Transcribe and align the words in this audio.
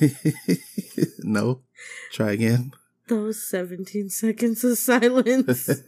no. 1.20 1.60
Try 2.12 2.32
again. 2.32 2.72
Those 3.08 3.42
17 3.48 4.08
seconds 4.10 4.64
of 4.64 4.78
silence. 4.78 5.68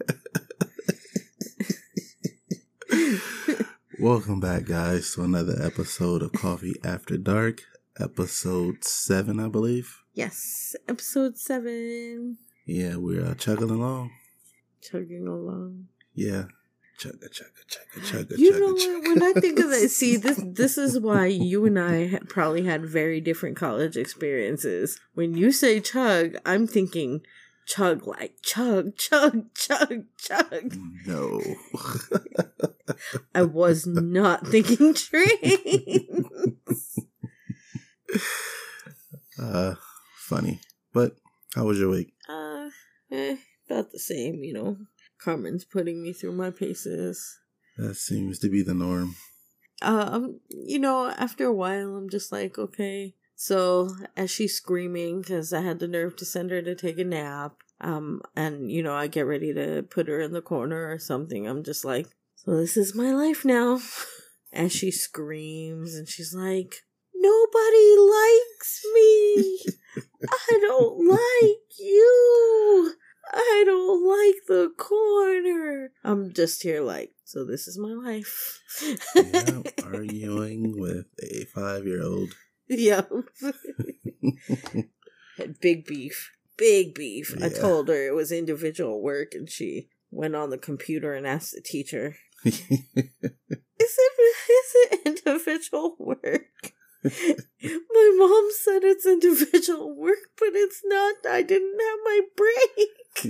Welcome 4.01 4.41
back, 4.41 4.64
guys, 4.64 5.14
to 5.14 5.23
another 5.23 5.56
episode 5.62 6.23
of 6.23 6.33
Coffee 6.33 6.75
After 6.83 7.16
Dark, 7.16 7.61
episode 8.01 8.84
seven, 8.84 9.38
I 9.38 9.48
believe. 9.48 10.02
yes, 10.15 10.74
episode 10.88 11.38
7. 11.38 12.37
Yeah, 12.66 12.97
we're 12.97 13.24
uh, 13.24 13.34
chugging 13.34 13.70
along. 13.70 14.10
Chugging 14.83 15.27
along. 15.29 15.87
Yeah, 16.15 16.47
chugga 17.02 17.29
chugga 17.29 17.62
chugga 17.69 18.01
chugga 18.09 18.38
You 18.38 18.52
chugga. 18.52 18.61
know 18.61 18.73
what? 18.73 18.80
chugga. 19.05 19.09
When 19.09 19.23
I 19.23 19.33
think 19.41 19.59
of 19.59 19.70
that, 19.70 19.88
see 20.01 20.16
this. 20.16 20.41
This 20.45 20.79
is 20.79 20.98
why 21.01 21.27
you 21.27 21.65
and 21.66 21.78
I 21.78 22.19
probably 22.28 22.65
had 22.65 22.84
very 22.87 23.20
different 23.20 23.56
college 23.56 23.97
experiences. 23.97 24.98
When 25.15 25.34
you 25.37 25.51
say 25.52 25.80
chug, 25.80 26.37
I'm 26.47 26.66
thinking 26.66 27.23
chug 27.66 28.06
like 28.06 28.34
chug, 28.42 28.97
chug, 28.97 29.55
chug, 29.55 30.05
chug. 30.19 30.75
no. 31.06 31.41
I 33.34 33.42
was 33.42 33.87
not 33.87 34.47
thinking 34.53 34.95
train. 34.95 36.27
uh, 39.41 39.75
funny. 40.16 40.61
But 40.92 41.16
how 41.55 41.64
was 41.64 41.78
your 41.78 41.91
week? 41.91 42.12
uh, 42.28 42.69
eh, 43.11 43.37
about 43.69 43.92
the 43.92 43.98
same, 43.98 44.42
you 44.45 44.53
know. 44.53 44.77
Carmen's 45.23 45.65
putting 45.65 46.03
me 46.03 46.12
through 46.12 46.33
my 46.33 46.51
paces. 46.51 47.39
That 47.77 47.95
seems 47.97 48.39
to 48.41 48.48
be 48.51 48.62
the 48.62 48.75
norm. 48.75 49.17
um, 49.83 50.41
you 50.48 50.79
know, 50.79 51.09
after 51.09 51.47
a 51.47 51.53
while, 51.53 51.97
I'm 51.97 52.09
just 52.11 52.31
like, 52.33 52.59
okay. 52.59 53.14
So 53.34 53.89
as 54.17 54.31
she's 54.31 54.55
screaming, 54.55 55.20
because 55.23 55.53
I 55.53 55.62
had 55.62 55.79
the 55.81 55.89
nerve 55.89 56.17
to 56.17 56.25
send 56.25 56.51
her 56.51 56.62
to 56.62 56.75
take 56.75 56.98
a 56.98 57.05
nap, 57.05 57.55
um, 57.81 58.23
and 58.37 58.70
you 58.70 58.83
know, 58.83 58.95
I 58.95 59.09
get 59.09 59.27
ready 59.27 59.53
to 59.55 59.83
put 59.83 60.06
her 60.09 60.20
in 60.20 60.33
the 60.33 60.42
corner 60.42 60.91
or 60.91 60.98
something. 60.98 61.48
I'm 61.48 61.64
just 61.64 61.84
like, 61.84 62.07
so 62.36 62.57
this 62.57 62.77
is 62.77 62.95
my 62.95 63.12
life 63.12 63.45
now. 63.45 63.81
As 64.53 64.70
she 64.70 64.91
screams 64.91 65.95
and 65.95 66.07
she's 66.07 66.34
like, 66.34 66.83
nobody 67.14 67.97
likes 67.97 68.83
me. 68.95 69.61
I 70.29 70.59
don't 70.61 71.09
like 71.09 71.79
you. 71.79 72.95
I 73.33 73.62
don't 73.64 74.06
like 74.06 74.47
the 74.47 74.72
corner. 74.77 75.92
I'm 76.05 76.33
just 76.33 76.62
here 76.62 76.83
like, 76.83 77.12
so 77.25 77.44
this 77.44 77.66
is 77.66 77.78
my 77.78 77.92
life. 77.92 78.61
yeah, 79.14 79.62
arguing 79.84 80.78
with 80.78 81.06
a 81.22 81.44
five 81.47 81.86
year 81.86 82.02
old. 82.02 82.34
yeah. 82.69 83.02
Had 85.39 85.61
big 85.61 85.86
beef. 85.86 86.30
Big 86.58 86.94
beef. 86.94 87.34
I 87.42 87.48
told 87.48 87.89
her 87.89 88.06
it 88.06 88.14
was 88.14 88.30
individual 88.30 89.00
work 89.02 89.33
and 89.33 89.48
she 89.48 89.89
went 90.11 90.36
on 90.36 90.50
the 90.50 90.58
computer 90.58 91.14
and 91.14 91.27
asked 91.27 91.55
the 91.55 91.62
teacher, 91.62 92.17
Is 92.44 92.61
it 93.98 94.12
is 94.22 94.74
it 94.74 95.00
individual 95.06 95.96
work? 95.98 96.74
my 97.02 98.14
mom 98.17 98.48
said 98.52 98.84
it's 98.84 99.06
individual 99.06 99.96
work, 99.96 100.30
but 100.39 100.50
it's 100.52 100.83
not. 100.84 101.17
I 101.28 101.42
didn't 101.42 101.80
have 101.80 101.98
my 102.05 102.20
break. 102.36 102.89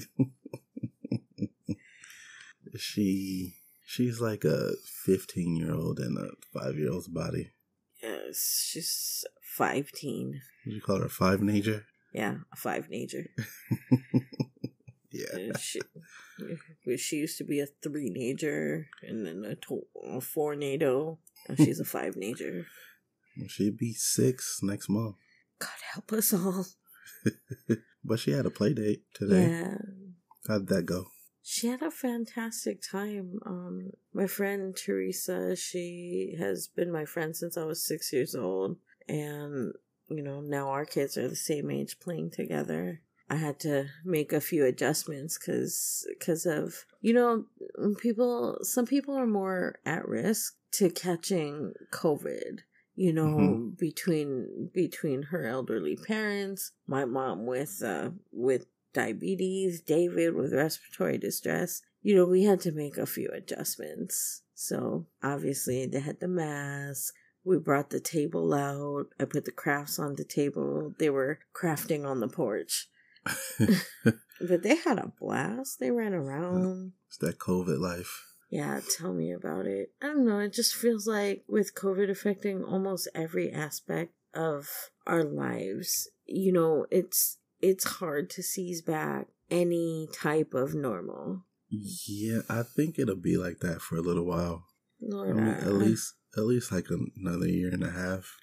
she 2.78 3.54
she's 3.84 4.20
like 4.20 4.44
a 4.44 4.72
15 5.04 5.56
year 5.56 5.74
old 5.74 5.98
in 6.00 6.16
a 6.16 6.28
five 6.58 6.76
year 6.78 6.90
old's 6.92 7.08
body. 7.08 7.50
Yes, 8.02 8.66
she's 8.70 9.24
five 9.42 9.90
teen. 9.92 10.40
Would 10.66 10.74
you 10.74 10.80
call 10.80 10.98
her 10.98 11.06
a 11.06 11.10
five 11.10 11.40
nager? 11.40 11.84
Yeah, 12.12 12.36
a 12.52 12.56
five 12.56 12.88
nager. 12.90 13.26
Yeah. 15.14 15.52
She, 15.58 15.78
she 16.96 17.16
used 17.16 17.36
to 17.36 17.44
be 17.44 17.60
a 17.60 17.66
three 17.82 18.08
nager 18.08 18.86
and 19.02 19.26
then 19.26 19.44
a, 19.44 19.54
to- 19.56 19.86
a 20.02 20.22
four 20.22 20.56
NATO. 20.56 21.18
Now 21.48 21.54
she's 21.56 21.80
a 21.80 21.84
five 21.96 22.14
nager. 22.16 22.64
She'd 23.46 23.76
be 23.76 23.92
six 23.92 24.60
next 24.62 24.88
month. 24.88 25.16
God 25.58 25.68
help 25.92 26.12
us 26.14 26.32
all. 26.32 26.64
But 28.04 28.18
she 28.18 28.32
had 28.32 28.46
a 28.46 28.50
play 28.50 28.74
date 28.74 29.02
today. 29.14 29.48
Yeah. 29.48 29.74
How'd 30.48 30.68
that 30.68 30.86
go? 30.86 31.06
She 31.42 31.66
had 31.66 31.82
a 31.82 31.90
fantastic 31.90 32.80
time. 32.82 33.40
Um, 33.44 33.90
my 34.12 34.26
friend 34.26 34.76
Teresa, 34.76 35.56
she 35.56 36.36
has 36.38 36.68
been 36.68 36.92
my 36.92 37.04
friend 37.04 37.36
since 37.36 37.56
I 37.56 37.64
was 37.64 37.84
six 37.84 38.12
years 38.12 38.34
old, 38.34 38.76
and 39.08 39.72
you 40.08 40.22
know 40.22 40.40
now 40.40 40.68
our 40.68 40.84
kids 40.84 41.16
are 41.16 41.28
the 41.28 41.36
same 41.36 41.70
age 41.70 41.98
playing 41.98 42.30
together. 42.30 43.00
I 43.28 43.36
had 43.36 43.58
to 43.60 43.86
make 44.04 44.32
a 44.32 44.40
few 44.40 44.64
adjustments 44.64 45.38
because 45.38 46.06
because 46.16 46.46
of 46.46 46.84
you 47.00 47.12
know 47.12 47.46
people. 48.00 48.58
Some 48.62 48.86
people 48.86 49.16
are 49.16 49.26
more 49.26 49.80
at 49.84 50.06
risk 50.06 50.54
to 50.72 50.90
catching 50.90 51.72
COVID. 51.92 52.60
You 52.94 53.12
know, 53.12 53.28
Mhm. 53.36 53.78
between 53.78 54.70
between 54.74 55.22
her 55.24 55.46
elderly 55.46 55.96
parents, 55.96 56.72
my 56.86 57.04
mom 57.04 57.46
with 57.46 57.82
uh 57.82 58.10
with 58.30 58.66
diabetes, 58.92 59.80
David 59.80 60.34
with 60.34 60.52
respiratory 60.52 61.16
distress, 61.16 61.80
you 62.02 62.14
know, 62.14 62.26
we 62.26 62.44
had 62.44 62.60
to 62.60 62.72
make 62.72 62.98
a 62.98 63.06
few 63.06 63.30
adjustments. 63.30 64.42
So 64.54 65.06
obviously 65.22 65.86
they 65.86 66.00
had 66.00 66.20
the 66.20 66.28
mask. 66.28 67.14
We 67.44 67.58
brought 67.58 67.90
the 67.90 68.00
table 68.00 68.52
out. 68.54 69.06
I 69.18 69.24
put 69.24 69.46
the 69.46 69.52
crafts 69.52 69.98
on 69.98 70.14
the 70.16 70.24
table. 70.24 70.94
They 70.98 71.10
were 71.10 71.40
crafting 71.54 72.04
on 72.06 72.20
the 72.20 72.28
porch. 72.28 72.88
But 74.40 74.62
they 74.62 74.74
had 74.76 74.98
a 74.98 75.12
blast. 75.20 75.78
They 75.78 75.90
ran 75.90 76.14
around. 76.14 76.92
It's 77.08 77.18
that 77.18 77.38
COVID 77.38 77.78
life. 77.78 78.31
Yeah, 78.52 78.80
tell 78.98 79.14
me 79.14 79.32
about 79.32 79.64
it. 79.64 79.92
I 80.02 80.08
don't 80.08 80.26
know. 80.26 80.38
It 80.40 80.52
just 80.52 80.74
feels 80.74 81.06
like 81.06 81.42
with 81.48 81.74
COVID 81.74 82.10
affecting 82.10 82.62
almost 82.62 83.08
every 83.14 83.50
aspect 83.50 84.12
of 84.34 84.68
our 85.06 85.24
lives, 85.24 86.10
you 86.26 86.52
know, 86.52 86.84
it's 86.90 87.38
it's 87.62 87.84
hard 87.84 88.28
to 88.28 88.42
seize 88.42 88.82
back 88.82 89.28
any 89.50 90.06
type 90.12 90.52
of 90.52 90.74
normal. 90.74 91.46
Yeah, 91.70 92.40
I 92.50 92.62
think 92.62 92.98
it'll 92.98 93.16
be 93.16 93.38
like 93.38 93.60
that 93.60 93.80
for 93.80 93.96
a 93.96 94.02
little 94.02 94.26
while. 94.26 94.66
I 95.02 95.32
mean, 95.32 95.48
at 95.48 95.72
least 95.72 96.12
at 96.36 96.44
least 96.44 96.70
like 96.70 96.88
another 97.16 97.48
year 97.48 97.70
and 97.72 97.82
a 97.82 97.90
half 97.90 98.36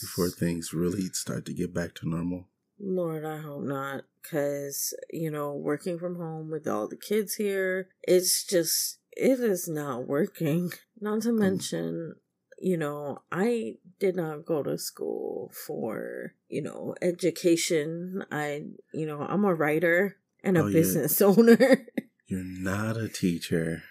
before 0.00 0.28
things 0.28 0.72
really 0.72 1.06
start 1.06 1.44
to 1.46 1.52
get 1.52 1.74
back 1.74 1.96
to 1.96 2.08
normal. 2.08 2.46
Lord, 2.78 3.24
I 3.24 3.38
hope 3.38 3.64
not. 3.64 4.04
Because, 4.22 4.94
you 5.10 5.30
know, 5.30 5.52
working 5.52 5.98
from 5.98 6.16
home 6.16 6.50
with 6.50 6.66
all 6.66 6.88
the 6.88 6.96
kids 6.96 7.34
here, 7.34 7.88
it's 8.02 8.44
just, 8.44 8.98
it 9.16 9.40
is 9.40 9.68
not 9.68 10.06
working. 10.06 10.70
Not 11.00 11.22
to 11.22 11.32
mention, 11.32 12.14
you 12.58 12.76
know, 12.76 13.22
I 13.32 13.76
did 13.98 14.16
not 14.16 14.44
go 14.44 14.62
to 14.62 14.78
school 14.78 15.50
for, 15.66 16.34
you 16.48 16.62
know, 16.62 16.94
education. 17.02 18.24
I, 18.30 18.64
you 18.92 19.06
know, 19.06 19.20
I'm 19.22 19.44
a 19.44 19.54
writer 19.54 20.16
and 20.42 20.56
a 20.56 20.64
Oh, 20.64 20.70
business 20.72 21.20
owner. 21.22 21.86
You're 22.26 22.44
not 22.44 22.96
a 22.96 23.08
teacher. 23.08 23.82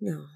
no. 0.00 0.26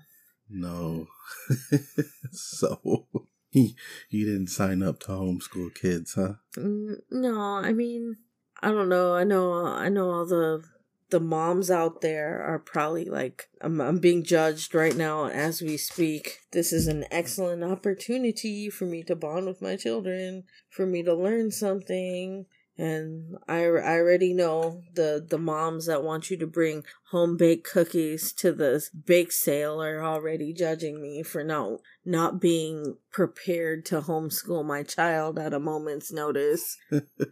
No. 0.51 1.07
so 2.33 3.07
he 3.51 3.77
you 4.11 4.25
didn't 4.25 4.47
sign 4.49 4.83
up 4.83 5.01
to 5.01 5.09
homeschool 5.09 5.75
kids, 5.75 6.15
huh? 6.15 6.35
Mm, 6.57 6.95
No, 7.11 7.39
I 7.39 7.73
mean, 7.75 8.17
I 8.63 8.71
don't 8.71 8.89
know. 8.89 9.15
I 9.15 9.25
know, 9.25 9.67
I 9.67 9.89
know 9.91 10.11
all 10.11 10.27
the 10.27 10.62
the 11.10 11.20
moms 11.20 11.70
out 11.70 12.00
there 12.00 12.43
are 12.43 12.58
probably 12.58 13.06
like, 13.06 13.49
I'm, 13.60 13.81
I'm 13.81 13.99
being 13.99 14.25
judged 14.25 14.75
right 14.75 14.96
now 14.96 15.26
as 15.26 15.62
we 15.62 15.76
speak. 15.76 16.40
This 16.52 16.72
is 16.72 16.87
an 16.87 17.05
excellent 17.10 17.64
opportunity 17.64 18.69
for 18.69 18.84
me 18.84 19.02
to 19.05 19.16
bond 19.16 19.46
with 19.46 19.62
my 19.62 19.76
children, 19.76 20.44
for 20.69 20.87
me 20.87 21.02
to 21.02 21.14
learn 21.14 21.50
something. 21.50 22.46
And 22.76 23.37
I, 23.49 23.64
I 23.64 23.99
already 23.99 24.32
know 24.32 24.82
the, 24.94 25.26
the 25.28 25.38
moms 25.38 25.87
that 25.87 26.05
want 26.05 26.31
you 26.31 26.37
to 26.37 26.46
bring 26.46 26.84
home 27.10 27.37
baked 27.37 27.66
cookies 27.66 28.32
to 28.34 28.52
the 28.52 28.87
bake 29.06 29.32
sale 29.32 29.82
are 29.82 30.05
already 30.05 30.52
judging 30.52 31.02
me 31.02 31.25
for 31.25 31.43
not 31.43 31.81
not 32.05 32.40
being 32.40 32.96
prepared 33.10 33.84
to 33.87 34.02
homeschool 34.02 34.64
my 34.64 34.84
child 34.84 35.38
at 35.38 35.52
a 35.52 35.58
moment's 35.58 36.12
notice. 36.12 36.76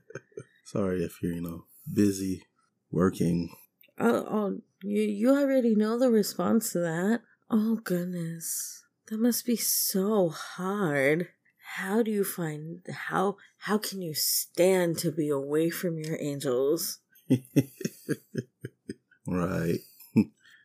Sorry 0.64 1.04
if 1.04 1.22
you're, 1.22 1.32
you 1.32 1.42
know, 1.42 1.64
busy 1.94 2.42
working. 2.90 3.54
Oh, 3.98 4.26
oh 4.28 4.58
you 4.82 5.02
you 5.02 5.30
already 5.30 5.74
know 5.74 5.98
the 5.98 6.10
response 6.10 6.72
to 6.72 6.80
that. 6.80 7.22
Oh 7.50 7.76
goodness, 7.76 8.84
that 9.08 9.18
must 9.18 9.46
be 9.46 9.56
so 9.56 10.28
hard. 10.28 11.28
How 11.76 12.02
do 12.02 12.10
you 12.10 12.24
find 12.24 12.80
how 13.08 13.36
how 13.58 13.78
can 13.78 14.02
you 14.02 14.14
stand 14.14 14.98
to 14.98 15.10
be 15.10 15.28
away 15.28 15.70
from 15.70 15.98
your 15.98 16.18
angels? 16.20 17.00
right. 19.26 19.78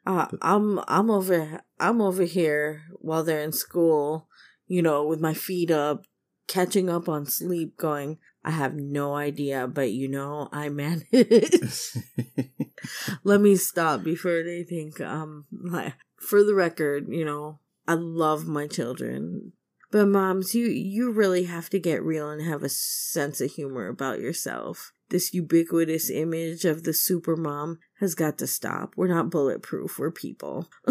Uh, 0.06 0.28
I'm 0.42 0.80
I'm 0.88 1.12
over 1.12 1.62
I'm 1.80 2.02
over 2.02 2.24
here 2.24 2.84
while 2.96 3.24
they're 3.24 3.42
in 3.42 3.52
school, 3.52 4.28
you 4.68 4.82
know, 4.82 5.06
with 5.06 5.20
my 5.20 5.34
feet 5.34 5.72
up, 5.72 6.06
catching 6.48 6.90
up 6.90 7.08
on 7.08 7.26
sleep, 7.26 7.78
going, 7.78 8.18
I 8.44 8.52
have 8.52 8.76
no 8.76 9.16
idea, 9.16 9.68
but 9.68 9.92
you 9.92 10.08
know, 10.08 10.50
I 10.52 10.70
manage. 10.70 11.06
Let 13.24 13.42
me 13.42 13.56
stop 13.56 14.04
before 14.04 14.44
they 14.44 14.64
think 14.64 15.00
um 15.02 15.46
like 15.52 15.94
for 16.20 16.44
the 16.44 16.56
record, 16.56 17.08
you 17.10 17.26
know, 17.26 17.60
I 17.88 17.94
love 17.94 18.48
my 18.48 18.68
children. 18.68 19.54
But 19.92 20.08
moms, 20.08 20.56
you 20.56 20.68
you 20.68 21.12
really 21.12 21.44
have 21.44 21.70
to 21.72 21.80
get 21.80 22.04
real 22.04 22.30
and 22.30 22.42
have 22.42 22.64
a 22.64 22.70
sense 22.70 23.42
of 23.42 23.52
humor 23.52 23.88
about 23.88 24.20
yourself. 24.20 24.94
This 25.10 25.34
ubiquitous 25.34 26.10
image 26.10 26.64
of 26.64 26.84
the 26.84 26.94
super 26.94 27.36
mom 27.36 27.80
has 28.00 28.16
got 28.16 28.38
to 28.38 28.48
stop. 28.48 28.94
We're 28.96 29.10
not 29.10 29.30
bulletproof. 29.30 30.00
We're 30.00 30.12
people. 30.12 30.70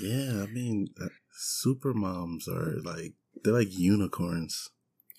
yeah, 0.00 0.44
I 0.44 0.46
mean, 0.46 0.88
uh, 1.02 1.08
super 1.32 1.92
moms 1.92 2.46
are 2.46 2.76
like 2.84 3.14
they're 3.42 3.54
like 3.54 3.76
unicorns. 3.76 4.70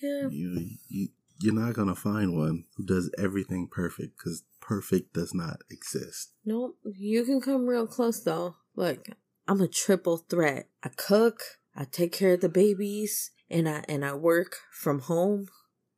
Yeah. 0.02 0.30
You 0.30 0.70
you 0.88 1.10
you're 1.40 1.54
not 1.54 1.74
gonna 1.74 1.96
find 1.96 2.38
one 2.38 2.66
who 2.76 2.86
does 2.86 3.10
everything 3.18 3.68
perfect 3.72 4.18
because 4.18 4.44
perfect 4.60 5.14
does 5.14 5.34
not 5.34 5.62
exist. 5.72 6.34
Nope. 6.46 6.78
You 6.84 7.24
can 7.24 7.40
come 7.42 7.66
real 7.66 7.88
close 7.88 8.20
though. 8.20 8.56
Look, 8.76 9.08
I'm 9.48 9.62
a 9.62 9.68
triple 9.68 10.18
threat. 10.18 10.68
I 10.84 10.90
cook, 10.90 11.42
I 11.76 11.86
take 11.86 12.12
care 12.12 12.34
of 12.34 12.42
the 12.42 12.50
babies, 12.50 13.32
and 13.50 13.70
I 13.70 13.86
and 13.88 14.04
I 14.06 14.14
work 14.16 14.58
from 14.72 15.00
home. 15.00 15.48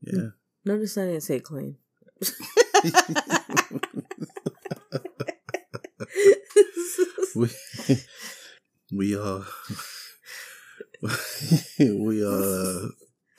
Yeah. 0.02 0.30
Notice 0.64 0.98
I 0.98 1.06
didn't 1.06 1.22
say 1.22 1.40
clean. 1.40 1.78
we 7.36 7.50
we 8.94 9.18
uh 9.18 9.42
we 11.80 12.24
uh 12.24 12.90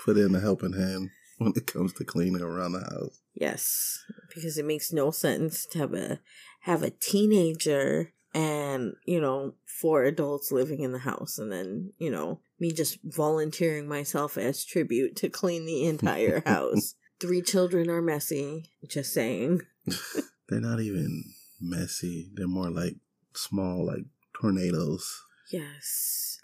put 0.05 0.19
in 0.19 0.34
a 0.34 0.40
helping 0.40 0.72
hand 0.72 1.10
when 1.38 1.52
it 1.56 1.67
comes 1.67 1.93
to 1.94 2.05
cleaning 2.05 2.43
around 2.43 2.73
the 2.73 2.81
house. 2.81 3.20
Yes, 3.34 3.99
because 4.34 4.58
it 4.58 4.64
makes 4.64 4.93
no 4.93 5.11
sense 5.11 5.67
to 5.67 5.79
have 5.79 5.94
a 5.94 6.20
have 6.61 6.82
a 6.82 6.90
teenager 6.90 8.12
and 8.34 8.94
you 9.05 9.20
know 9.20 9.55
four 9.67 10.05
adults 10.05 10.52
living 10.52 10.81
in 10.81 10.93
the 10.93 11.00
house, 11.00 11.38
and 11.38 11.50
then 11.50 11.93
you 11.99 12.11
know 12.11 12.40
me 12.58 12.73
just 12.73 12.99
volunteering 13.05 13.88
myself 13.88 14.38
as 14.38 14.64
tribute 14.64 15.17
to 15.17 15.29
clean 15.29 15.67
the 15.67 15.84
entire 15.84 16.43
house. 16.46 16.94
Three 17.20 17.43
children 17.43 17.88
are 17.88 18.02
messy. 18.02 18.70
Just 18.88 19.12
saying. 19.12 19.62
They're 20.49 20.61
not 20.61 20.81
even 20.81 21.25
messy. 21.61 22.31
They're 22.34 22.49
more 22.49 22.70
like 22.70 22.96
small, 23.34 23.87
like 23.87 24.05
tornadoes. 24.34 25.23
Yes. 25.50 26.38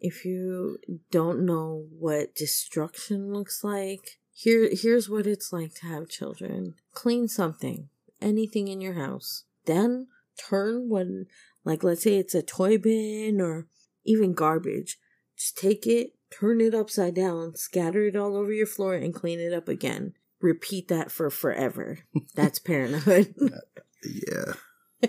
If 0.00 0.24
you 0.24 0.78
don't 1.10 1.44
know 1.44 1.86
what 1.98 2.34
destruction 2.34 3.32
looks 3.32 3.62
like, 3.62 4.18
here 4.32 4.68
here's 4.72 5.08
what 5.08 5.26
it's 5.26 5.52
like 5.52 5.74
to 5.76 5.86
have 5.86 6.08
children. 6.08 6.74
Clean 6.92 7.28
something, 7.28 7.88
anything 8.20 8.68
in 8.68 8.80
your 8.80 8.94
house. 8.94 9.44
Then 9.66 10.08
turn 10.38 10.88
when 10.88 11.26
like 11.64 11.84
let's 11.84 12.02
say 12.02 12.16
it's 12.16 12.34
a 12.34 12.42
toy 12.42 12.78
bin 12.78 13.40
or 13.40 13.66
even 14.04 14.34
garbage. 14.34 14.98
Just 15.36 15.56
take 15.56 15.86
it, 15.86 16.14
turn 16.30 16.60
it 16.60 16.74
upside 16.74 17.14
down, 17.14 17.56
scatter 17.56 18.06
it 18.06 18.16
all 18.16 18.36
over 18.36 18.52
your 18.52 18.66
floor 18.66 18.94
and 18.94 19.14
clean 19.14 19.40
it 19.40 19.52
up 19.52 19.68
again. 19.68 20.14
Repeat 20.40 20.88
that 20.88 21.10
for 21.10 21.30
forever. 21.30 21.98
That's 22.34 22.58
parenthood. 22.58 23.34
yeah. 24.04 25.08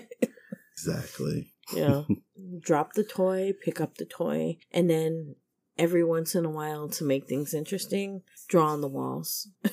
exactly. 0.72 1.52
Yeah. 1.74 2.02
Drop 2.60 2.92
the 2.92 3.04
toy, 3.04 3.52
pick 3.64 3.80
up 3.80 3.96
the 3.96 4.04
toy, 4.04 4.58
and 4.70 4.88
then 4.88 5.36
every 5.78 6.04
once 6.04 6.34
in 6.34 6.44
a 6.44 6.50
while 6.50 6.88
to 6.90 7.04
make 7.04 7.26
things 7.26 7.54
interesting, 7.54 8.22
draw 8.48 8.68
on 8.68 8.80
the 8.80 8.88
walls. 8.88 9.48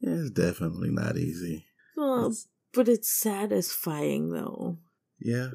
it's 0.00 0.30
definitely 0.30 0.90
not 0.90 1.16
easy. 1.16 1.66
Well, 1.96 2.26
it's, 2.26 2.48
but 2.72 2.88
it's 2.88 3.10
satisfying 3.10 4.32
though. 4.32 4.78
Yeah. 5.20 5.48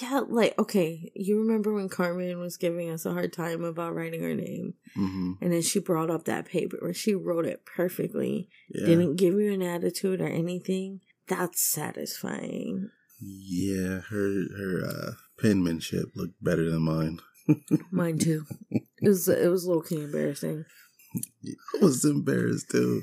Yeah, 0.00 0.20
like 0.28 0.58
okay, 0.58 1.10
you 1.14 1.40
remember 1.40 1.72
when 1.72 1.88
Carmen 1.88 2.38
was 2.38 2.58
giving 2.58 2.90
us 2.90 3.06
a 3.06 3.12
hard 3.12 3.32
time 3.32 3.64
about 3.64 3.94
writing 3.94 4.22
her 4.22 4.34
name, 4.34 4.74
mm-hmm. 4.94 5.32
and 5.40 5.52
then 5.52 5.62
she 5.62 5.78
brought 5.78 6.10
up 6.10 6.26
that 6.26 6.44
paper 6.44 6.76
where 6.80 6.92
she 6.92 7.14
wrote 7.14 7.46
it 7.46 7.64
perfectly, 7.64 8.50
Yeah. 8.68 8.84
didn't 8.84 9.16
give 9.16 9.34
you 9.34 9.54
an 9.54 9.62
attitude 9.62 10.20
or 10.20 10.28
anything. 10.28 11.00
That's 11.28 11.62
satisfying. 11.62 12.90
Yeah, 13.22 14.00
her 14.10 14.44
her 14.58 14.84
uh 14.86 15.12
penmanship 15.40 16.06
looked 16.14 16.42
better 16.42 16.70
than 16.70 16.82
mine. 16.82 17.20
Mine 17.90 18.18
too. 18.18 18.44
It 18.70 19.08
was 19.08 19.28
it 19.28 19.50
was 19.50 19.66
low 19.66 19.80
key 19.80 20.02
embarrassing. 20.02 20.64
I 21.74 21.84
was 21.84 22.04
embarrassed 22.04 22.70
too. 22.70 23.02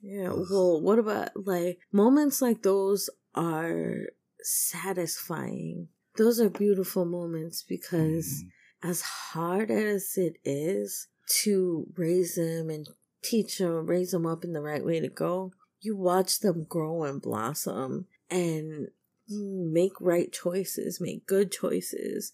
Yeah. 0.00 0.28
Well, 0.50 0.80
what 0.80 0.98
about 1.00 1.30
like 1.34 1.78
moments 1.92 2.40
like 2.40 2.62
those 2.62 3.10
are 3.34 4.06
satisfying. 4.40 5.88
Those 6.16 6.40
are 6.40 6.50
beautiful 6.50 7.04
moments 7.04 7.62
because 7.62 8.44
Mm. 8.44 8.88
as 8.90 9.00
hard 9.02 9.70
as 9.70 10.16
it 10.16 10.36
is 10.44 11.08
to 11.42 11.86
raise 11.96 12.36
them 12.36 12.70
and 12.70 12.88
teach 13.22 13.58
them, 13.58 13.86
raise 13.86 14.12
them 14.12 14.26
up 14.26 14.44
in 14.44 14.52
the 14.52 14.60
right 14.62 14.84
way 14.84 15.00
to 15.00 15.08
go, 15.08 15.52
you 15.80 15.96
watch 15.96 16.40
them 16.40 16.64
grow 16.68 17.04
and 17.04 17.20
blossom 17.20 18.06
and 18.30 18.88
make 19.28 19.92
right 20.00 20.32
choices, 20.32 21.00
make 21.00 21.26
good 21.26 21.50
choices. 21.52 22.32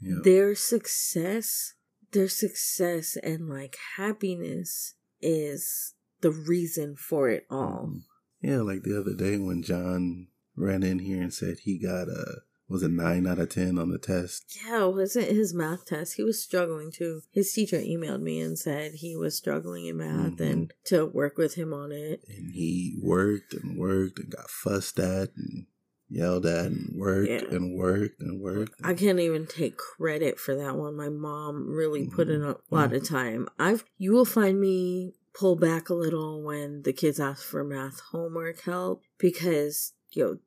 Yeah. 0.00 0.16
Their 0.24 0.54
success, 0.54 1.74
their 2.12 2.28
success 2.28 3.16
and 3.22 3.48
like 3.48 3.76
happiness 3.96 4.94
is 5.20 5.94
the 6.20 6.30
reason 6.30 6.96
for 6.96 7.28
it 7.28 7.46
all. 7.50 7.84
Um, 7.84 8.04
Yeah, 8.40 8.60
like 8.62 8.82
the 8.82 8.98
other 8.98 9.14
day 9.14 9.36
when 9.36 9.62
John 9.62 10.28
ran 10.56 10.82
in 10.82 10.98
here 11.00 11.20
and 11.22 11.32
said 11.32 11.58
he 11.62 11.78
got 11.78 12.08
a 12.08 12.42
was 12.68 12.84
it 12.84 12.90
nine 12.92 13.26
out 13.26 13.40
of 13.40 13.48
ten 13.48 13.78
on 13.78 13.90
the 13.90 13.98
test. 13.98 14.56
Yeah, 14.64 14.84
it 14.86 14.94
wasn't 14.94 15.26
his 15.26 15.52
math 15.52 15.86
test. 15.86 16.14
He 16.14 16.22
was 16.22 16.40
struggling 16.40 16.92
too. 16.92 17.22
His 17.32 17.52
teacher 17.52 17.78
emailed 17.80 18.22
me 18.22 18.38
and 18.40 18.56
said 18.56 18.92
he 18.94 19.16
was 19.16 19.36
struggling 19.36 19.86
in 19.86 19.96
math 19.96 20.36
Mhm. 20.36 20.40
and 20.40 20.74
to 20.84 21.04
work 21.06 21.36
with 21.36 21.54
him 21.54 21.74
on 21.74 21.90
it. 21.90 22.22
And 22.28 22.52
he 22.54 22.96
worked 23.02 23.54
and 23.54 23.76
worked 23.76 24.20
and 24.20 24.30
got 24.30 24.48
fussed 24.48 25.00
at 25.00 25.30
and 25.36 25.66
yelled 26.10 26.44
at 26.44 26.66
and 26.66 26.92
worked 26.96 27.30
Yeah. 27.30 27.44
and 27.56 27.78
worked 27.78 28.20
and 28.20 28.40
worked. 28.40 28.74
I 28.82 28.94
can't 28.94 29.20
even 29.20 29.46
take 29.46 29.76
credit 29.76 30.38
for 30.38 30.54
that 30.56 30.76
one. 30.76 30.96
My 30.96 31.08
mom 31.08 31.68
really 31.68 32.06
put 32.08 32.28
in 32.28 32.42
a 32.42 32.56
lot 32.70 32.92
of 32.92 33.04
time. 33.08 33.48
I've 33.58 33.84
you 33.96 34.12
will 34.12 34.24
find 34.24 34.60
me 34.60 35.14
pull 35.32 35.54
back 35.56 35.88
a 35.88 35.94
little 35.94 36.42
when 36.42 36.82
the 36.82 36.92
kids 36.92 37.20
ask 37.20 37.44
for 37.44 37.62
math 37.62 38.00
homework 38.10 38.60
help 38.62 39.02
because 39.18 39.92
you 40.10 40.24
know 40.24 40.38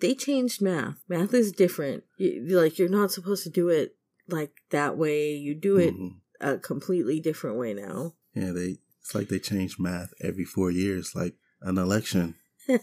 they 0.00 0.14
changed 0.14 0.62
math. 0.62 0.96
Math 1.08 1.34
is 1.34 1.52
different. 1.52 2.04
You, 2.16 2.42
like 2.58 2.78
you're 2.78 2.88
not 2.88 3.12
supposed 3.12 3.44
to 3.44 3.50
do 3.50 3.68
it 3.68 3.96
like 4.28 4.52
that 4.70 4.96
way. 4.96 5.32
You 5.34 5.54
do 5.54 5.76
it 5.76 5.94
Mhm. 5.94 6.14
a 6.40 6.56
completely 6.58 7.20
different 7.20 7.56
way 7.58 7.74
now. 7.74 8.14
Yeah, 8.34 8.52
they 8.52 8.78
it's 9.00 9.14
like 9.14 9.28
they 9.28 9.38
change 9.38 9.78
math 9.78 10.14
every 10.22 10.46
four 10.46 10.70
years, 10.70 11.14
like 11.14 11.34
an 11.60 11.76
election. 11.76 12.36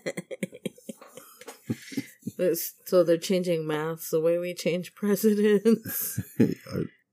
It's- 2.42 2.74
so 2.86 3.04
they're 3.04 3.18
changing 3.18 3.66
maths 3.68 4.10
the 4.10 4.20
way 4.22 4.38
we 4.38 4.54
change 4.54 4.94
presidents. 5.02 6.20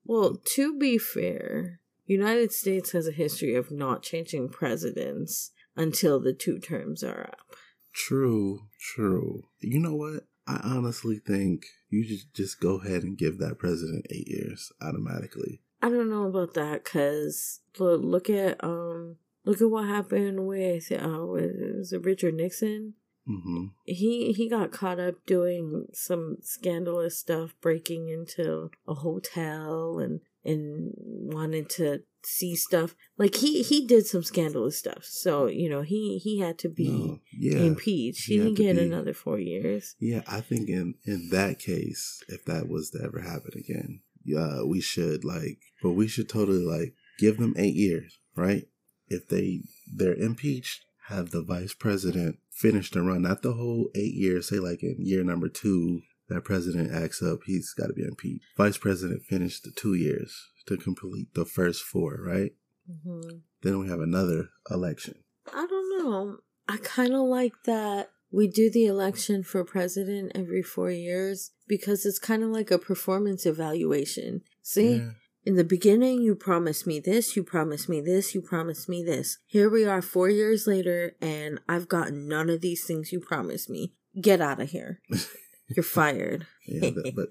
Well, 0.04 0.40
to 0.54 0.78
be 0.78 0.97
fair, 0.97 1.80
United 2.06 2.50
States 2.50 2.92
has 2.92 3.06
a 3.06 3.12
history 3.12 3.54
of 3.54 3.70
not 3.70 4.02
changing 4.02 4.49
presidents 4.49 5.50
until 5.76 6.18
the 6.18 6.32
two 6.32 6.58
terms 6.58 7.04
are 7.04 7.28
up. 7.28 7.56
true, 7.92 8.61
true. 8.80 9.42
You 9.61 9.80
know 9.80 9.94
what? 9.94 10.25
I 10.47 10.61
honestly 10.64 11.18
think 11.18 11.66
you 11.90 12.06
just 12.06 12.32
just 12.32 12.58
go 12.58 12.80
ahead 12.80 13.02
and 13.02 13.18
give 13.18 13.37
that 13.38 13.58
president 13.58 14.06
eight 14.11 14.28
years 14.28 14.73
automatically. 14.80 15.61
I 15.82 15.90
don't 15.90 16.08
know 16.08 16.26
about 16.26 16.54
that 16.54 16.85
because 16.85 17.61
look, 17.78 18.00
look 18.02 18.30
at 18.30 18.64
um 18.64 19.16
look 19.44 19.61
at 19.61 19.70
what 19.70 19.87
happened 19.87 20.47
with 20.47 20.90
uh 20.90 21.26
with 21.26 21.52
was 21.76 21.92
it 21.92 22.02
Richard 22.02 22.32
Nixon. 22.35 22.94
Hmm 23.28 23.66
He 23.85 24.32
he 24.32 24.49
got 24.49 24.73
caught 24.73 24.99
up 24.99 25.16
doing 25.26 25.87
some 25.92 26.38
scandalous 26.42 27.18
stuff, 27.18 27.54
breaking 27.61 28.08
into 28.08 28.70
a 28.87 28.94
hotel 28.94 29.99
and 29.99 30.20
and 30.44 30.92
wanted 30.97 31.68
to 31.68 32.00
see 32.25 32.56
stuff. 32.56 32.94
Like 33.18 33.35
he 33.37 33.62
he 33.62 33.87
did 33.87 34.06
some 34.06 34.23
scandalous 34.23 34.78
stuff. 34.78 35.04
So 35.04 35.47
you 35.47 35.68
know 35.68 35.82
he 35.82 36.18
he 36.18 36.38
had 36.40 36.58
to 36.61 36.68
be 36.70 36.88
No, 36.88 37.20
yeah, 37.32 37.58
impeached. 37.66 38.26
He 38.26 38.35
He 38.35 38.38
didn't 38.40 38.54
get 38.54 38.76
be- 38.76 38.82
another 38.82 39.12
four 39.14 39.38
years. 39.38 39.94
yeah. 40.00 40.23
I 40.26 40.40
think 40.40 40.68
in 40.70 40.94
in 41.04 41.28
that 41.30 41.58
case, 41.58 42.23
if 42.28 42.44
that 42.47 42.68
was 42.68 42.90
to 42.90 43.02
ever 43.04 43.20
happen 43.20 43.52
again, 43.56 44.00
yeah, 44.25 44.62
we 44.62 44.80
should 44.80 45.23
like, 45.25 45.58
but 45.82 45.92
we 45.92 46.08
should 46.08 46.28
totally 46.28 46.64
like 46.64 46.94
give 47.18 47.37
them 47.37 47.54
eight 47.58 47.75
years, 47.75 48.18
right? 48.35 48.64
If 49.08 49.28
they 49.28 49.62
they're 49.92 50.14
impeached, 50.14 50.85
have 51.08 51.30
the 51.30 51.42
vice 51.42 51.75
president 51.75 52.38
finish 52.58 52.90
the 52.90 53.02
run, 53.02 53.22
not 53.22 53.42
the 53.42 53.52
whole 53.52 53.88
eight 53.94 54.14
years. 54.14 54.48
Say 54.48 54.58
like 54.58 54.82
in 54.82 54.96
year 54.98 55.22
number 55.22 55.48
two, 55.48 56.02
that 56.28 56.44
president 56.44 56.92
acts 56.92 57.22
up, 57.22 57.40
he's 57.46 57.72
got 57.72 57.86
to 57.86 57.92
be 57.92 58.04
impeached. 58.04 58.44
Vice 58.56 58.76
president 58.76 59.22
finished 59.22 59.64
the 59.64 59.70
two 59.70 59.94
years 59.94 60.48
to 60.66 60.76
complete 60.76 61.32
the 61.34 61.44
first 61.44 61.82
four, 61.82 62.18
right? 62.20 62.52
Mm-hmm. 62.90 63.38
Then 63.62 63.78
we 63.78 63.88
have 63.88 64.00
another 64.00 64.50
election. 64.70 65.14
I 65.46 65.66
don't 65.66 65.98
know. 65.98 66.38
I 66.68 66.76
kind 66.78 67.14
of 67.14 67.22
like 67.22 67.54
that 67.64 68.10
we 68.30 68.46
do 68.46 68.70
the 68.70 68.86
election 68.86 69.42
for 69.42 69.64
president 69.64 70.32
every 70.34 70.62
four 70.62 70.90
years 70.90 71.52
because 71.66 72.04
it's 72.04 72.18
kind 72.18 72.42
of 72.42 72.50
like 72.50 72.70
a 72.70 72.78
performance 72.78 73.46
evaluation. 73.46 74.42
See? 74.62 74.96
Yeah. 74.96 75.10
In 75.48 75.56
the 75.56 75.64
beginning, 75.64 76.20
you 76.20 76.34
promised 76.34 76.86
me 76.86 77.00
this, 77.00 77.34
you 77.34 77.42
promised 77.42 77.88
me 77.88 78.02
this, 78.02 78.34
you 78.34 78.42
promised 78.42 78.86
me 78.86 79.02
this. 79.02 79.38
Here 79.46 79.70
we 79.70 79.86
are 79.86 80.02
four 80.02 80.28
years 80.28 80.66
later, 80.66 81.16
and 81.22 81.58
I've 81.66 81.88
gotten 81.88 82.28
none 82.28 82.50
of 82.50 82.60
these 82.60 82.84
things 82.84 83.12
you 83.12 83.18
promised 83.18 83.70
me. 83.70 83.94
Get 84.20 84.42
out 84.42 84.60
of 84.60 84.68
here. 84.68 85.00
You're 85.68 85.84
fired. 85.84 86.46
Yeah, 86.66 86.90
but, 86.90 87.14
but 87.16 87.28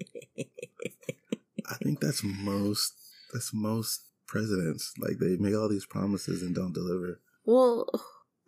I 1.70 1.74
think 1.76 2.00
that's 2.00 2.24
most 2.24 2.92
that's 3.32 3.54
most 3.54 4.06
presidents. 4.26 4.94
Like 4.98 5.18
they 5.20 5.36
make 5.36 5.54
all 5.54 5.68
these 5.68 5.86
promises 5.86 6.42
and 6.42 6.56
don't 6.56 6.74
deliver. 6.74 7.20
well, 7.44 7.88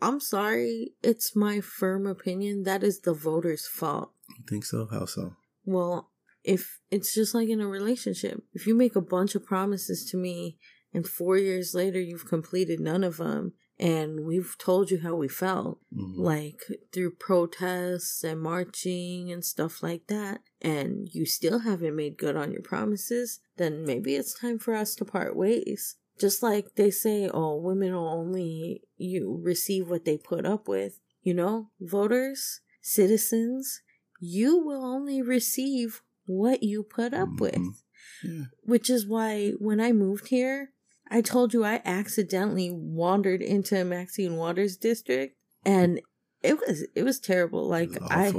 I'm 0.02 0.18
sorry. 0.18 0.94
It's 1.00 1.36
my 1.36 1.60
firm 1.60 2.08
opinion 2.08 2.64
that 2.64 2.82
is 2.82 3.02
the 3.02 3.14
voters' 3.14 3.68
fault. 3.68 4.10
You 4.30 4.44
think 4.48 4.64
so? 4.64 4.88
How 4.90 5.04
so? 5.04 5.36
Well, 5.64 6.10
if 6.44 6.80
it's 6.90 7.14
just 7.14 7.34
like 7.34 7.48
in 7.48 7.60
a 7.60 7.66
relationship, 7.68 8.42
if 8.52 8.66
you 8.66 8.74
make 8.74 8.96
a 8.96 9.00
bunch 9.00 9.34
of 9.34 9.44
promises 9.44 10.04
to 10.10 10.16
me 10.16 10.58
and 10.92 11.06
four 11.06 11.36
years 11.36 11.74
later 11.74 12.00
you've 12.00 12.26
completed 12.26 12.80
none 12.80 13.04
of 13.04 13.18
them, 13.18 13.52
and 13.78 14.26
we've 14.26 14.56
told 14.58 14.90
you 14.90 14.98
how 15.00 15.14
we 15.14 15.28
felt, 15.28 15.80
Mhm. 15.94 16.16
like 16.18 16.60
through 16.92 17.12
protests 17.12 18.22
and 18.22 18.40
marching 18.40 19.32
and 19.32 19.44
stuff 19.44 19.82
like 19.82 20.06
that, 20.08 20.42
and 20.60 21.08
you 21.14 21.24
still 21.24 21.60
haven't 21.60 21.96
made 21.96 22.18
good 22.18 22.36
on 22.36 22.52
your 22.52 22.60
promises, 22.62 23.40
then 23.56 23.84
maybe 23.84 24.16
it's 24.16 24.38
time 24.38 24.58
for 24.58 24.74
us 24.74 24.94
to 24.96 25.04
part 25.04 25.34
ways. 25.34 25.96
Just 26.18 26.42
like 26.42 26.74
they 26.74 26.90
say, 26.90 27.30
oh, 27.32 27.56
women 27.56 27.94
will 27.94 28.08
only 28.08 28.82
you 28.98 29.40
receive 29.42 29.88
what 29.88 30.04
they 30.04 30.18
put 30.18 30.44
up 30.44 30.68
with. 30.68 31.00
You 31.22 31.32
know, 31.32 31.70
voters, 31.80 32.60
citizens, 32.82 33.80
you 34.20 34.58
will 34.58 34.84
only 34.84 35.22
receive 35.22 36.02
what 36.30 36.62
you 36.62 36.82
put 36.82 37.12
up 37.12 37.28
Mhm. 37.30 37.40
with. 37.40 37.82
Yeah. 38.22 38.44
Which 38.64 38.88
is 38.90 39.06
why 39.06 39.52
when 39.58 39.80
I 39.80 39.92
moved 39.92 40.28
here, 40.28 40.72
I 41.10 41.20
told 41.22 41.52
you 41.52 41.64
I 41.64 41.82
accidentally 41.84 42.70
wandered 42.70 43.42
into 43.42 43.84
Maxine 43.84 44.36
Waters 44.36 44.76
district 44.76 45.36
and 45.64 46.00
it 46.42 46.58
was 46.58 46.86
it 46.94 47.02
was 47.02 47.18
terrible. 47.20 47.66
Like 47.68 47.90
I. 48.02 48.32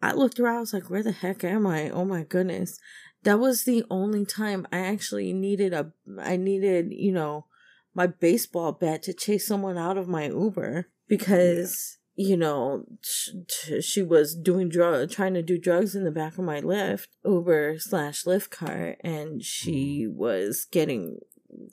I 0.00 0.12
looked 0.12 0.38
around, 0.38 0.58
I 0.58 0.60
was 0.60 0.72
like, 0.72 0.90
where 0.90 1.02
the 1.02 1.10
heck 1.10 1.42
am 1.42 1.66
I? 1.66 1.90
Oh 1.90 2.04
my 2.04 2.22
goodness. 2.22 2.78
That 3.24 3.40
was 3.40 3.64
the 3.64 3.82
only 3.90 4.24
time 4.24 4.64
I 4.70 4.78
actually 4.78 5.32
needed 5.32 5.72
a 5.72 5.92
I 6.20 6.36
needed, 6.36 6.92
you 6.92 7.10
know, 7.10 7.46
my 7.94 8.06
baseball 8.06 8.70
bat 8.70 9.02
to 9.04 9.12
chase 9.12 9.44
someone 9.44 9.76
out 9.76 9.98
of 9.98 10.06
my 10.06 10.28
Uber 10.28 10.86
because 11.08 11.97
you 12.18 12.36
know 12.36 12.84
sh- 13.00 13.30
sh- 13.48 13.84
she 13.84 14.02
was 14.02 14.34
doing 14.34 14.68
drug 14.68 15.08
trying 15.08 15.34
to 15.34 15.42
do 15.42 15.56
drugs 15.56 15.94
in 15.94 16.02
the 16.02 16.10
back 16.10 16.36
of 16.36 16.44
my 16.44 16.60
Lyft 16.60 17.06
Uber 17.24 17.76
slash 17.78 18.24
Lyft 18.24 18.50
car 18.50 18.96
and 19.04 19.40
she 19.44 20.08
was 20.08 20.66
getting 20.72 21.20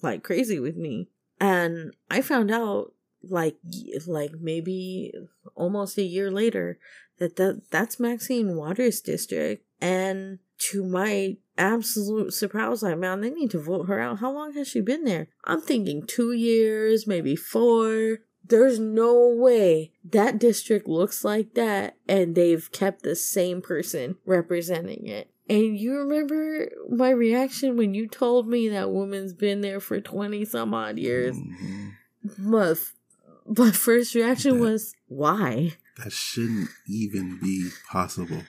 like 0.03 0.23
crazy 0.23 0.59
with 0.59 0.77
me. 0.77 1.09
And 1.39 1.95
I 2.11 2.21
found 2.21 2.51
out 2.51 2.93
like 3.27 3.57
like 4.05 4.33
maybe 4.39 5.11
almost 5.55 5.97
a 5.97 6.03
year 6.03 6.29
later 6.29 6.77
that, 7.17 7.37
that 7.37 7.71
that's 7.71 7.99
Maxine 7.99 8.55
Waters 8.55 9.01
district 9.01 9.65
and 9.81 10.37
to 10.69 10.85
my 10.85 11.37
absolute 11.57 12.33
surprise 12.33 12.83
like 12.83 12.99
man 12.99 13.21
they 13.21 13.31
need 13.31 13.49
to 13.49 13.59
vote 13.59 13.87
her 13.87 13.99
out. 13.99 14.19
How 14.19 14.31
long 14.31 14.53
has 14.53 14.67
she 14.67 14.79
been 14.79 15.05
there? 15.05 15.27
I'm 15.43 15.59
thinking 15.59 16.05
two 16.05 16.33
years 16.33 17.07
maybe 17.07 17.35
four 17.35 18.19
there's 18.47 18.79
no 18.79 19.27
way 19.29 19.91
that 20.03 20.39
district 20.39 20.87
looks 20.87 21.23
like 21.23 21.53
that 21.55 21.97
and 22.07 22.35
they've 22.35 22.71
kept 22.71 23.03
the 23.03 23.15
same 23.15 23.61
person 23.61 24.15
representing 24.25 25.07
it 25.07 25.29
and 25.49 25.77
you 25.79 25.93
remember 25.97 26.69
my 26.89 27.09
reaction 27.09 27.77
when 27.77 27.93
you 27.93 28.07
told 28.07 28.47
me 28.47 28.67
that 28.69 28.89
woman's 28.91 29.33
been 29.33 29.61
there 29.61 29.79
for 29.79 29.99
20 30.01 30.43
some 30.45 30.73
odd 30.73 30.97
years 30.97 31.35
Mhm. 31.37 31.91
my, 32.37 32.69
f- 32.71 32.95
my 33.45 33.71
first 33.71 34.15
reaction 34.15 34.55
That- 34.55 34.63
was 34.63 34.93
why 35.07 35.73
That 36.03 36.11
shouldn't 36.11 36.69
even 36.87 37.39
be 37.41 37.69
possible. 37.91 38.41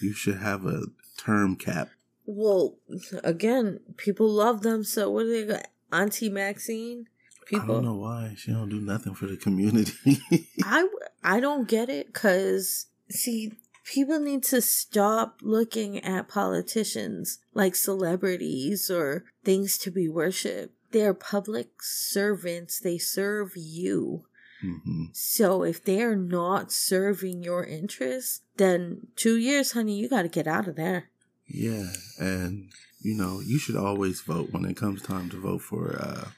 you 0.00 0.12
should 0.12 0.38
have 0.38 0.66
a 0.66 0.82
term 1.16 1.56
cap. 1.56 1.88
Well, 2.26 2.76
again, 3.22 3.80
people 3.96 4.28
love 4.28 4.60
them. 4.62 4.84
So 4.84 5.10
what 5.10 5.22
do 5.24 5.30
they 5.30 5.46
got? 5.52 5.68
Auntie 5.92 6.28
Maxine. 6.28 7.06
I 7.52 7.66
don't 7.66 7.84
know 7.84 7.94
why 7.94 8.34
she 8.36 8.52
don't 8.52 8.68
do 8.68 8.80
nothing 8.80 9.14
for 9.14 9.26
the 9.26 9.36
community. 9.36 9.92
I 10.64 10.88
I 11.22 11.40
don't 11.40 11.68
get 11.68 11.88
it 11.88 12.06
because 12.12 12.86
see, 13.08 13.52
people 13.84 14.18
need 14.18 14.42
to 14.44 14.60
stop 14.60 15.38
looking 15.42 15.98
at 16.04 16.28
politicians 16.28 17.38
like 17.52 17.76
celebrities 17.76 18.90
or 18.90 19.24
things 19.44 19.78
to 19.78 19.90
be 19.90 20.08
worshipped. 20.08 20.74
They're 20.92 21.14
public 21.14 21.82
servants. 21.82 22.80
They 22.80 22.98
serve 22.98 23.52
you. 23.56 24.26
hmm 24.60 25.06
So 25.12 25.64
if 25.64 25.84
they're 25.84 26.16
not 26.16 26.72
serving 26.72 27.42
your 27.42 27.64
interests, 27.64 28.42
then 28.56 29.08
two 29.16 29.36
years, 29.36 29.72
honey, 29.72 29.96
you 29.96 30.08
got 30.08 30.22
to 30.22 30.28
get 30.28 30.46
out 30.46 30.68
of 30.68 30.76
there. 30.76 31.10
Yeah, 31.46 31.88
and 32.18 32.70
you 33.00 33.14
know 33.16 33.40
you 33.40 33.58
should 33.58 33.76
always 33.76 34.20
vote 34.22 34.50
when 34.50 34.64
it 34.64 34.76
comes 34.76 35.02
time 35.02 35.28
to 35.30 35.40
vote 35.40 35.60
for 35.62 35.96
uh, 36.00 36.28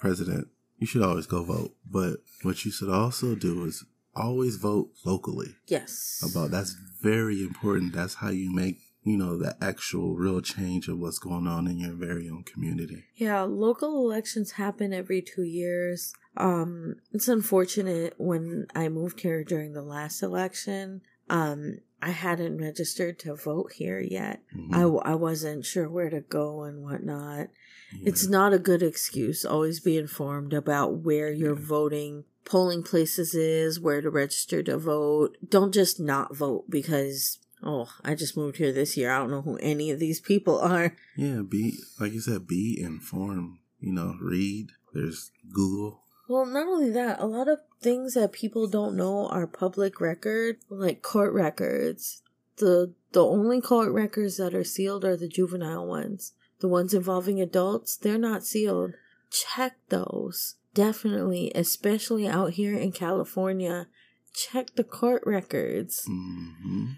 president. 0.00 0.48
You 0.78 0.86
should 0.86 1.02
always 1.02 1.26
go 1.26 1.42
vote, 1.42 1.74
but 1.90 2.18
what 2.42 2.64
you 2.64 2.70
should 2.70 2.90
also 2.90 3.34
do 3.34 3.64
is 3.64 3.84
always 4.14 4.56
vote 4.56 4.90
locally. 5.04 5.54
Yes. 5.66 6.22
About 6.28 6.50
that's 6.50 6.72
very 7.02 7.42
important. 7.42 7.92
That's 7.92 8.14
how 8.14 8.30
you 8.30 8.52
make 8.52 8.78
you 9.02 9.16
know 9.16 9.38
the 9.38 9.56
actual 9.60 10.16
real 10.16 10.40
change 10.40 10.88
of 10.88 10.98
what's 10.98 11.18
going 11.18 11.46
on 11.46 11.66
in 11.68 11.78
your 11.78 11.94
very 11.94 12.28
own 12.28 12.42
community. 12.42 13.04
Yeah, 13.14 13.42
local 13.42 14.04
elections 14.04 14.52
happen 14.52 14.92
every 14.92 15.22
two 15.22 15.44
years. 15.44 16.12
Um, 16.36 16.96
it's 17.12 17.28
unfortunate 17.28 18.14
when 18.18 18.66
I 18.74 18.88
moved 18.88 19.20
here 19.20 19.44
during 19.44 19.72
the 19.72 19.82
last 19.82 20.22
election. 20.22 21.02
Um, 21.30 21.78
I 22.02 22.10
hadn't 22.10 22.58
registered 22.58 23.18
to 23.20 23.34
vote 23.36 23.72
here 23.72 24.00
yet. 24.00 24.42
Mhm. 24.54 24.74
I, 24.74 25.12
I 25.12 25.14
wasn't 25.14 25.64
sure 25.64 25.88
where 25.88 26.10
to 26.10 26.20
go 26.20 26.64
and 26.64 26.82
whatnot. 26.82 27.48
Yeah. 27.92 28.08
It's 28.08 28.24
mm-hmm. 28.24 28.32
not 28.32 28.52
a 28.52 28.58
good 28.58 28.82
excuse. 28.82 29.44
Always 29.44 29.80
be 29.80 29.98
informed 29.98 30.52
about 30.52 30.98
where 30.98 31.30
your 31.30 31.54
voting 31.54 32.24
polling 32.44 32.82
places 32.82 33.34
is, 33.34 33.78
where 33.78 34.00
to 34.00 34.10
register 34.10 34.62
to 34.62 34.78
vote. 34.78 35.36
Don't 35.46 35.74
just 35.74 36.00
not 36.00 36.34
vote 36.34 36.64
because, 36.70 37.38
oh, 37.62 37.90
I 38.04 38.14
just 38.14 38.36
moved 38.36 38.56
here 38.56 38.72
this 38.72 38.96
year. 38.96 39.10
I 39.10 39.18
don't 39.18 39.30
know 39.30 39.42
who 39.42 39.56
any 39.58 39.90
of 39.90 39.98
these 39.98 40.20
people 40.20 40.58
are. 40.60 40.96
yeah. 41.16 41.42
Be 41.48 41.78
like 42.00 42.12
you 42.12 42.20
said. 42.20 42.46
Be 42.46 42.80
informed. 42.80 43.58
You 43.80 43.92
know, 43.92 44.16
read. 44.20 44.68
There's 44.94 45.30
Google. 45.52 46.00
Well, 46.28 46.46
not 46.46 46.66
only 46.66 46.90
that, 46.90 47.20
a 47.20 47.26
lot 47.26 47.48
of 47.48 47.60
things 47.80 48.14
that 48.14 48.32
people 48.32 48.66
don't 48.66 48.96
know 48.96 49.28
are 49.28 49.46
public 49.46 50.00
record, 50.00 50.56
like 50.68 51.02
court 51.02 51.32
records. 51.32 52.22
The 52.56 52.94
the 53.12 53.24
only 53.24 53.60
court 53.60 53.92
records 53.92 54.38
that 54.38 54.54
are 54.54 54.64
sealed 54.64 55.04
are 55.04 55.16
the 55.16 55.28
juvenile 55.28 55.86
ones. 55.86 56.32
The 56.60 56.68
ones 56.68 56.94
involving 56.94 57.40
adults, 57.40 57.96
they're 57.96 58.18
not 58.18 58.44
sealed. 58.44 58.94
Check 59.30 59.76
those. 59.88 60.56
Definitely, 60.74 61.52
especially 61.54 62.26
out 62.26 62.52
here 62.52 62.74
in 62.74 62.92
California. 62.92 63.88
Check 64.34 64.74
the 64.76 64.84
court 64.84 65.22
records. 65.24 66.04
hmm 66.06 66.92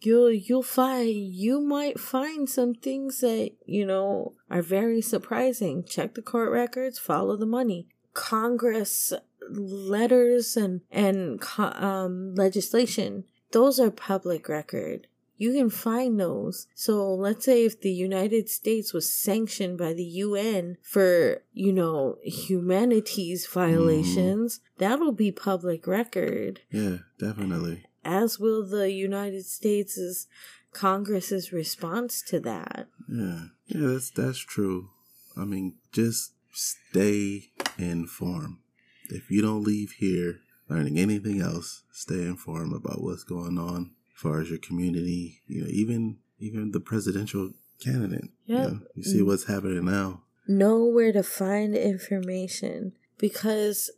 You'll 0.00 0.32
you'll 0.32 0.64
find 0.64 1.08
you 1.08 1.60
might 1.60 2.00
find 2.00 2.48
some 2.50 2.74
things 2.74 3.20
that, 3.20 3.52
you 3.64 3.86
know, 3.86 4.34
are 4.50 4.60
very 4.60 5.00
surprising. 5.00 5.84
Check 5.84 6.14
the 6.14 6.22
court 6.22 6.50
records, 6.50 6.98
follow 6.98 7.36
the 7.36 7.46
money. 7.46 7.86
Congress 8.12 9.12
letters 9.48 10.56
and 10.56 10.80
and 10.90 11.40
um 11.58 12.34
legislation, 12.34 13.24
those 13.52 13.78
are 13.78 13.90
public 13.90 14.48
record. 14.48 15.06
You 15.40 15.54
can 15.54 15.70
find 15.70 16.20
those. 16.20 16.66
So 16.74 17.14
let's 17.14 17.46
say 17.46 17.64
if 17.64 17.80
the 17.80 17.90
United 17.90 18.50
States 18.50 18.92
was 18.92 19.08
sanctioned 19.08 19.78
by 19.78 19.94
the 19.94 20.04
UN 20.04 20.76
for, 20.82 21.42
you 21.54 21.72
know, 21.72 22.18
humanities 22.22 23.46
mm-hmm. 23.46 23.58
violations, 23.58 24.60
that'll 24.76 25.12
be 25.12 25.32
public 25.32 25.86
record 25.86 26.60
Yeah, 26.70 26.98
definitely. 27.18 27.86
as 28.04 28.38
will 28.38 28.66
the 28.66 28.92
United 28.92 29.46
States' 29.46 30.26
Congress's 30.72 31.54
response 31.54 32.20
to 32.28 32.38
that. 32.40 32.88
Yeah, 33.08 33.44
yeah, 33.66 33.86
that's 33.88 34.10
that's 34.10 34.40
true. 34.40 34.90
I 35.38 35.46
mean, 35.46 35.76
just 35.90 36.34
stay 36.52 37.44
informed. 37.78 38.58
If 39.08 39.30
you 39.30 39.40
don't 39.40 39.64
leave 39.64 39.92
here 39.92 40.40
learning 40.68 40.98
anything 40.98 41.40
else, 41.40 41.82
stay 41.92 42.26
informed 42.26 42.76
about 42.76 43.02
what's 43.02 43.24
going 43.24 43.56
on 43.56 43.92
far 44.20 44.40
as 44.40 44.48
your 44.50 44.58
community. 44.58 45.40
You 45.46 45.62
know, 45.62 45.68
even 45.70 46.18
even 46.38 46.70
the 46.72 46.80
presidential 46.80 47.52
candidate. 47.84 48.30
You, 48.46 48.54
Yeah. 48.56 48.66
know, 48.66 48.80
you 48.94 49.02
see 49.02 49.20
Mm. 49.20 49.26
what's 49.26 49.44
happening 49.44 49.84
now. 49.84 50.22
know 50.48 50.84
where 50.84 51.12
to 51.12 51.22
find 51.22 51.76
information 51.76 52.92
because 53.18 53.90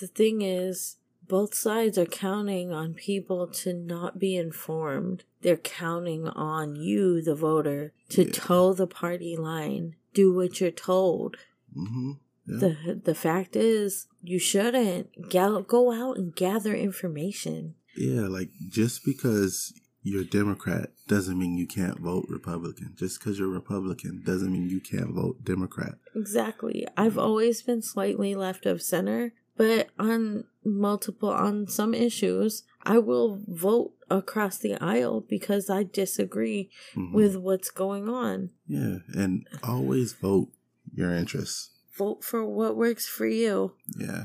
the 0.00 0.06
thing 0.06 0.40
is, 0.40 0.96
both 1.28 1.54
sides 1.54 1.98
are 1.98 2.06
counting 2.06 2.72
on 2.72 2.94
people 2.94 3.46
to 3.46 3.72
not 3.74 4.18
be 4.18 4.34
informed. 4.36 5.24
They're 5.42 5.56
counting 5.82 6.26
on 6.28 6.74
you, 6.76 7.20
the 7.22 7.34
voter, 7.34 7.92
to 8.10 8.24
Yeah. 8.24 8.30
toe 8.32 8.72
the 8.72 8.86
party 8.86 9.36
line. 9.36 9.94
Do 10.14 10.32
what 10.34 10.60
you're 10.60 10.70
told. 10.92 11.36
Mm-hmm. 11.76 12.12
Yeah. 12.46 12.58
The 12.62 13.00
the 13.04 13.14
fact 13.14 13.54
is, 13.54 14.06
you 14.22 14.38
shouldn't 14.38 15.06
go 15.30 15.92
out 15.92 16.16
and 16.16 16.34
gather 16.34 16.74
information. 16.74 17.74
Yeah, 17.96 18.22
like 18.22 18.50
just 18.68 19.04
because 19.04 19.72
you're 20.02 20.24
Democrat 20.24 20.90
doesn't 21.08 21.38
mean 21.38 21.58
you 21.58 21.66
can't 21.66 21.98
vote 22.00 22.26
Republican. 22.28 22.94
Just 22.96 23.18
because 23.20 23.38
you're 23.38 23.48
Republican 23.48 24.22
doesn't 24.24 24.50
mean 24.52 24.68
you 24.70 24.80
can't 24.80 25.12
vote 25.14 25.44
Democrat. 25.44 25.96
Exactly. 26.16 26.86
I've 26.96 27.18
always 27.18 27.62
been 27.62 27.82
slightly 27.82 28.34
left 28.34 28.64
of 28.64 28.80
center, 28.80 29.34
but 29.56 29.88
on 29.98 30.44
multiple 30.64 31.28
on 31.30 31.66
some 31.68 31.92
issues, 31.94 32.62
I 32.82 32.98
will 32.98 33.42
vote 33.46 33.92
across 34.08 34.56
the 34.58 34.74
aisle 34.82 35.20
because 35.20 35.68
I 35.68 35.82
disagree 35.84 36.70
Mhm. 36.96 37.12
with 37.12 37.36
what's 37.36 37.70
going 37.70 38.08
on. 38.08 38.50
yeah, 38.66 38.98
and 39.14 39.46
always 39.62 40.12
vote 40.14 40.48
your 40.94 41.12
interests. 41.12 41.70
Vote 41.96 42.24
for 42.24 42.44
what 42.46 42.76
works 42.76 43.06
for 43.06 43.26
you. 43.26 43.72
Yeah, 43.98 44.24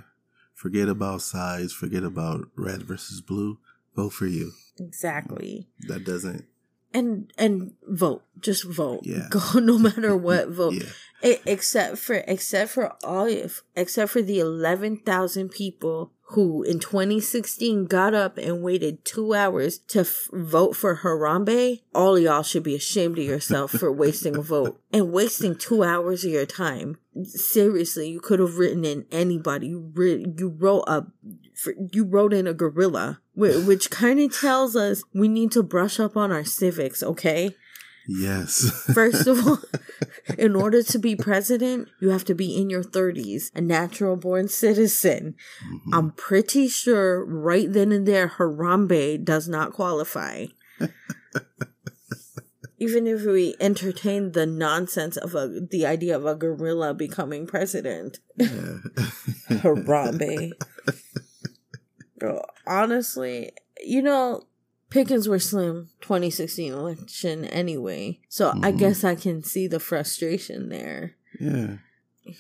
forget 0.56 0.90
about 0.90 1.22
size. 1.22 1.72
Forget 1.72 2.04
about 2.04 2.48
red 2.56 2.82
versus 2.84 3.22
blue. 3.22 3.60
Vote 3.96 4.10
for 4.14 4.26
you. 4.26 4.52
Exactly. 4.80 5.68
That 5.88 6.04
doesn't. 6.04 6.46
And 6.94 7.32
and 7.38 7.74
vote. 7.88 8.24
Just 8.40 8.64
vote. 8.64 9.02
Yeah. 9.04 9.28
Go 9.30 9.60
no 9.60 9.78
matter 9.78 10.16
what 10.28 10.50
vote. 10.50 10.74
Yeah, 10.74 10.90
E- 11.24 11.42
except 11.46 11.98
for 12.00 12.24
except 12.28 12.72
for 12.72 12.94
all 13.04 13.30
except 13.76 14.12
for 14.12 14.22
the 14.22 14.40
11,000 14.40 15.50
people 15.50 16.12
who 16.30 16.64
in 16.64 16.80
2016 16.80 17.86
got 17.86 18.14
up 18.14 18.38
and 18.38 18.62
waited 18.64 19.06
2 19.06 19.34
hours 19.34 19.78
to 19.78 20.00
f- 20.02 20.28
vote 20.34 20.76
for 20.76 20.98
Harambe 20.98 21.82
all 21.94 22.18
y'all 22.18 22.44
should 22.44 22.64
be 22.64 22.76
ashamed 22.76 23.18
of 23.20 23.26
yourself 23.26 23.72
for 23.72 23.92
wasting 23.92 24.36
a 24.36 24.42
vote 24.42 24.82
and 24.92 25.12
wasting 25.12 25.56
2 25.56 25.84
hours 25.84 26.26
of 26.26 26.32
your 26.32 26.46
time. 26.46 26.98
Seriously 27.24 28.10
you 28.10 28.20
could 28.20 28.40
have 28.40 28.58
written 28.58 28.84
in 28.86 29.06
anybody. 29.12 29.68
You, 29.68 29.92
you 30.38 30.50
wrote 30.50 30.84
a 30.88 31.06
you 31.92 32.06
wrote 32.06 32.34
in 32.34 32.48
a 32.48 32.54
gorilla 32.54 33.22
whi- 33.34 33.64
which 33.66 33.90
kind 33.90 34.20
of 34.20 34.38
tells 34.38 34.76
us 34.76 35.04
we 35.14 35.28
need 35.28 35.52
to 35.54 35.64
brush 35.64 36.00
up 36.00 36.18
on 36.18 36.32
our 36.32 36.44
civics 36.44 37.02
okay 37.02 37.56
yes. 38.08 38.70
First 38.94 39.28
of 39.28 39.48
all, 39.48 39.60
in 40.38 40.56
order 40.56 40.82
to 40.84 41.00
be 41.00 41.16
president, 41.16 41.90
you 42.00 42.10
have 42.10 42.26
to 42.26 42.36
be 42.36 42.56
in 42.56 42.70
your 42.70 42.84
30s, 42.84 43.52
a 43.56 43.62
natural 43.62 44.16
born 44.16 44.48
citizen. 44.48 45.36
Mhm. 45.64 45.94
I'm 45.94 46.12
pretty 46.12 46.68
sure 46.68 47.24
right 47.26 47.72
then 47.72 47.92
and 47.92 48.06
there, 48.08 48.28
Harambe 48.38 49.24
does 49.24 49.48
not 49.48 49.74
qualify. 49.74 50.48
Even 52.78 53.08
if 53.08 53.24
we 53.24 53.56
entertain 53.60 54.34
the 54.34 54.46
nonsense 54.46 55.16
of 55.16 55.34
a, 55.34 55.48
the 55.48 55.86
idea 55.86 56.16
of 56.16 56.26
a 56.26 56.36
gorilla 56.36 56.94
becoming 56.94 57.48
president, 57.48 58.20
yeah. 58.36 58.48
Harambe. 59.50 60.52
Bro, 62.18 62.44
honestly, 62.68 63.54
you 63.82 64.02
know, 64.02 64.44
Pickens 64.90 65.28
were 65.28 65.40
slim 65.40 65.90
2016 66.02 66.72
election 66.72 67.46
anyway. 67.46 68.20
So 68.30 68.50
I 68.62 68.72
Mhm. 68.72 68.78
guess 68.78 69.04
I 69.04 69.16
can 69.16 69.44
see 69.44 69.68
the 69.68 69.80
frustration 69.80 70.70
there. 70.70 71.16
yeah. 71.40 71.78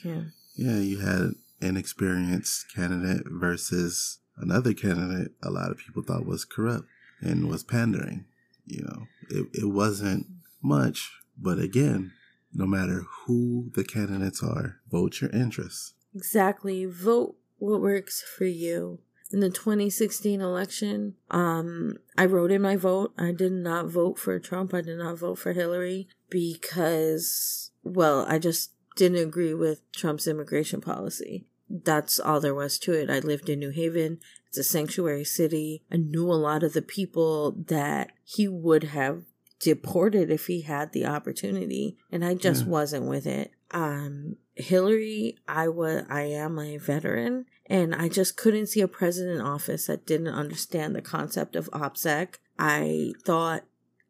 Yeah. 0.03 0.23
Yeah, 0.55 0.79
you 0.79 0.99
had 0.99 1.33
an 1.61 1.77
experienced 1.77 2.73
candidate 2.73 3.23
versus 3.29 4.19
another 4.37 4.73
candidate 4.73 5.33
a 5.43 5.51
lot 5.51 5.69
of 5.71 5.77
people 5.77 6.01
thought 6.01 6.25
was 6.25 6.45
corrupt 6.45 6.87
and 7.21 7.47
was 7.49 7.63
pandering. 7.63 8.25
You 8.65 8.83
know, 8.83 9.07
it, 9.29 9.47
it 9.53 9.65
wasn't 9.69 10.27
much, 10.61 11.11
but 11.37 11.59
again, 11.59 12.13
no 12.53 12.65
matter 12.65 13.03
who 13.25 13.69
the 13.75 13.83
candidates 13.83 14.41
are, 14.41 14.79
vote 14.89 15.21
your 15.21 15.29
interests. 15.31 15.93
Exactly. 16.15 16.85
Vote 16.85 17.35
what 17.57 17.81
works 17.81 18.23
for 18.37 18.45
you. 18.45 18.99
In 19.35 19.41
the 19.41 19.49
2016 19.49 20.39
election, 20.39 21.15
um, 21.29 21.97
I 22.17 22.23
wrote 22.25 22.51
in 22.51 22.61
my 22.61 22.77
vote. 22.77 23.11
I 23.17 23.33
did 23.33 23.51
not 23.51 23.87
vote 23.87 24.17
for 24.17 24.39
Trump. 24.39 24.73
I 24.73 24.79
did 24.79 24.97
not 24.97 25.19
vote 25.19 25.39
for 25.39 25.51
Hillary 25.51 26.07
because, 26.29 27.71
well, 27.83 28.25
I 28.29 28.39
just 28.39 28.71
didn't 28.95 29.17
agree 29.17 29.53
with 29.53 29.81
Trump's 29.91 30.25
immigration 30.25 30.79
policy. 30.79 31.47
That's 31.69 32.17
all 32.17 32.39
there 32.39 32.55
was 32.55 32.79
to 32.79 32.93
it. 32.93 33.09
I 33.09 33.19
lived 33.19 33.49
in 33.49 33.59
New 33.59 33.71
Haven. 33.71 34.19
It's 34.47 34.57
a 34.57 34.63
sanctuary 34.63 35.25
city. 35.25 35.83
I 35.91 35.97
knew 35.97 36.31
a 36.31 36.35
lot 36.39 36.63
of 36.63 36.71
the 36.71 36.81
people 36.81 37.51
that 37.67 38.13
he 38.23 38.47
would 38.47 38.85
have 38.85 39.23
deported 39.59 40.31
if 40.31 40.47
he 40.47 40.61
had 40.61 40.93
the 40.93 41.05
opportunity, 41.05 41.97
and 42.09 42.23
I 42.23 42.35
just 42.35 42.63
Yeah. 42.63 42.69
wasn't 42.69 43.07
with 43.09 43.27
it. 43.27 43.51
Um, 43.71 44.37
Hillary, 44.53 45.35
I 45.45 45.67
was, 45.67 46.03
I 46.07 46.21
am 46.21 46.57
a 46.57 46.77
veteran, 46.77 47.47
and 47.67 47.95
I 47.95 48.09
just 48.09 48.37
couldn't 48.37 48.67
see 48.67 48.81
a 48.81 48.87
president 48.87 49.37
in 49.37 49.41
office 49.41 49.87
that 49.87 50.05
didn't 50.05 50.27
understand 50.27 50.95
the 50.95 51.01
concept 51.01 51.55
of 51.55 51.69
OPSEC. 51.71 52.35
I 52.59 53.13
thought 53.23 53.63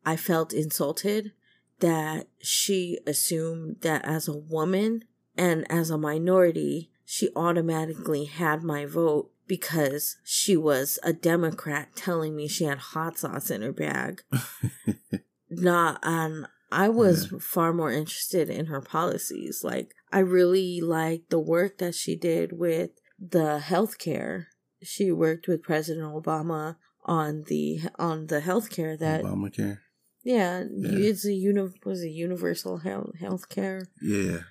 I 0.06 0.16
felt 0.18 0.54
insulted 0.54 1.32
that 1.80 2.28
she 2.40 3.00
assumed 3.08 3.78
that 3.82 4.04
as 4.06 4.28
a 4.28 4.38
woman 4.38 5.04
and 5.38 5.70
as 5.72 5.90
a 5.90 5.98
minority, 5.98 6.92
she 7.06 7.30
automatically 7.36 8.26
had 8.26 8.64
my 8.64 8.86
vote 8.86 9.32
because 9.48 10.18
she 10.24 10.58
was 10.58 11.00
a 11.04 11.14
Democrat 11.14 11.96
telling 11.96 12.36
me 12.36 12.48
she 12.48 12.64
had 12.64 12.78
hot 12.80 13.18
sauce 13.18 13.52
in 13.52 13.62
her 13.62 13.74
bag. 13.74 14.24
Not 15.50 16.00
um 16.04 16.48
I 16.72 16.90
was 16.90 17.32
far 17.40 17.72
more 17.72 17.92
interested 17.92 18.50
in 18.50 18.66
her 18.66 18.82
policies. 18.82 19.64
Like 19.64 19.94
I 20.12 20.20
really 20.20 20.82
liked 20.82 21.30
the 21.30 21.40
work 21.40 21.78
that 21.78 21.96
she 21.96 22.16
did 22.16 22.54
with 22.54 22.92
the 23.20 23.60
healthcare. 23.64 24.46
She 24.84 25.12
worked 25.12 25.48
with 25.48 25.64
President 25.64 26.06
Obama 26.06 26.78
on 27.06 27.44
the 27.48 27.80
on 27.98 28.28
the 28.28 28.42
healthcare 28.42 28.98
that 29.00 29.24
Obamacare. 29.24 29.80
yeah, 30.24 30.64
Yeah. 30.70 30.90
it's 31.10 31.26
a 31.26 31.34
uni- 31.34 31.74
was 31.86 32.02
a 32.02 32.10
universal 32.10 32.78
health 32.78 33.12
healthcare. 33.22 33.86
Yeah. 34.02 34.42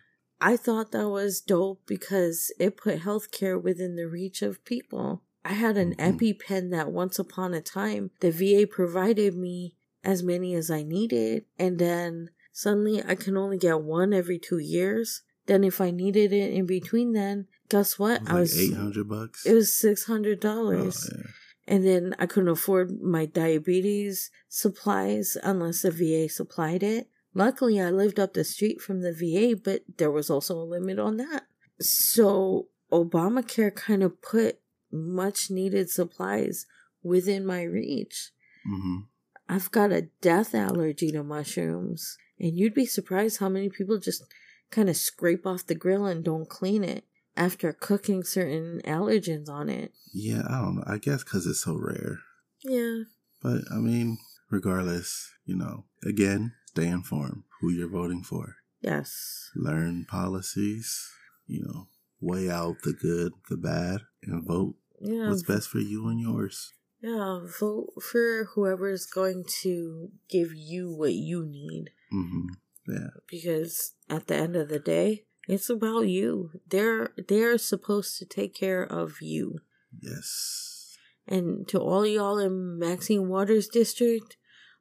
I 0.41 0.57
thought 0.57 0.93
that 0.93 1.09
was 1.09 1.41
dope 1.41 1.83
because 1.87 2.53
it 2.59 2.77
put 2.77 3.01
healthcare 3.01 3.61
within 3.61 3.97
the 3.97 4.07
reach 4.09 4.43
of 4.43 4.65
people. 4.65 5.23
I 5.45 5.53
had 5.55 5.77
an 5.77 5.95
Mhm. 5.95 6.19
EpiPen 6.19 6.71
that 6.71 6.91
once 6.93 7.19
upon 7.19 7.55
a 7.55 7.61
time 7.61 8.11
the 8.21 8.31
VA 8.31 8.67
provided 8.67 9.37
me 9.37 9.77
as 10.03 10.23
many 10.23 10.55
as 10.55 10.71
I 10.71 10.83
needed, 10.83 11.45
and 11.59 11.79
then 11.79 12.31
suddenly 12.53 13.03
I 13.03 13.15
can 13.15 13.37
only 13.37 13.59
get 13.59 13.81
one 13.83 14.13
every 14.13 14.39
two 14.39 14.59
years. 14.59 15.23
Then 15.47 15.65
if 15.65 15.81
I 15.81 15.91
needed 15.91 16.33
it 16.33 16.53
in 16.53 16.67
between, 16.67 17.13
then 17.13 17.47
guess 17.69 17.99
what? 17.99 18.23
It 18.23 18.29
was 18.29 18.31
I 18.31 18.33
like 18.33 18.41
was 18.41 18.61
eight 18.61 18.75
hundred 18.75 19.09
bucks. 19.09 19.47
it 19.47 19.55
was 19.55 19.73
six 19.79 20.05
hundred 20.05 20.41
dollars. 20.41 21.11
yeah. 21.15 21.23
And 21.67 21.87
then 21.87 22.15
I 22.19 22.27
couldn't 22.27 22.51
afford 22.51 23.01
my 23.01 23.25
diabetes 23.25 24.31
supplies 24.51 25.37
unless 25.43 25.81
the 25.83 25.91
VA 25.91 26.29
supplied 26.29 26.83
it. 26.83 27.09
Luckily, 27.33 27.81
I 27.81 27.91
lived 27.91 28.21
up 28.21 28.35
the 28.35 28.45
street 28.45 28.81
from 28.83 29.01
the 29.01 29.13
VA, 29.13 29.57
but 29.59 29.83
there 29.97 30.11
was 30.11 30.29
also 30.29 30.57
a 30.59 30.63
limit 30.63 30.99
on 30.99 31.17
that. 31.17 31.45
So, 31.81 32.69
Obamacare 32.93 33.75
kind 33.75 34.03
of 34.03 34.21
put 34.21 34.61
much 34.93 35.51
needed 35.51 35.91
supplies 35.91 36.67
within 37.03 37.45
my 37.47 37.63
reach. 37.63 38.31
Mhm. 38.71 39.07
I've 39.49 39.71
got 39.71 39.91
a 39.91 40.09
death 40.21 40.55
allergy 40.55 41.11
to 41.13 41.23
mushrooms, 41.25 42.17
and 42.39 42.57
you'd 42.57 42.75
be 42.75 42.87
surprised 42.87 43.39
how 43.39 43.49
many 43.49 43.69
people 43.69 43.99
just 43.99 44.23
kind 44.71 44.89
of 44.89 44.97
scrape 44.97 45.47
off 45.47 45.67
the 45.67 45.75
grill 45.75 46.07
and 46.07 46.25
don't 46.25 46.49
clean 46.49 46.85
it 46.85 47.05
after 47.37 47.73
cooking 47.73 48.23
certain 48.23 48.81
allergens 48.85 49.49
on 49.49 49.69
it. 49.69 49.93
Yeah, 50.13 50.43
I 50.49 50.61
don't 50.61 50.77
know. 50.77 50.85
I 50.87 50.99
guess 50.99 51.25
because 51.25 51.47
it's 51.47 51.65
so 51.65 51.75
rare. 51.77 52.19
Yeah. 52.63 53.03
But 53.43 53.63
I 53.73 53.77
mean, 53.77 54.19
regardless, 54.51 55.31
you 55.45 55.57
know, 55.57 55.85
again, 56.05 56.53
stay 56.67 56.87
informed 56.87 57.43
who 57.61 57.71
you're 57.71 57.89
voting 57.89 58.23
for. 58.23 58.57
Yes. 58.81 59.51
Learn 59.55 60.05
policies, 60.05 61.11
you 61.47 61.63
know, 61.65 61.89
weigh 62.21 62.51
out 62.51 62.77
the 62.83 62.93
good, 62.93 63.33
the 63.51 63.57
bad, 63.57 64.01
and 64.23 64.45
vote 64.47 64.77
Yeah. 65.01 65.29
what's 65.29 65.43
best 65.43 65.69
for 65.69 65.79
you 65.81 66.09
and 66.09 66.21
yours. 66.21 66.73
Yeah. 67.03 67.41
Vote 67.61 67.93
for 68.03 68.45
whoever 68.55 68.91
is 68.91 69.07
going 69.07 69.45
to 69.63 70.11
give 70.31 70.55
you 70.55 70.91
what 70.93 71.13
you 71.15 71.45
need. 71.45 71.91
hmm 72.11 72.47
Yeah. 72.89 73.09
Because 73.29 73.93
at 74.09 74.27
the 74.27 74.37
end 74.37 74.57
of 74.57 74.69
the 74.69 74.79
day, 74.79 75.25
it's 75.49 75.69
about 75.69 76.09
you. 76.09 76.51
They're 76.69 77.13
they're 77.29 77.59
supposed 77.59 78.19
to 78.19 78.25
take 78.25 78.55
care 78.55 78.83
of 78.83 79.21
you. 79.21 79.61
Yes. 80.01 80.97
And 81.27 81.67
to 81.69 81.79
all 81.79 82.07
y'all 82.07 82.39
in 82.39 82.79
Maxine 82.79 83.29
Waters 83.29 83.69
district, 83.69 84.37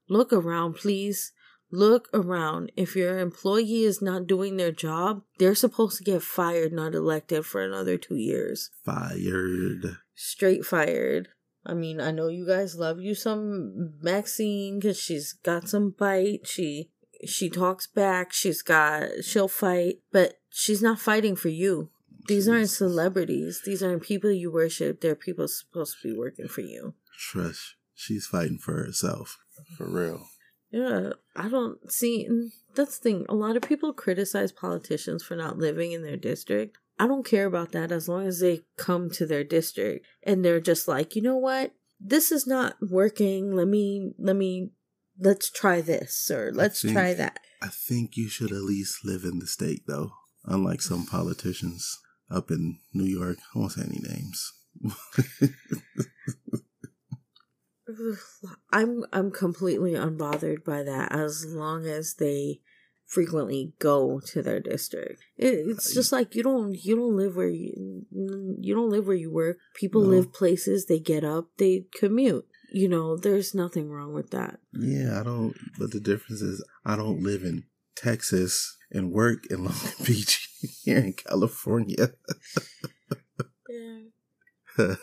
look 0.10 0.34
around 0.34 0.74
please. 0.76 1.32
Look 1.72 2.08
around. 2.14 2.72
If 2.76 2.96
your 2.96 3.18
employee 3.18 3.82
is 3.82 4.00
not 4.00 4.28
doing 4.28 4.58
their 4.58 4.72
job, 4.72 5.24
they're 5.40 5.56
supposed 5.56 5.98
to 5.98 6.04
get 6.04 6.22
fired, 6.22 6.72
not 6.72 6.94
elected 6.94 7.48
for 7.48 7.64
another 7.64 7.98
two 7.98 8.16
years. 8.16 8.70
Fired. 8.86 9.98
Straight 10.14 10.66
fired. 10.66 11.30
I 11.66 11.74
mean, 11.74 12.00
I 12.00 12.12
know 12.12 12.28
you 12.28 12.46
guys 12.46 12.76
love 12.76 13.00
you 13.00 13.16
some 13.16 13.94
Maxine 14.04 14.80
because 14.80 15.00
she's 15.00 15.34
got 15.34 15.68
some 15.68 15.96
bite. 15.98 16.46
She 16.46 16.92
she 17.26 17.50
talks 17.50 17.88
back. 17.88 18.34
She's 18.34 18.62
got 18.62 19.24
she'll 19.24 19.48
fight, 19.48 20.00
but 20.12 20.40
she's 20.50 20.82
not 20.82 21.00
fighting 21.00 21.36
for 21.36 21.50
you. 21.50 21.90
These 22.28 22.48
aren't 22.48 22.70
celebrities. 22.70 23.62
These 23.66 23.84
aren't 23.84 24.04
people 24.04 24.32
you 24.32 24.52
worship. 24.52 25.02
They're 25.02 25.16
people 25.16 25.48
supposed 25.48 25.98
to 26.02 26.14
be 26.14 26.18
working 26.18 26.48
for 26.48 26.62
you. 26.62 26.94
Trust. 27.18 27.76
She's 27.94 28.26
fighting 28.26 28.60
for 28.60 28.74
herself. 28.74 29.38
For 29.78 29.90
real. 29.90 30.28
Yeah, 30.72 31.12
I 31.36 31.50
don't 31.50 31.92
see. 31.92 32.28
That's 32.76 32.98
the 32.98 33.04
thing. 33.04 33.26
A 33.30 33.36
lot 33.36 33.56
of 33.56 33.64
people 33.64 33.94
criticize 33.94 34.52
politicians 34.52 35.24
for 35.24 35.36
not 35.36 35.60
living 35.60 35.92
in 35.92 36.02
their 36.02 36.18
district. 36.18 36.78
I 37.00 37.08
don't 37.08 37.26
care 37.26 37.46
about 37.46 37.72
that 37.74 37.92
as 37.92 38.08
long 38.08 38.26
as 38.26 38.40
they 38.40 38.62
come 38.78 39.10
to 39.12 39.26
their 39.26 39.44
district 39.44 40.06
and 40.24 40.44
they're 40.44 40.60
just 40.60 40.88
like, 40.88 41.16
you 41.16 41.22
know 41.22 41.38
what? 41.38 41.74
This 42.00 42.32
is 42.32 42.48
not 42.48 42.76
working. 42.82 43.56
Let 43.56 43.68
me, 43.68 44.14
let 44.18 44.36
me, 44.36 44.72
let's 45.20 45.50
try 45.50 45.82
this 45.82 46.30
or 46.32 46.52
let's 46.54 46.82
think, 46.82 46.94
try 46.94 47.14
that. 47.14 47.40
I 47.62 47.68
think 47.68 48.18
you 48.18 48.30
should 48.30 48.52
at 48.52 48.64
least 48.64 49.06
live 49.06 49.24
in 49.24 49.40
the 49.40 49.48
state 49.48 49.84
though. 49.88 50.12
Unlike 50.46 50.82
some 50.82 51.06
politicians 51.06 52.00
up 52.30 52.52
in 52.52 52.80
New 52.94 53.06
York. 53.06 53.38
I 53.56 53.60
won't 53.60 53.72
say 53.72 53.84
any 53.84 54.02
names. 54.02 54.54
I'm 58.72 59.04
I'm 59.14 59.32
completely 59.32 59.94
unbothered 59.94 60.64
by 60.66 60.84
that 60.84 61.12
as 61.12 61.46
long 61.46 61.86
as 61.86 62.16
they 62.16 62.62
frequently 63.06 63.74
go 63.80 64.20
to 64.28 64.42
their 64.42 64.60
district. 64.60 65.22
It, 65.38 65.54
it's 65.68 65.94
just 65.94 66.12
like 66.12 66.36
you 66.36 66.44
don't 66.44 66.74
you 66.74 66.96
don't 66.96 67.16
live 67.16 67.36
where 67.36 67.50
you 67.50 68.06
you 68.60 68.74
don't 68.74 68.90
live 68.90 69.06
where 69.08 69.16
you 69.16 69.32
work. 69.32 69.58
People 69.76 70.02
no. 70.02 70.10
live 70.10 70.34
places. 70.34 70.88
They 70.88 71.00
get 71.00 71.24
up. 71.24 71.50
They 71.58 71.86
commute. 71.96 72.46
You 72.74 72.90
know, 72.90 73.16
there's 73.16 73.54
nothing 73.54 73.90
wrong 73.92 74.14
with 74.14 74.32
that. 74.32 74.60
Yeah, 74.74 75.20
I 75.20 75.24
don't. 75.24 75.56
But 75.78 75.92
the 75.92 76.00
difference 76.00 76.42
is, 76.42 76.66
I 76.84 76.96
don't 76.96 77.22
live 77.22 77.44
in 77.44 77.66
Texas 77.96 78.76
and 78.92 79.12
work 79.12 79.46
in 79.50 79.64
Long 79.66 79.76
Beach 80.06 80.50
here 80.84 80.98
in 80.98 81.14
California. 81.14 82.14
yeah. 83.70 84.00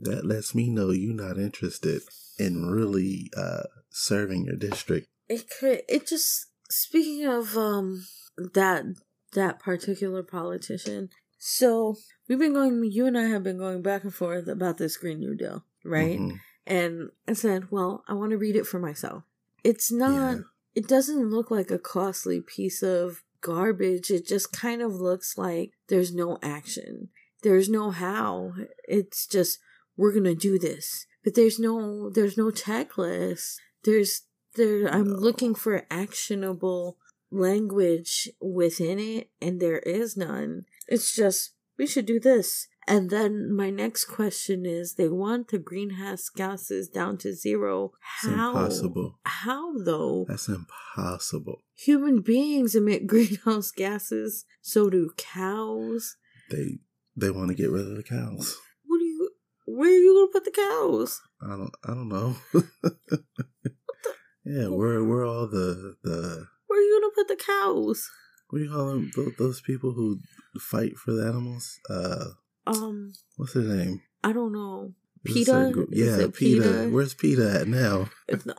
that 0.00 0.24
lets 0.24 0.54
me 0.54 0.70
know 0.70 0.90
you're 0.90 1.14
not 1.14 1.36
interested 1.36 2.02
in 2.38 2.66
really 2.66 3.30
uh, 3.36 3.64
serving 3.90 4.44
your 4.44 4.56
district. 4.56 5.08
It 5.28 5.50
could. 5.50 5.82
It 5.88 6.06
just 6.06 6.46
speaking 6.68 7.26
of 7.26 7.56
um 7.56 8.06
that 8.36 8.84
that 9.32 9.58
particular 9.60 10.22
politician. 10.22 11.10
So 11.38 11.96
we've 12.28 12.38
been 12.38 12.54
going. 12.54 12.82
You 12.84 13.06
and 13.06 13.18
I 13.18 13.24
have 13.28 13.42
been 13.42 13.58
going 13.58 13.82
back 13.82 14.04
and 14.04 14.14
forth 14.14 14.48
about 14.48 14.78
this 14.78 14.96
Green 14.96 15.20
New 15.20 15.36
Deal, 15.36 15.64
right? 15.84 16.18
Mm-hmm. 16.18 16.36
And 16.66 17.10
I 17.26 17.32
said, 17.32 17.70
well, 17.70 18.04
I 18.08 18.14
want 18.14 18.30
to 18.30 18.38
read 18.38 18.56
it 18.56 18.66
for 18.66 18.78
myself. 18.78 19.24
It's 19.64 19.90
not. 19.90 20.36
Yeah. 20.36 20.42
It 20.74 20.86
doesn't 20.86 21.30
look 21.30 21.50
like 21.50 21.70
a 21.70 21.78
costly 21.78 22.40
piece 22.40 22.82
of 22.82 23.22
garbage. 23.40 24.10
It 24.10 24.26
just 24.26 24.52
kind 24.52 24.82
of 24.82 24.94
looks 24.94 25.36
like 25.36 25.72
there's 25.88 26.14
no 26.14 26.38
action. 26.42 27.08
There's 27.42 27.68
no 27.68 27.90
how. 27.90 28.52
It's 28.86 29.26
just 29.26 29.58
we're 29.96 30.12
going 30.12 30.24
to 30.24 30.34
do 30.34 30.58
this. 30.58 31.06
But 31.24 31.34
there's 31.34 31.58
no 31.58 32.10
there's 32.10 32.36
no 32.36 32.46
checklist. 32.46 33.56
There's 33.84 34.22
there 34.56 34.86
I'm 34.88 35.10
no. 35.10 35.16
looking 35.16 35.54
for 35.54 35.86
actionable 35.90 36.98
language 37.30 38.28
within 38.40 38.98
it 38.98 39.30
and 39.40 39.60
there 39.60 39.78
is 39.80 40.16
none. 40.16 40.64
It's 40.88 41.14
just 41.14 41.52
we 41.78 41.86
should 41.86 42.06
do 42.06 42.20
this. 42.20 42.68
And 42.86 43.10
then 43.10 43.54
my 43.54 43.70
next 43.70 44.04
question 44.06 44.64
is 44.64 44.94
they 44.94 45.08
want 45.08 45.48
the 45.48 45.58
greenhouse 45.58 46.28
gases 46.28 46.88
down 46.88 47.18
to 47.18 47.34
zero. 47.34 47.92
How? 48.00 48.50
impossible. 48.50 49.18
How 49.24 49.78
though? 49.78 50.26
That's 50.28 50.48
impossible. 50.48 51.62
Human 51.76 52.20
beings 52.20 52.74
emit 52.74 53.06
greenhouse 53.06 53.70
gases. 53.70 54.44
So 54.60 54.90
do 54.90 55.12
cows. 55.16 56.16
They 56.50 56.78
they 57.16 57.30
want 57.30 57.48
to 57.48 57.54
get 57.54 57.70
rid 57.70 57.86
of 57.86 57.96
the 57.96 58.02
cows. 58.02 58.58
What 58.86 58.98
do 58.98 59.04
you 59.04 59.30
where 59.66 59.90
are 59.90 59.92
you 59.92 60.14
gonna 60.14 60.32
put 60.32 60.44
the 60.44 60.50
cows? 60.50 61.20
I 61.42 61.56
don't 61.56 61.74
I 61.84 61.88
don't 61.88 62.08
know. 62.08 62.36
yeah, 64.44 64.68
where 64.68 65.04
where 65.04 65.24
all 65.24 65.46
the 65.46 65.96
the 66.02 66.46
Where 66.66 66.78
are 66.78 66.82
you 66.82 67.00
gonna 67.00 67.14
put 67.14 67.28
the 67.28 67.44
cows? 67.44 68.10
What 68.48 68.58
do 68.58 68.64
you 68.64 68.70
call 68.72 68.86
them? 68.86 69.10
Those 69.38 69.60
people 69.60 69.92
who 69.92 70.18
fight 70.58 70.96
for 70.96 71.12
the 71.12 71.26
animals? 71.26 71.78
Uh 71.88 72.30
um, 72.66 73.12
what's 73.36 73.52
his 73.52 73.68
name? 73.68 74.02
I 74.22 74.32
don't 74.32 74.52
know. 74.52 74.94
PETA? 75.24 75.86
Yeah, 75.90 76.16
PETA. 76.16 76.30
PETA. 76.30 76.88
Where's 76.90 77.14
PETA 77.14 77.60
at 77.60 77.68
now? 77.68 78.10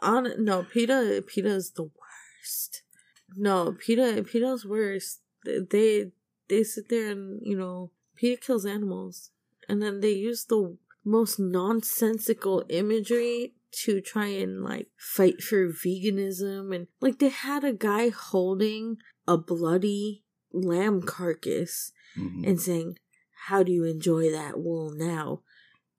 on, 0.02 0.44
no, 0.44 0.64
PETA. 0.64 1.24
PETA 1.26 1.50
is 1.50 1.72
the 1.72 1.84
worst. 1.84 2.84
No, 3.36 3.74
PETA. 3.74 4.24
PETA's 4.32 4.66
worst. 4.66 5.22
They 5.44 6.12
they 6.50 6.64
sit 6.64 6.90
there 6.90 7.12
and 7.12 7.40
you 7.44 7.58
know 7.58 7.92
PETA 8.16 8.42
kills 8.42 8.66
animals, 8.66 9.32
and 9.68 9.82
then 9.82 10.02
they 10.02 10.12
use 10.12 10.46
the 10.46 10.78
most 11.04 11.40
nonsensical 11.40 12.64
imagery 12.70 13.54
to 13.72 14.02
try 14.02 14.28
and 14.28 14.64
like 14.64 14.88
fight 14.98 15.42
for 15.42 15.72
veganism 15.72 16.76
and 16.76 16.88
like 17.00 17.20
they 17.20 17.30
had 17.30 17.64
a 17.64 17.72
guy 17.72 18.10
holding 18.10 18.98
a 19.28 19.38
bloody 19.38 20.24
lamb 20.52 21.02
carcass 21.02 21.94
mm-hmm. 22.18 22.44
and 22.44 22.60
saying 22.60 22.98
how 23.48 23.64
do 23.64 23.72
you 23.72 23.86
enjoy 23.86 24.32
that 24.32 24.60
wool 24.60 24.92
now? 24.96 25.42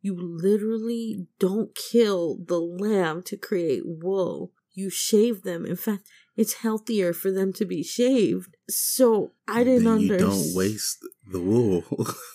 You 0.01 0.17
literally 0.17 1.27
don't 1.39 1.75
kill 1.75 2.39
the 2.45 2.61
lamb 2.61 3.23
to 3.25 3.37
create 3.37 3.83
wool. 3.85 4.53
You 4.73 4.91
shave 4.91 5.43
them. 5.43 5.67
In 5.67 5.77
fact, 5.77 6.09
it's 6.37 6.55
healthier 6.55 7.13
for 7.13 7.31
them 7.31 7.53
to 7.55 7.65
be 7.65 7.83
shaved. 7.83 8.57
So 8.69 9.33
I 9.49 9.65
didn't 9.65 9.89
understand. 9.89 10.21
You 10.21 10.27
don't 10.27 10.57
waste 10.57 11.07
the 11.31 11.41
wool. 11.41 11.85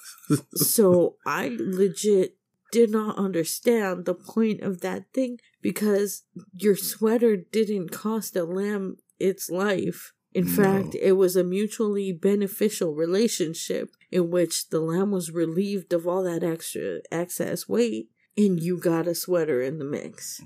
so 0.55 1.15
I 1.25 1.55
legit 1.57 2.37
did 2.71 2.89
not 2.89 3.17
understand 3.17 4.05
the 4.05 4.13
point 4.13 4.61
of 4.61 4.81
that 4.81 5.05
thing 5.13 5.39
because 5.61 6.23
your 6.53 6.75
sweater 6.75 7.37
didn't 7.37 7.91
cost 7.91 8.35
a 8.35 8.43
lamb 8.43 8.97
its 9.19 9.49
life. 9.49 10.11
In 10.33 10.45
no. 10.45 10.51
fact, 10.51 10.95
it 10.95 11.13
was 11.13 11.35
a 11.35 11.43
mutually 11.43 12.11
beneficial 12.11 12.93
relationship 12.93 13.89
in 14.11 14.29
which 14.29 14.69
the 14.69 14.79
lamb 14.79 15.11
was 15.11 15.31
relieved 15.31 15.93
of 15.93 16.07
all 16.07 16.23
that 16.23 16.43
extra 16.43 16.99
excess 17.11 17.67
weight 17.67 18.09
and 18.37 18.61
you 18.61 18.77
got 18.79 19.07
a 19.07 19.15
sweater 19.15 19.61
in 19.61 19.79
the 19.79 19.85
mix. 19.85 20.39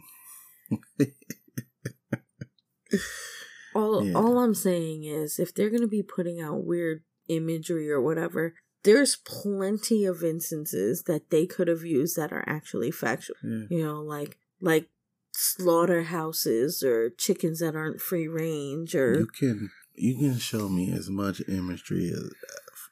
all 3.76 4.06
yeah. 4.06 4.13
all 4.13 4.39
I'm 4.39 4.56
saying 4.56 5.04
is 5.04 5.39
if 5.39 5.54
they're 5.54 5.69
going 5.69 5.82
to 5.82 5.88
be 5.88 6.04
putting 6.04 6.39
out 6.39 6.65
weird 6.65 7.04
imagery 7.28 7.91
or 7.91 8.02
whatever, 8.02 8.56
there's 8.84 9.17
plenty 9.17 10.06
of 10.06 10.24
instances 10.24 11.04
that 11.04 11.30
they 11.30 11.45
could 11.45 11.67
have 11.67 11.84
used 11.84 12.15
that 12.15 12.32
are 12.32 12.45
actually 12.47 12.91
factual. 12.91 13.36
Yeah. 13.43 13.65
You 13.69 13.84
know, 13.84 14.02
like 14.02 14.38
like 14.62 14.88
slaughterhouses 15.34 16.84
or 16.84 17.10
chickens 17.10 17.60
that 17.60 17.76
aren't 17.76 18.02
free 18.02 18.28
range 18.28 18.95
or 18.95 19.19
you 19.19 19.28
can 19.28 19.69
you 19.95 20.15
can 20.15 20.38
show 20.38 20.69
me 20.69 20.91
as 20.91 21.10
much 21.10 21.41
imagery 21.47 22.10
as, 22.10 22.30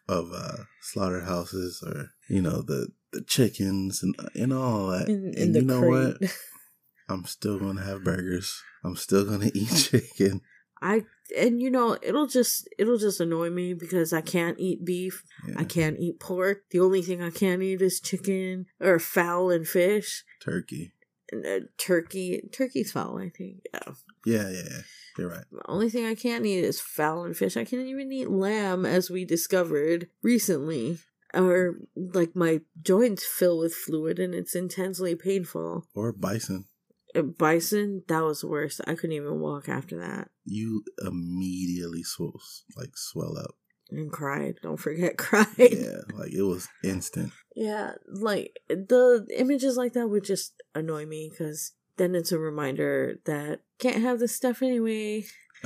of 0.10 0.32
uh, 0.34 0.63
slaughterhouses 0.82 1.84
or 1.86 2.10
you 2.28 2.41
know 2.41 2.62
the 2.62 2.89
the 3.12 3.22
chickens 3.22 4.04
and 4.04 4.15
and 4.34 4.52
all 4.52 4.88
that. 4.88 5.08
In, 5.08 5.34
in 5.36 5.43
and 5.43 5.56
you 5.56 5.62
know 5.62 5.80
crate. 5.82 6.17
what? 6.19 6.38
I'm 7.10 7.26
still 7.26 7.60
gonna 7.60 7.84
have 7.84 8.04
burgers. 8.04 8.62
I'm 8.84 8.95
still 8.95 9.26
gonna 9.26 9.52
eat 9.54 9.69
chicken. 9.69 10.41
I 10.82 11.04
and 11.38 11.62
you 11.62 11.69
know 11.69 11.98
it'll 12.02 12.28
just 12.28 12.67
it'll 12.78 12.98
just 12.98 13.19
annoy 13.19 13.50
me 13.50 13.74
because 13.74 14.12
I 14.13 14.22
can't 14.22 14.60
eat 14.60 14.84
beef. 14.84 15.24
Yeah. 15.48 15.56
I 15.60 15.63
can't 15.63 16.00
eat 16.00 16.19
pork. 16.19 16.63
The 16.72 16.80
only 16.80 17.02
thing 17.02 17.22
I 17.22 17.30
can't 17.30 17.62
eat 17.62 17.82
is 17.82 18.00
chicken 18.00 18.65
or 18.80 18.98
fowl 19.00 19.52
and 19.52 19.67
fish. 19.67 20.24
Turkey. 20.41 20.93
And, 21.32 21.45
uh, 21.45 21.60
turkey. 21.78 22.50
Turkey's 22.52 22.91
fowl, 22.91 23.19
I 23.19 23.30
think. 23.30 23.58
Yeah. 23.72 23.93
Yeah, 24.26 24.50
yeah, 24.50 24.63
yeah. 24.69 24.82
You're 25.20 25.30
right. 25.30 25.46
The 25.52 25.62
only 25.70 25.90
thing 25.90 26.06
I 26.06 26.16
can't 26.16 26.46
eat 26.46 26.64
is 26.64 26.80
fowl 26.80 27.24
and 27.24 27.36
fish. 27.36 27.58
I 27.58 27.66
can't 27.66 27.88
even 27.88 28.12
eat 28.12 28.30
lamb, 28.30 28.86
as 28.86 29.10
we 29.10 29.26
discovered 29.26 30.08
recently. 30.24 31.00
Or, 31.34 31.76
like, 31.96 32.36
my 32.36 32.62
joints 32.82 33.26
fill 33.26 33.60
with 33.60 33.76
fluid 33.76 34.18
and 34.18 34.34
it's 34.34 34.56
intensely 34.56 35.16
painful. 35.16 35.86
Or 35.94 36.12
bison. 36.12 36.66
Uh, 37.14 37.22
bison, 37.24 38.04
that 38.08 38.24
was 38.24 38.44
worse. 38.44 38.80
I 38.88 38.96
couldn't 38.96 39.12
even 39.12 39.40
walk 39.40 39.68
after 39.68 40.00
that. 40.00 40.30
You 40.46 40.84
immediately 41.06 42.04
swell, 42.04 42.40
like, 42.78 42.92
swell 42.96 43.38
up. 43.38 43.56
And 43.92 44.12
cried. 44.12 44.56
Don't 44.62 44.78
forget, 44.78 45.18
cried. 45.18 45.48
Yeah, 45.58 46.02
like, 46.14 46.32
it 46.32 46.44
was 46.44 46.68
instant. 46.84 47.34
Yeah, 47.56 47.94
like, 48.08 48.54
the 48.70 49.28
images 49.36 49.76
like 49.76 49.94
that 49.94 50.08
would 50.08 50.24
just 50.24 50.54
annoy 50.74 51.06
me 51.06 51.30
because 51.30 51.74
then 52.00 52.16
it's 52.16 52.32
a 52.32 52.40
reminder 52.40 53.20
that 53.26 53.60
can't 53.78 54.02
have 54.02 54.18
this 54.20 54.36
stuff 54.36 54.64
anyway. 54.64 55.26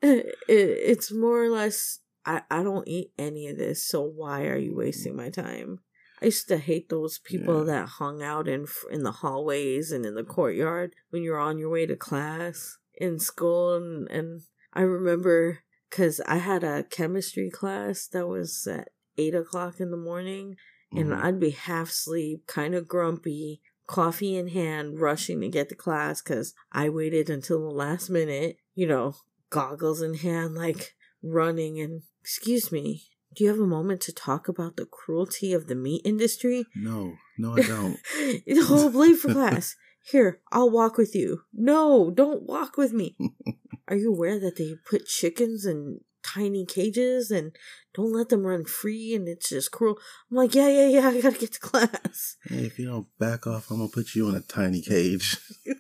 it, 0.02 0.36
it's 0.48 1.12
more 1.12 1.44
or 1.44 1.50
less 1.50 2.00
I, 2.26 2.42
I 2.50 2.64
don't 2.64 2.88
eat 2.88 3.12
any 3.18 3.48
of 3.48 3.58
this, 3.58 3.86
so 3.88 4.02
why 4.02 4.46
are 4.46 4.58
you 4.58 4.76
wasting 4.76 5.16
my 5.16 5.30
time? 5.30 5.80
I 6.22 6.26
used 6.26 6.48
to 6.50 6.58
hate 6.58 6.90
those 6.90 7.18
people 7.18 7.60
Yeah. 7.60 7.74
that 7.74 7.90
hung 7.90 8.22
out 8.22 8.48
in 8.48 8.68
in 8.92 9.04
the 9.04 9.12
hallways 9.12 9.92
and 9.92 10.06
in 10.06 10.14
the 10.16 10.24
courtyard 10.24 10.94
when 11.10 11.24
you're 11.24 11.40
on 11.40 11.58
your 11.58 11.70
way 11.70 11.86
to 11.88 11.96
class 11.96 12.78
in 12.94 13.18
school, 13.20 13.76
and, 13.76 14.08
and 14.12 14.42
I 14.74 14.82
remember 14.82 15.60
because 15.90 16.22
I 16.28 16.36
had 16.38 16.64
a 16.64 16.84
chemistry 16.84 17.50
class 17.50 18.08
that 18.08 18.28
was 18.28 18.68
at 18.68 18.90
eight 19.18 19.34
o'clock 19.36 19.80
in 19.80 19.90
the 19.92 19.98
morning, 19.98 20.56
and 20.94 21.10
Mhm. 21.10 21.24
I'd 21.24 21.40
be 21.40 21.50
half 21.52 21.90
asleep, 21.90 22.46
kind 22.46 22.76
of 22.76 22.88
grumpy, 22.88 23.62
coffee 23.88 24.36
in 24.36 24.50
hand, 24.50 25.00
rushing 25.00 25.42
to 25.42 25.50
get 25.50 25.70
to 25.70 25.76
class 25.76 26.22
because 26.22 26.54
I 26.72 26.90
waited 26.90 27.30
until 27.30 27.60
the 27.60 27.76
last 27.76 28.10
minute, 28.10 28.58
you 28.74 28.88
know, 28.88 29.16
goggles 29.50 30.02
in 30.02 30.16
hand, 30.16 30.56
like 30.56 30.96
running 31.24 31.80
and, 31.80 32.04
excuse 32.22 32.72
me, 32.72 33.04
do 33.36 33.44
you 33.44 33.50
have 33.50 33.60
a 33.60 33.68
moment 33.68 34.02
to 34.02 34.14
talk 34.14 34.48
about 34.48 34.76
the 34.76 34.86
cruelty 34.86 35.54
of 35.54 35.68
the 35.68 35.76
meat 35.76 36.02
industry? 36.04 36.66
no, 36.76 37.14
no, 37.38 37.54
I 37.56 37.62
don't. 37.62 37.98
oh, 38.70 38.92
late 38.94 39.18
for 39.18 39.32
class. 39.32 39.76
Here, 40.04 40.42
I'll 40.52 40.70
walk 40.70 40.98
with 40.98 41.16
you. 41.16 41.44
No, 41.54 42.12
don't 42.12 42.44
walk 42.44 42.76
with 42.76 42.92
me. 42.92 43.16
Are 43.88 43.96
you 43.96 44.12
aware 44.12 44.40
that 44.40 44.58
they 44.58 44.74
put 44.90 45.06
chickens 45.06 45.66
in 45.66 46.02
tiny 46.24 46.66
cages 46.66 47.32
and 47.32 47.56
don't 47.94 48.14
let 48.14 48.30
them 48.30 48.44
run 48.44 48.66
free 48.66 49.14
and 49.16 49.28
it's 49.28 49.50
just 49.50 49.72
cruel? 49.72 49.98
I'm 50.30 50.38
like, 50.38 50.56
yeah, 50.56 50.70
yeah, 50.70 50.88
yeah, 50.88 51.08
I 51.08 51.22
gotta 51.22 51.38
get 51.38 51.54
to 51.54 51.60
class. 51.60 52.38
Hey, 52.46 52.66
if 52.66 52.80
you 52.80 52.88
don't 52.88 53.08
back 53.20 53.48
off, 53.48 53.70
I'm 53.70 53.78
gonna 53.78 53.90
put 53.90 54.16
you 54.16 54.30
in 54.30 54.36
a 54.36 54.42
tiny 54.42 54.82
cage. 54.82 55.38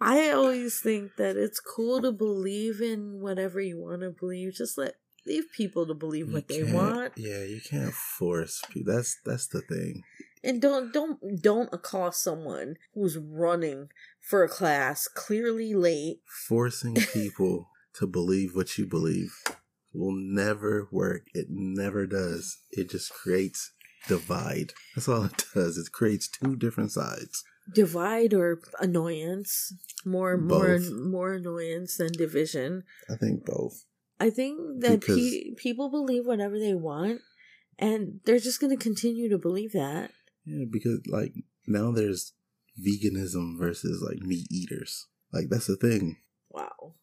I 0.00 0.30
always 0.30 0.80
think 0.80 1.16
that 1.16 1.36
it's 1.36 1.60
cool 1.60 2.00
to 2.00 2.10
believe 2.10 2.80
in 2.80 3.20
whatever 3.20 3.60
you 3.60 3.78
want 3.78 4.00
to 4.00 4.10
believe. 4.10 4.54
Just 4.54 4.78
let 4.78 4.94
leave 5.26 5.44
people 5.54 5.86
to 5.86 5.94
believe 5.94 6.28
You 6.28 6.34
what 6.34 6.48
they 6.48 6.62
want, 6.62 7.12
Yeah, 7.16 7.44
you 7.44 7.60
can't 7.60 7.92
force 7.92 8.62
people. 8.70 8.94
That's 8.94 9.18
that's 9.24 9.48
the 9.48 9.60
thing. 9.60 10.02
And 10.42 10.60
don't 10.60 10.92
don't 10.92 11.42
don't 11.42 11.68
accost 11.72 12.22
someone 12.22 12.76
who's 12.94 13.18
running 13.18 13.88
for 14.20 14.42
a 14.44 14.48
class 14.48 15.08
clearly 15.08 15.74
late. 15.74 16.20
Forcing 16.48 16.94
people 17.12 17.68
to 17.94 18.06
believe 18.06 18.54
what 18.54 18.78
you 18.78 18.86
believe 18.86 19.32
will 19.92 20.14
never 20.14 20.88
work. 20.92 21.26
It 21.34 21.46
never 21.50 22.06
does. 22.06 22.58
It 22.70 22.90
just 22.90 23.12
creates 23.12 23.72
divide. 24.08 24.72
That's 24.94 25.08
all 25.08 25.24
it 25.24 25.44
does. 25.54 25.76
It 25.76 25.92
creates 25.92 26.28
two 26.28 26.56
different 26.56 26.92
sides. 26.92 27.44
Divide 27.74 28.32
or 28.34 28.60
annoyance, 28.80 29.72
more 30.04 30.36
more 30.36 30.78
Both. 30.78 30.90
more 30.92 31.32
annoyance 31.34 31.96
than 31.98 32.12
division. 32.12 32.84
I 33.10 33.16
think 33.16 33.44
both. 33.44 33.84
I 34.18 34.30
think 34.30 34.80
that 34.82 35.02
pe- 35.02 35.54
people 35.56 35.88
believe 35.88 36.26
whatever 36.26 36.58
they 36.58 36.74
want, 36.74 37.20
and 37.78 38.20
they're 38.24 38.38
just 38.38 38.60
going 38.60 38.76
to 38.76 38.82
continue 38.82 39.28
to 39.30 39.38
believe 39.38 39.72
that. 39.72 40.10
Yeah, 40.44 40.64
because 40.70 41.00
like 41.06 41.32
now 41.66 41.90
there's 41.92 42.32
veganism 42.80 43.58
versus 43.58 44.02
like 44.06 44.20
meat 44.20 44.46
eaters. 44.50 45.06
Like 45.32 45.46
that's 45.50 45.66
the 45.66 45.76
thing. 45.76 46.16
Wow. 46.50 46.94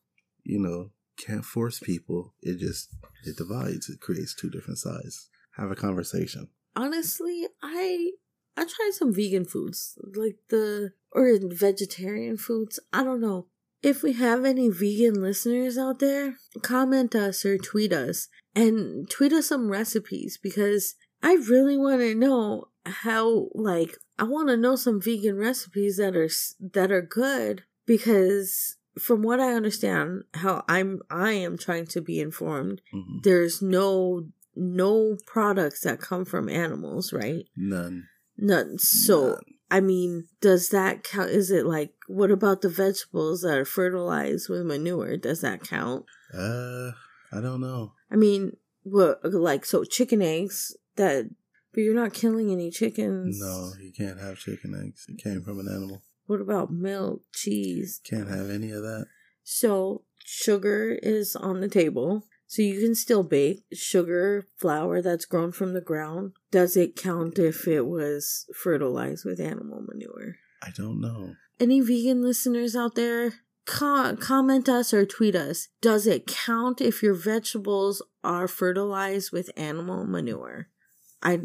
You 0.44 0.60
know, 0.60 0.92
can't 1.18 1.46
force 1.46 1.80
people. 1.80 2.34
It 2.42 2.60
just 2.60 2.90
it 3.26 3.38
divides. 3.38 3.90
It 3.90 4.00
creates 4.02 4.36
two 4.36 4.50
different 4.50 4.80
sides. 4.80 5.30
Have 5.58 5.72
a 5.72 5.76
conversation. 5.76 6.50
honestly 6.76 7.48
i 7.64 8.12
i 8.56 8.62
tried 8.64 8.92
some 8.94 9.12
vegan 9.14 9.44
foods 9.46 9.98
like 10.16 10.38
the 10.50 10.92
or 11.12 11.26
vegetarian 11.42 12.38
foods 12.38 12.80
i 12.94 13.04
don't 13.04 13.20
know 13.22 13.48
if 13.82 14.04
we 14.04 14.14
have 14.14 14.46
any 14.46 14.70
vegan 14.70 15.16
listeners 15.20 15.76
out 15.78 15.98
there 16.00 16.36
comment 16.62 17.16
us 17.16 17.44
or 17.46 17.58
tweet 17.58 17.92
us 17.92 18.28
and 18.54 19.10
tweet 19.10 19.34
us 19.34 19.48
some 19.48 19.70
recipes 19.72 20.38
because 20.42 20.94
i 21.24 21.34
really 21.50 21.78
want 21.78 22.00
to 22.02 22.16
know 22.16 22.66
how 22.86 23.48
like 23.54 23.98
i 24.18 24.24
want 24.24 24.48
to 24.50 24.58
know 24.58 24.76
some 24.76 25.02
vegan 25.02 25.36
recipes 25.38 25.98
that 25.98 26.16
are 26.16 26.30
that 26.74 26.92
are 26.92 27.02
good 27.02 27.64
because 27.86 28.78
from 29.00 29.22
what 29.22 29.40
i 29.40 29.54
understand 29.54 30.24
how 30.36 30.64
i'm 30.68 31.00
i 31.10 31.32
am 31.32 31.58
trying 31.58 31.86
to 31.86 32.02
be 32.02 32.20
informed 32.20 32.82
Mhm. 32.94 33.24
there's 33.24 33.62
no 33.62 34.28
no 34.60 35.18
products 35.28 35.82
that 35.82 36.00
come 36.02 36.26
from 36.26 36.50
animals, 36.50 37.14
right? 37.14 37.46
None. 37.56 38.08
None. 38.40 38.80
So, 38.80 39.28
None. 39.28 39.40
I 39.70 39.80
mean, 39.82 40.30
does 40.42 40.70
that 40.70 41.04
count? 41.04 41.30
Is 41.30 41.52
it 41.52 41.68
like, 41.68 41.94
what 42.08 42.32
about 42.32 42.64
the 42.64 42.70
vegetables 42.70 43.42
that 43.42 43.56
are 43.56 43.66
fertilized 43.66 44.50
with 44.50 44.66
manure? 44.66 45.16
Does 45.16 45.42
that 45.42 45.62
count? 45.62 46.06
Uh, 46.34 46.90
I 47.32 47.40
don't 47.40 47.62
know. 47.62 47.94
I 48.10 48.16
mean, 48.16 48.58
what, 48.82 49.20
like, 49.24 49.64
so 49.64 49.84
chicken 49.84 50.24
eggs 50.24 50.76
that, 50.98 51.30
but 51.74 51.82
you're 51.82 51.96
not 51.96 52.14
killing 52.14 52.52
any 52.52 52.70
chickens. 52.72 53.40
No, 53.40 53.74
you 53.82 53.92
can't 53.92 54.20
have 54.20 54.38
chicken 54.38 54.74
eggs. 54.80 55.06
It 55.08 55.24
came 55.24 55.44
from 55.44 55.60
an 55.60 55.68
animal. 55.68 56.02
What 56.26 56.42
about 56.42 56.72
milk, 56.72 57.22
cheese? 57.34 58.02
Can't 58.04 58.30
have 58.30 58.50
any 58.50 58.72
of 58.72 58.82
that. 58.82 59.06
So, 59.44 60.04
sugar 60.26 61.00
is 61.02 61.36
on 61.36 61.62
the 61.62 61.70
table. 61.70 62.26
So 62.48 62.62
you 62.62 62.80
can 62.80 62.96
still 62.96 63.24
bake 63.24 63.66
sugar, 63.74 64.46
flour 64.56 65.02
that's 65.02 65.26
grown 65.26 65.52
from 65.52 65.74
the 65.74 65.82
ground. 65.82 66.32
Does 66.50 66.78
it 66.78 66.96
count 66.96 67.38
if 67.38 67.68
it 67.68 67.86
was 67.86 68.46
fertilized 68.56 69.26
with 69.26 69.42
animal 69.42 69.82
manure? 69.86 70.38
I 70.64 70.70
don't 70.72 71.02
know. 71.02 71.34
Any 71.60 71.82
vegan 71.82 72.22
listeners 72.22 72.76
out 72.76 72.96
there? 72.96 73.34
Co- 73.66 74.16
comment 74.16 74.70
us 74.70 74.94
or 74.94 75.06
tweet 75.06 75.36
us. 75.36 75.68
Does 75.82 76.08
it 76.08 76.26
count 76.26 76.80
if 76.80 77.04
your 77.04 77.14
vegetables 77.14 78.02
are 78.24 78.48
fertilized 78.48 79.34
with 79.34 79.52
animal 79.58 80.06
manure? 80.06 80.70
I, 81.24 81.40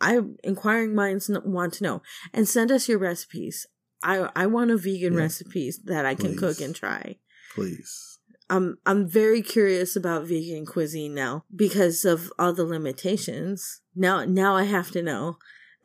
I, 0.00 0.20
inquiring 0.44 0.94
minds 0.94 1.30
want 1.44 1.74
to 1.74 1.84
know, 1.84 2.02
and 2.32 2.48
send 2.48 2.70
us 2.70 2.88
your 2.88 2.98
recipes. 2.98 3.66
I, 4.02 4.30
I 4.34 4.46
want 4.46 4.70
a 4.70 4.76
vegan 4.76 5.14
Yeah. 5.14 5.20
recipes 5.20 5.80
that 5.84 6.06
I 6.06 6.14
can 6.14 6.36
cook 6.36 6.60
and 6.60 6.74
try. 6.74 7.18
Please. 7.54 8.18
I'm 8.48 8.78
I'm 8.84 9.06
very 9.06 9.42
curious 9.42 9.94
about 9.94 10.26
vegan 10.26 10.66
cuisine 10.66 11.14
now 11.14 11.44
because 11.54 12.04
of 12.04 12.32
all 12.38 12.52
the 12.52 12.64
limitations. 12.64 13.80
Now 13.94 14.24
now 14.24 14.56
I 14.56 14.64
have 14.64 14.90
to 14.92 15.02
know. 15.02 15.38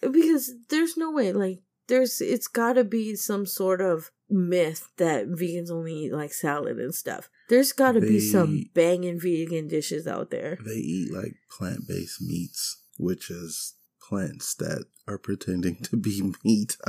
because 0.00 0.52
there's 0.68 0.96
no 0.96 1.10
way 1.10 1.32
like 1.32 1.60
there's 1.88 2.20
it's 2.20 2.48
got 2.48 2.74
to 2.74 2.84
be 2.84 3.14
some 3.14 3.46
sort 3.46 3.80
of 3.80 4.10
myth 4.30 4.88
that 4.96 5.26
vegans 5.28 5.70
only 5.70 5.94
eat 5.94 6.12
like 6.12 6.32
salad 6.32 6.78
and 6.78 6.94
stuff. 6.94 7.28
There's 7.48 7.72
got 7.72 7.92
to 7.92 8.00
be 8.00 8.20
some 8.20 8.64
banging 8.74 9.20
vegan 9.20 9.68
dishes 9.68 10.06
out 10.06 10.30
there. 10.30 10.58
They 10.64 10.76
eat 10.76 11.12
like 11.12 11.34
plant 11.50 11.86
based 11.88 12.22
meats, 12.22 12.82
which 12.98 13.30
is 13.30 13.74
plants 14.08 14.54
that 14.56 14.86
are 15.06 15.18
pretending 15.18 15.76
to 15.84 15.96
be 15.96 16.32
meat. 16.44 16.76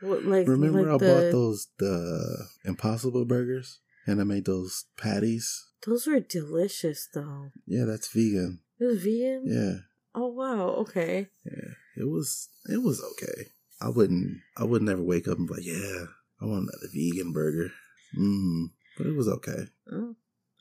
What, 0.00 0.24
like 0.24 0.46
Remember, 0.46 0.82
like 0.84 1.02
I 1.02 1.04
the, 1.04 1.12
bought 1.12 1.32
those 1.32 1.68
the 1.78 2.46
Impossible 2.64 3.24
Burgers, 3.24 3.80
and 4.06 4.20
I 4.20 4.24
made 4.24 4.44
those 4.44 4.84
patties. 4.96 5.66
Those 5.84 6.06
were 6.06 6.20
delicious 6.20 7.08
though. 7.12 7.50
Yeah, 7.66 7.84
that's 7.84 8.06
vegan. 8.12 8.60
It 8.78 8.84
was 8.84 9.02
vegan. 9.02 9.42
Yeah, 9.44 9.78
Oh 10.14 10.28
wow. 10.28 10.68
Okay. 10.80 11.28
yeah. 11.44 11.72
It 11.96 12.08
was 12.08 12.48
it 12.66 12.82
was 12.82 13.02
okay. 13.12 13.50
I 13.80 13.88
wouldn't 13.88 14.38
I 14.56 14.64
would 14.64 14.82
never 14.82 15.02
wake 15.02 15.26
up 15.28 15.38
and 15.38 15.48
be 15.48 15.54
like, 15.54 15.66
yeah, 15.66 16.04
I 16.40 16.44
want 16.46 16.68
another 16.68 16.88
vegan 16.94 17.32
burger. 17.32 17.72
Mm, 18.18 18.70
but 18.98 19.06
it 19.06 19.16
was 19.16 19.28
okay. 19.28 19.68
Oh, 19.90 20.16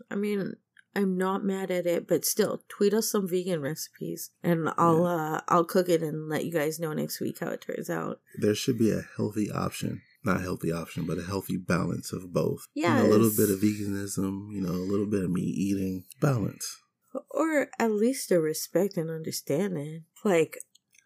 I 0.09 0.15
mean, 0.15 0.53
I'm 0.95 1.17
not 1.17 1.43
mad 1.43 1.69
at 1.69 1.85
it, 1.85 2.07
but 2.07 2.25
still, 2.25 2.63
tweet 2.69 2.93
us 2.93 3.11
some 3.11 3.27
vegan 3.27 3.61
recipes, 3.61 4.31
and 4.41 4.69
I'll 4.77 5.05
uh 5.05 5.41
I'll 5.47 5.65
cook 5.65 5.89
it 5.89 6.01
and 6.01 6.29
let 6.29 6.45
you 6.45 6.51
guys 6.51 6.79
know 6.79 6.93
next 6.93 7.19
week 7.19 7.39
how 7.39 7.49
it 7.49 7.61
turns 7.61 7.89
out. 7.89 8.19
There 8.39 8.55
should 8.55 8.79
be 8.79 8.91
a 8.91 9.03
healthy 9.15 9.51
option. 9.51 10.01
Not 10.23 10.41
healthy 10.41 10.71
option, 10.71 11.05
but 11.05 11.19
a 11.19 11.23
healthy 11.23 11.55
balance 11.55 12.11
of 12.11 12.33
both. 12.33 12.67
You 12.73 12.87
know, 12.87 13.03
a 13.03 13.07
little 13.07 13.29
bit 13.29 13.49
of 13.49 13.59
veganism, 13.59 14.53
you 14.53 14.61
know, 14.61 14.71
a 14.71 14.89
little 14.89 15.05
bit 15.05 15.23
of 15.23 15.29
meat 15.29 15.55
eating. 15.55 16.05
Balance. 16.19 16.81
Or 17.29 17.69
at 17.79 17.91
least 17.91 18.31
a 18.31 18.39
respect 18.39 18.97
and 18.97 19.09
understanding. 19.09 20.03
Like, 20.23 20.57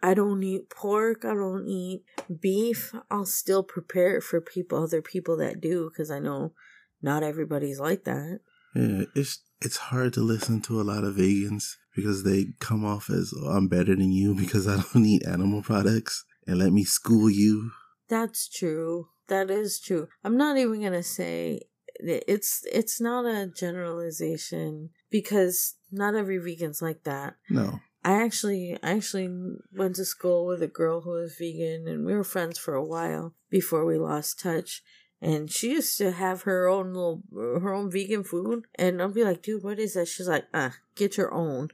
I 0.02 0.14
don't 0.14 0.42
eat 0.42 0.70
pork, 0.70 1.24
I 1.26 1.36
don't 1.36 1.68
eat 1.68 2.04
beef. 2.40 2.96
I'll 3.12 3.26
still 3.26 3.62
prepare 3.62 4.18
it 4.18 4.24
for 4.24 4.42
people, 4.42 4.82
other 4.82 5.02
people 5.02 5.38
that 5.38 5.62
do, 5.62 5.90
because 5.90 6.10
I 6.10 6.20
know 6.20 6.54
not 7.02 7.24
everybody's 7.24 7.80
like 7.80 8.04
that. 8.06 8.40
Yeah, 8.76 9.04
it's 9.16 9.42
it's 9.62 9.78
hard 9.78 10.14
to 10.14 10.22
listen 10.22 10.62
to 10.62 10.82
a 10.82 10.84
lot 10.84 11.04
of 11.04 11.16
vegans 11.16 11.76
because 11.96 12.24
they 12.24 12.48
come 12.60 12.86
off 12.86 13.10
as 13.10 13.34
oh, 13.38 13.50
I'm 13.50 13.68
better 13.68 13.96
than 13.96 14.12
you 14.12 14.36
because 14.40 14.68
I 14.68 14.84
don't 14.94 15.06
eat 15.06 15.26
animal 15.26 15.62
products 15.62 16.24
and 16.48 16.58
let 16.58 16.74
me 16.74 16.84
school 16.84 17.30
you. 17.30 17.72
That's 18.10 18.50
true. 18.50 19.10
That 19.28 19.50
is 19.50 19.80
true. 19.80 20.08
I'm 20.24 20.38
not 20.38 20.58
even 20.58 20.82
gonna 20.82 21.04
say 21.04 21.62
it's 21.96 22.66
it's 22.72 23.00
not 23.00 23.26
a 23.26 23.48
generalization 23.48 24.90
because 25.10 25.76
not 25.92 26.16
every 26.16 26.38
vegan's 26.38 26.82
like 26.82 27.04
that. 27.04 27.36
No, 27.50 27.80
I 28.04 28.24
actually 28.24 28.78
I 28.82 28.92
actually 28.92 29.30
went 29.74 29.96
to 29.96 30.06
school 30.06 30.46
with 30.46 30.62
a 30.64 30.68
girl 30.68 31.02
who 31.02 31.12
was 31.12 31.36
vegan 31.38 31.88
and 31.88 32.06
we 32.06 32.14
were 32.14 32.24
friends 32.24 32.58
for 32.58 32.74
a 32.74 32.84
while 32.84 33.36
before 33.50 33.86
we 33.86 33.98
lost 33.98 34.40
touch. 34.40 34.82
And 35.22 35.52
she 35.52 35.72
used 35.72 35.98
to 36.00 36.12
have 36.12 36.44
her 36.44 36.68
own 36.68 36.94
little 36.94 37.22
her 37.34 37.74
own 37.74 37.92
vegan 37.92 38.24
food 38.24 38.66
and 38.76 39.02
I'll 39.02 39.10
be 39.10 39.24
like, 39.24 39.44
dude, 39.44 39.64
what 39.64 39.78
is 39.78 39.94
that? 39.94 40.08
She's 40.08 40.28
like, 40.28 40.46
uh, 40.54 40.72
get 40.96 41.16
your 41.18 41.32
own. 41.34 41.70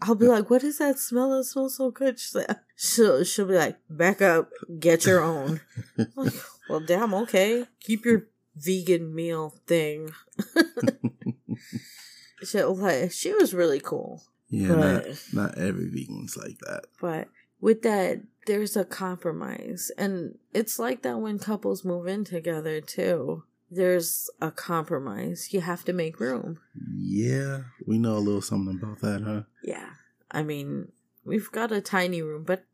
I'll 0.00 0.14
be 0.14 0.26
like, 0.28 0.48
what 0.48 0.64
is 0.64 0.78
that 0.78 0.98
smell? 0.98 1.34
It 1.34 1.44
smells 1.44 1.76
so 1.76 1.90
good. 1.90 2.18
She's 2.18 2.34
like, 2.34 2.48
she'll, 2.76 3.22
she'll 3.24 3.46
be 3.46 3.54
like, 3.54 3.76
back 3.90 4.22
up, 4.22 4.48
get 4.78 5.04
your 5.04 5.22
own. 5.22 5.60
like, 6.16 6.32
well, 6.70 6.80
damn, 6.80 7.12
okay. 7.12 7.66
Keep 7.80 8.06
your 8.06 8.28
vegan 8.56 9.14
meal 9.14 9.54
thing. 9.66 10.10
she, 12.44 12.62
like, 12.62 13.12
she 13.12 13.34
was 13.34 13.52
really 13.52 13.80
cool. 13.80 14.22
Yeah, 14.48 14.68
But- 14.68 14.78
not, 14.78 15.06
not 15.32 15.58
every 15.58 15.88
vegan's 15.88 16.36
like 16.36 16.58
that. 16.60 16.84
But 17.00 17.28
with 17.62 17.80
that, 17.82 18.20
there's 18.46 18.76
a 18.76 18.84
compromise. 18.84 19.90
And 19.96 20.36
it's 20.52 20.78
like 20.78 21.00
that 21.02 21.16
when 21.18 21.38
couples 21.38 21.82
move 21.84 22.06
in 22.06 22.24
together, 22.24 22.82
too. 22.82 23.44
There's 23.70 24.28
a 24.42 24.50
compromise. 24.50 25.54
You 25.54 25.62
have 25.62 25.82
to 25.86 25.94
make 25.94 26.20
room. 26.20 26.58
Yeah, 26.94 27.62
we 27.86 27.96
know 27.96 28.18
a 28.18 28.18
little 28.26 28.42
something 28.42 28.78
about 28.82 29.00
that, 29.00 29.22
huh? 29.22 29.42
Yeah. 29.62 29.88
I 30.30 30.42
mean, 30.42 30.92
we've 31.24 31.50
got 31.52 31.72
a 31.72 31.80
tiny 31.80 32.20
room, 32.20 32.42
but 32.44 32.64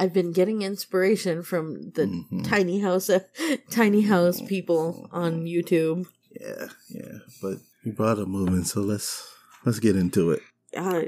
I've 0.00 0.12
been 0.12 0.32
getting 0.32 0.62
inspiration 0.62 1.42
from 1.44 1.90
the 1.92 2.06
Mhm. 2.06 2.42
tiny 2.48 2.80
house 2.80 3.08
tiny 3.70 4.00
house 4.02 4.40
people 4.40 5.08
on 5.12 5.44
YouTube. 5.44 6.06
Yeah, 6.40 6.68
yeah. 6.90 7.18
But 7.40 7.58
we 7.84 7.92
brought 7.92 8.18
up 8.18 8.26
moving, 8.28 8.64
so 8.64 8.80
let's 8.80 9.26
let's 9.64 9.78
get 9.78 9.94
into 9.94 10.30
it. 10.32 10.42
Uh, 10.76 11.02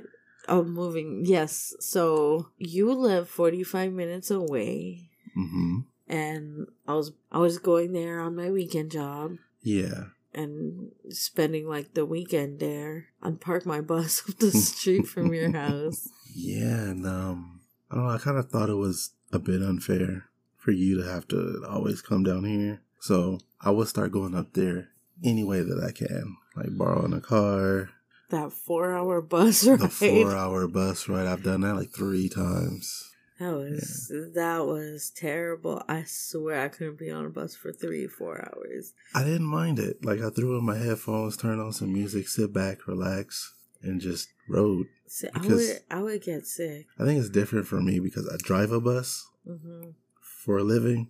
oh, 0.48 0.64
moving. 0.64 1.22
Yes. 1.26 1.74
So 1.80 2.48
you 2.58 2.92
live 2.92 3.28
45 3.28 3.92
minutes 3.92 4.30
away 4.30 5.10
hmm 5.34 5.80
and 6.08 6.66
I 6.88 6.94
was 6.94 7.12
I 7.30 7.38
was 7.38 7.58
going 7.58 7.92
there 7.92 8.18
on 8.20 8.34
my 8.34 8.50
weekend 8.50 8.90
job 8.90 9.36
Yeah. 9.62 10.06
and 10.34 10.90
spending 11.10 11.68
like 11.68 11.94
the 11.94 12.04
weekend 12.04 12.58
there. 12.58 13.06
I'd 13.22 13.40
park 13.40 13.64
my 13.64 13.80
bus 13.80 14.22
up 14.28 14.38
the 14.38 14.50
street 14.50 15.06
from 15.06 15.32
your 15.32 15.52
house. 15.52 16.08
Yeah, 16.34 16.90
and 16.90 17.06
um, 17.06 17.60
I 17.90 17.94
don't 17.94 18.04
know. 18.06 18.10
I 18.10 18.18
kind 18.18 18.38
of 18.38 18.50
thought 18.50 18.70
it 18.70 18.74
was 18.74 19.10
a 19.32 19.38
bit 19.38 19.62
unfair 19.62 20.24
for 20.56 20.72
you 20.72 21.00
to 21.00 21.08
have 21.08 21.28
to 21.28 21.64
always 21.68 22.02
come 22.02 22.24
down 22.24 22.44
here. 22.44 22.82
So 23.00 23.38
I 23.60 23.70
would 23.70 23.86
start 23.88 24.10
going 24.12 24.34
up 24.34 24.52
there 24.54 24.88
any 25.24 25.44
way 25.44 25.60
that 25.60 25.82
I 25.86 25.92
can, 25.92 26.36
like 26.56 26.76
borrowing 26.76 27.12
a 27.12 27.20
car, 27.20 27.90
That 28.30 28.52
four 28.52 28.92
hour 28.94 29.20
bus 29.36 29.66
ride. 29.66 29.80
the 29.80 29.88
four-hour 29.88 30.68
bus 30.68 31.08
ride. 31.08 31.26
I've 31.26 31.42
done 31.42 31.60
that 31.62 31.74
like 31.76 31.90
three 31.92 32.28
times. 32.28 33.06
That 33.38 33.54
was 33.54 34.12
that 34.34 34.66
was 34.66 35.10
terrible. 35.16 35.82
I 35.88 36.04
swear 36.06 36.60
I 36.62 36.68
couldn't 36.68 36.98
be 36.98 37.10
on 37.10 37.24
a 37.26 37.30
bus 37.30 37.56
for 37.56 37.72
three, 37.72 38.06
four 38.06 38.38
hours. 38.38 38.92
I 39.14 39.24
didn't 39.24 39.46
mind 39.46 39.78
it. 39.78 40.04
Like 40.04 40.20
I 40.20 40.28
threw 40.30 40.58
in 40.58 40.64
my 40.64 40.76
headphones, 40.76 41.36
turned 41.36 41.60
on 41.60 41.72
some 41.72 41.92
music, 41.92 42.28
sit 42.28 42.52
back, 42.52 42.86
relax, 42.86 43.54
and 43.82 44.00
just 44.00 44.28
rode. 44.48 44.86
See, 45.06 45.28
I 45.34 45.38
Because- 45.38 45.68
would 45.68 45.80
I 45.90 46.02
would 46.02 46.22
get 46.22 46.46
sick. 46.46 46.86
I 46.98 47.04
think 47.04 47.18
it's 47.18 47.30
different 47.30 47.66
for 47.66 47.80
me 47.80 47.98
because 47.98 48.28
I 48.28 48.36
drive 48.42 48.72
a 48.72 48.80
bus 48.80 49.26
hmm 49.46 49.90
for 50.20 50.58
a 50.58 50.62
living, 50.64 51.08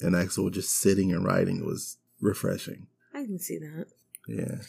and 0.00 0.14
actual 0.16 0.50
just 0.50 0.70
sitting 0.78 1.12
and 1.12 1.24
riding 1.24 1.64
was 1.66 1.98
refreshing. 2.20 2.86
I 3.12 3.24
can 3.24 3.38
see 3.38 3.58
that. 3.58 3.86
Yeah. 4.28 4.62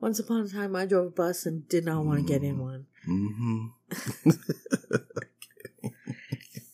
Once 0.00 0.18
upon 0.18 0.42
a 0.44 0.48
time, 0.48 0.76
I 0.76 0.86
drove 0.86 1.06
a 1.06 1.10
bus 1.10 1.46
and 1.46 1.66
did 1.68 1.84
not 1.84 2.04
want 2.04 2.20
to 2.20 2.32
get 2.32 2.42
in 2.44 2.58
one. 2.58 2.86
Mm-hmm. 3.08 3.66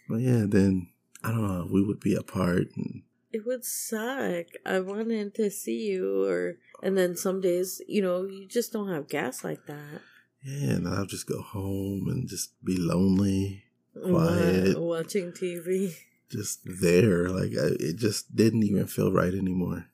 but 0.08 0.20
yeah, 0.20 0.44
then 0.46 0.88
I 1.22 1.28
don't 1.30 1.46
know. 1.46 1.68
We 1.70 1.82
would 1.84 2.00
be 2.00 2.14
apart, 2.14 2.68
and 2.76 3.02
It 3.32 3.46
would 3.46 3.64
suck. 3.64 4.46
I 4.66 4.80
wanted 4.80 5.34
to 5.36 5.50
see 5.50 5.86
you, 5.92 6.24
or 6.24 6.56
and 6.82 6.96
then 6.98 7.16
some 7.16 7.40
days, 7.40 7.80
you 7.86 8.02
know, 8.02 8.24
you 8.24 8.46
just 8.46 8.72
don't 8.72 8.88
have 8.88 9.08
gas 9.08 9.44
like 9.44 9.66
that. 9.66 10.00
yeah, 10.42 10.70
and 10.72 10.88
I'll 10.88 11.06
just 11.06 11.26
go 11.26 11.40
home 11.42 12.08
and 12.08 12.28
just 12.28 12.52
be 12.64 12.76
lonely, 12.76 13.62
Quiet. 13.94 14.78
watching 14.80 15.32
TV. 15.32 15.94
just 16.30 16.60
there. 16.64 17.28
Like 17.28 17.52
I, 17.52 17.76
it 17.78 17.96
just 17.98 18.34
didn't 18.34 18.64
even 18.64 18.86
feel 18.86 19.12
right 19.12 19.32
anymore. 19.34 19.86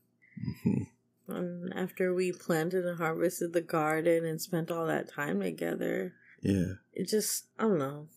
hmm 0.65 0.85
And 1.29 1.73
after 1.75 2.15
we 2.15 2.33
planted 2.33 2.85
and 2.87 2.99
harvested 2.99 3.53
the 3.53 3.61
garden 3.61 4.25
and 4.25 4.41
spent 4.41 4.71
all 4.71 4.87
that 4.87 5.09
time 5.11 5.41
together, 5.41 6.15
Yeah, 6.41 6.75
it 6.93 7.09
just 7.09 7.47
I 7.59 7.63
don't 7.65 7.79
know. 7.79 8.09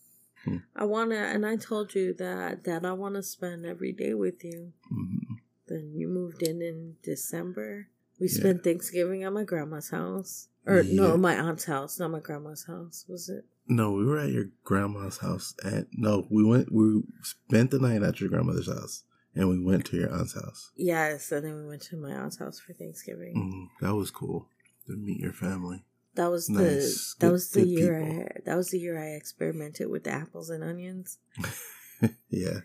Hmm. 0.44 0.56
I 0.74 0.84
wanna, 0.84 1.16
and 1.16 1.44
I 1.46 1.56
told 1.56 1.94
you 1.94 2.14
that 2.14 2.64
that 2.64 2.84
I 2.84 2.92
want 2.92 3.14
to 3.16 3.22
spend 3.22 3.66
every 3.66 3.92
day 3.92 4.14
with 4.14 4.42
you. 4.44 4.72
hmm 4.88 5.34
Then 5.68 5.92
you 5.94 6.08
moved 6.08 6.42
in 6.42 6.60
in 6.62 6.96
December. 7.02 7.88
We 8.20 8.28
Yeah. 8.28 8.38
spent 8.40 8.64
Thanksgiving 8.64 9.22
at 9.24 9.32
my 9.32 9.44
grandma's 9.44 9.90
house, 9.90 10.48
or 10.66 10.82
Yeah. 10.82 10.94
no, 10.94 11.16
my 11.16 11.34
aunt's 11.36 11.64
house, 11.64 11.98
not 11.98 12.10
my 12.10 12.20
grandma's 12.20 12.64
house. 12.64 13.04
Was 13.08 13.28
it? 13.28 13.44
No, 13.68 13.92
we 13.92 14.04
were 14.04 14.18
at 14.18 14.32
your 14.32 14.50
grandma's 14.64 15.18
house, 15.18 15.54
and 15.64 15.86
no, 15.92 16.26
we 16.30 16.44
went. 16.44 16.72
We 16.72 17.02
spent 17.22 17.70
the 17.70 17.78
night 17.78 18.02
at 18.02 18.20
your 18.20 18.28
grandmother's 18.28 18.66
house, 18.68 19.04
and 19.34 19.48
we 19.48 19.58
went 19.62 19.86
to 19.86 19.96
your 19.96 20.12
aunt's 20.12 20.34
house. 20.34 20.70
Yes, 20.76 21.30
and 21.32 21.44
then 21.44 21.56
we 21.56 21.66
went 21.68 21.82
to 21.82 21.96
my 21.96 22.12
aunt's 22.12 22.38
house 22.38 22.60
for 22.60 22.72
Thanksgiving. 22.72 23.70
Mm, 23.80 23.86
that 23.86 23.94
was 23.94 24.10
cool 24.10 24.48
to 24.86 24.96
meet 24.96 25.20
your 25.20 25.32
family. 25.32 25.84
That 26.14 26.30
was 26.30 26.50
Nice. 26.50 27.14
the 27.14 27.20
that 27.20 27.26
Good- 27.28 27.32
was 27.32 27.50
the 27.50 27.66
year 27.66 28.00
people. 28.04 28.20
I 28.24 28.40
that 28.44 28.56
was 28.56 28.68
the 28.70 28.78
year 28.78 28.98
I 29.02 29.16
experimented 29.16 29.88
with 29.88 30.04
the 30.04 30.10
apples 30.10 30.50
and 30.50 30.62
onions. 30.62 31.18
yeah, 32.28 32.60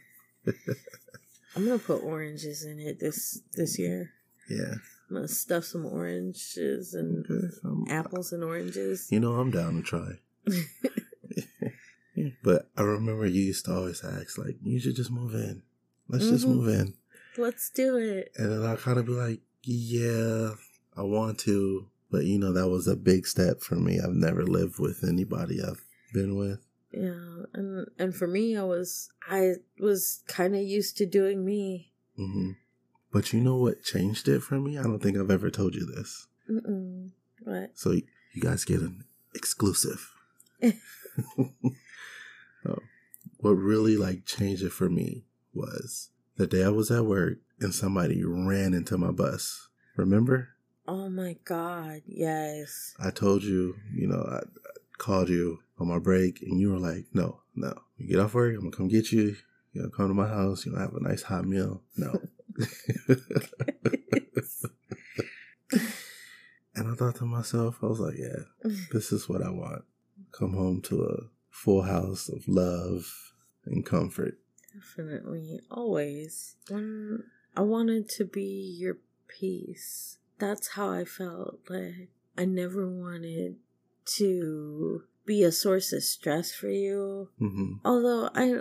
I'm 1.56 1.64
gonna 1.66 1.80
put 1.80 2.04
oranges 2.04 2.64
in 2.66 2.80
it 2.80 3.00
this 3.00 3.42
this 3.54 3.80
year. 3.80 4.12
yeah. 4.50 4.76
I'm 5.10 5.16
gonna 5.16 5.28
stuff 5.30 5.64
some 5.64 5.86
oranges 5.86 6.94
and 6.94 7.26
Okay, 7.26 7.48
um, 7.64 7.86
apples 7.88 8.34
and 8.34 8.44
oranges. 8.44 9.08
You 9.10 9.22
know, 9.22 9.36
I'm 9.36 9.52
down 9.52 9.76
to 9.78 9.82
try. 9.82 10.20
But 12.44 12.70
I 12.76 12.82
remember 12.82 13.28
you 13.28 13.42
used 13.44 13.66
to 13.66 13.74
always 13.76 14.04
ask, 14.04 14.40
like, 14.40 14.56
you 14.64 14.80
should 14.80 14.96
just 14.96 15.12
move 15.12 15.36
in. 15.36 15.62
Let's 16.10 16.30
just 16.30 16.46
Mhm. 16.46 16.56
move 16.56 16.68
in. 16.68 16.94
Let's 17.38 17.70
do 17.70 17.98
it. 17.98 18.32
And 18.36 18.52
then 18.52 18.64
I'll 18.64 18.78
kind 18.78 18.98
of 18.98 19.06
be 19.06 19.12
like, 19.12 19.42
yeah, 19.64 20.56
I 20.96 21.04
want 21.04 21.40
to. 21.40 21.88
But, 22.10 22.26
you 22.26 22.40
know, 22.40 22.54
that 22.54 22.70
was 22.70 22.88
a 22.88 22.96
big 22.96 23.28
step 23.28 23.62
for 23.62 23.76
me. 23.76 24.00
I've 24.00 24.16
never 24.16 24.46
lived 24.46 24.80
with 24.80 25.04
anybody 25.04 25.62
I've 25.62 25.84
been 26.14 26.36
with. 26.36 26.60
Yeah, 26.92 27.44
and 27.54 27.86
and 28.00 28.16
for 28.16 28.28
me, 28.28 28.56
I 28.56 28.64
was 28.64 29.10
I 29.30 29.56
was 29.78 30.24
kind 30.26 30.56
of 30.56 30.62
used 30.62 30.96
to 30.98 31.06
doing 31.06 31.44
me. 31.44 31.92
hmm 32.16 32.52
But 33.12 33.34
you 33.34 33.42
know 33.42 33.58
what 33.58 33.84
changed 33.84 34.28
it 34.30 34.42
for 34.42 34.58
me? 34.60 34.78
I 34.78 34.84
don't 34.84 35.04
think 35.04 35.18
I've 35.18 35.30
ever 35.30 35.52
told 35.52 35.76
you 35.76 35.86
this. 35.86 36.28
Mm-mm. 36.50 37.12
What? 37.44 37.78
So 37.78 37.92
you 37.92 38.42
guys 38.42 38.64
get 38.64 38.80
an 38.80 39.04
exclusive. 39.36 40.10
so, 42.64 42.82
what 43.40 43.52
really 43.52 43.98
like 43.98 44.26
changed 44.26 44.64
it 44.64 44.72
for 44.72 44.90
me 44.90 45.26
was 45.58 46.10
the 46.38 46.48
day 46.48 46.64
I 46.64 46.70
was 46.70 46.92
at 46.92 47.06
work 47.06 47.40
and 47.60 47.74
somebody 47.74 48.24
ran 48.24 48.74
into 48.74 48.98
my 48.98 49.12
bus. 49.12 49.68
Remember? 49.96 50.50
Oh 50.88 51.10
my 51.10 51.36
god! 51.44 52.04
Yes. 52.06 52.94
I 53.00 53.10
told 53.10 53.44
you, 53.44 53.76
you 53.94 54.08
know, 54.08 54.22
I, 54.22 54.38
I 54.38 54.72
called 54.98 55.30
you 55.30 55.60
on 55.80 55.88
my 55.88 56.00
break 56.00 56.42
and 56.42 56.60
you 56.60 56.72
were 56.72 56.80
like, 56.80 57.06
no, 57.14 57.42
no. 57.56 57.74
You 57.98 58.08
get 58.08 58.20
off 58.20 58.36
work, 58.36 58.54
I'm 58.54 58.62
gonna 58.62 58.72
come 58.76 58.88
get 58.88 59.12
you. 59.12 59.36
You 59.74 59.84
know, 59.84 59.90
come 59.90 60.08
to 60.08 60.14
my 60.14 60.28
house, 60.28 60.66
you 60.66 60.72
know, 60.72 60.80
have 60.80 60.94
a 60.94 61.04
nice 61.04 61.24
hot 61.24 61.46
meal. 61.46 61.82
No. 61.98 62.22
and 66.76 66.88
I 66.88 66.96
thought 66.96 67.16
to 67.18 67.26
myself, 67.26 67.80
I 67.84 67.88
was 67.88 68.00
like, 68.00 68.18
yeah, 68.18 68.44
this 68.92 69.12
is 69.12 69.28
what 69.28 69.44
I 69.44 69.50
want. 69.50 69.84
Come 70.32 70.54
home 70.54 70.82
to 70.84 71.04
a 71.04 71.30
full 71.50 71.82
house 71.84 72.30
of 72.30 72.48
love 72.48 73.34
and 73.66 73.86
comfort. 73.86 74.40
Definitely, 74.78 75.62
always. 75.72 76.56
When 76.70 77.24
I 77.56 77.62
wanted 77.62 78.10
to 78.10 78.26
be 78.26 78.76
your 78.80 78.98
peace. 79.28 80.18
That's 80.40 80.70
how 80.70 80.90
I 80.92 81.04
felt. 81.06 81.60
Like 81.70 82.10
I 82.38 82.46
never 82.46 82.88
wanted 82.88 83.56
to 84.18 85.04
be 85.26 85.44
a 85.44 85.52
source 85.52 85.92
of 85.94 86.04
stress 86.04 86.54
for 86.54 86.70
you. 86.70 87.30
hmm 87.40 87.74
Although 87.84 88.30
I 88.36 88.54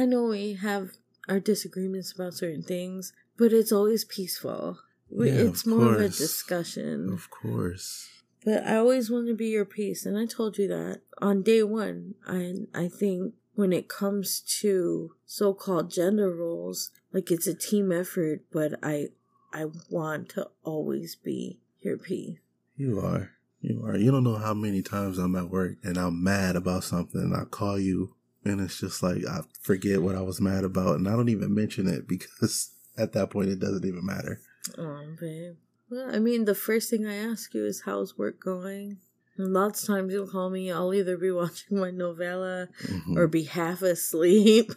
I 0.00 0.04
know 0.06 0.24
we 0.24 0.54
have 0.54 0.90
our 1.28 1.40
disagreements 1.40 2.12
about 2.12 2.34
certain 2.34 2.62
things, 2.62 3.12
but 3.36 3.52
it's 3.52 3.72
always 3.72 4.04
peaceful. 4.04 4.78
We- 5.10 5.30
Yeah, 5.30 5.48
it's 5.48 5.62
of 5.62 5.66
more 5.66 5.94
of 5.94 6.00
a 6.00 6.08
discussion. 6.08 7.12
Of 7.12 7.30
course. 7.30 8.08
But 8.44 8.64
I 8.64 8.76
always 8.76 9.10
want 9.10 9.26
to 9.28 9.34
be 9.34 9.48
your 9.48 9.64
peace, 9.64 10.04
and 10.06 10.18
I 10.18 10.26
told 10.26 10.58
you 10.58 10.68
that 10.68 11.00
on 11.18 11.42
day 11.42 11.62
one. 11.62 12.14
I 12.26 12.66
I 12.74 12.88
think 12.88 13.34
when 13.54 13.72
it 13.72 13.88
comes 13.88 14.40
to 14.60 15.12
so-called 15.26 15.90
gender 15.90 16.34
roles, 16.34 16.90
like 17.12 17.30
it's 17.30 17.46
a 17.46 17.54
team 17.54 17.92
effort, 17.92 18.42
but 18.52 18.74
I 18.82 19.08
I 19.52 19.66
want 19.88 20.30
to 20.30 20.48
always 20.64 21.14
be 21.14 21.60
your 21.80 21.96
peace. 21.96 22.38
You 22.76 23.00
are. 23.00 23.30
You 23.60 23.84
are. 23.84 23.96
You 23.96 24.10
don't 24.10 24.24
know 24.24 24.36
how 24.36 24.52
many 24.52 24.82
times 24.82 25.18
I'm 25.18 25.36
at 25.36 25.48
work 25.48 25.76
and 25.84 25.96
I'm 25.96 26.22
mad 26.22 26.56
about 26.56 26.84
something. 26.84 27.20
And 27.20 27.34
I 27.34 27.44
call 27.44 27.78
you, 27.78 28.14
and 28.44 28.60
it's 28.60 28.80
just 28.80 29.02
like 29.02 29.24
I 29.24 29.40
forget 29.62 30.02
what 30.02 30.16
I 30.16 30.22
was 30.22 30.40
mad 30.40 30.64
about, 30.64 30.96
and 30.96 31.08
I 31.08 31.12
don't 31.12 31.28
even 31.28 31.54
mention 31.54 31.86
it 31.86 32.08
because 32.08 32.70
at 32.98 33.12
that 33.12 33.30
point 33.30 33.48
it 33.48 33.60
doesn't 33.60 33.84
even 33.84 34.04
matter. 34.04 34.40
Oh, 34.76 35.06
babe. 35.20 35.54
Well, 35.90 36.14
I 36.14 36.18
mean, 36.18 36.46
the 36.46 36.54
first 36.54 36.90
thing 36.90 37.06
I 37.06 37.14
ask 37.14 37.54
you 37.54 37.64
is 37.64 37.82
how's 37.84 38.18
work 38.18 38.40
going. 38.40 38.98
Lots 39.36 39.82
of 39.82 39.86
times 39.88 40.12
you'll 40.12 40.28
call 40.28 40.50
me. 40.50 40.70
I'll 40.70 40.94
either 40.94 41.16
be 41.16 41.30
watching 41.42 41.78
my 41.78 41.90
novela 41.90 42.68
Mhm. 42.86 43.16
or 43.16 43.26
be 43.26 43.44
half 43.44 43.82
asleep. 43.82 44.72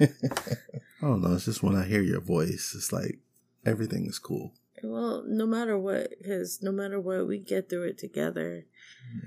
I 0.00 0.08
don't 1.02 1.22
know. 1.22 1.34
It's 1.34 1.44
just 1.44 1.62
when 1.62 1.76
I 1.76 1.84
hear 1.86 2.02
your 2.02 2.20
voice, 2.20 2.72
it's 2.76 2.92
like 2.92 3.20
everything 3.64 4.06
is 4.06 4.18
cool. 4.18 4.52
Well, 4.82 5.24
no 5.26 5.46
matter 5.46 5.78
what, 5.78 6.10
because 6.18 6.62
no 6.62 6.70
matter 6.72 7.00
what, 7.00 7.26
we 7.26 7.38
get 7.38 7.68
through 7.68 7.84
it 7.88 7.98
together. 7.98 8.66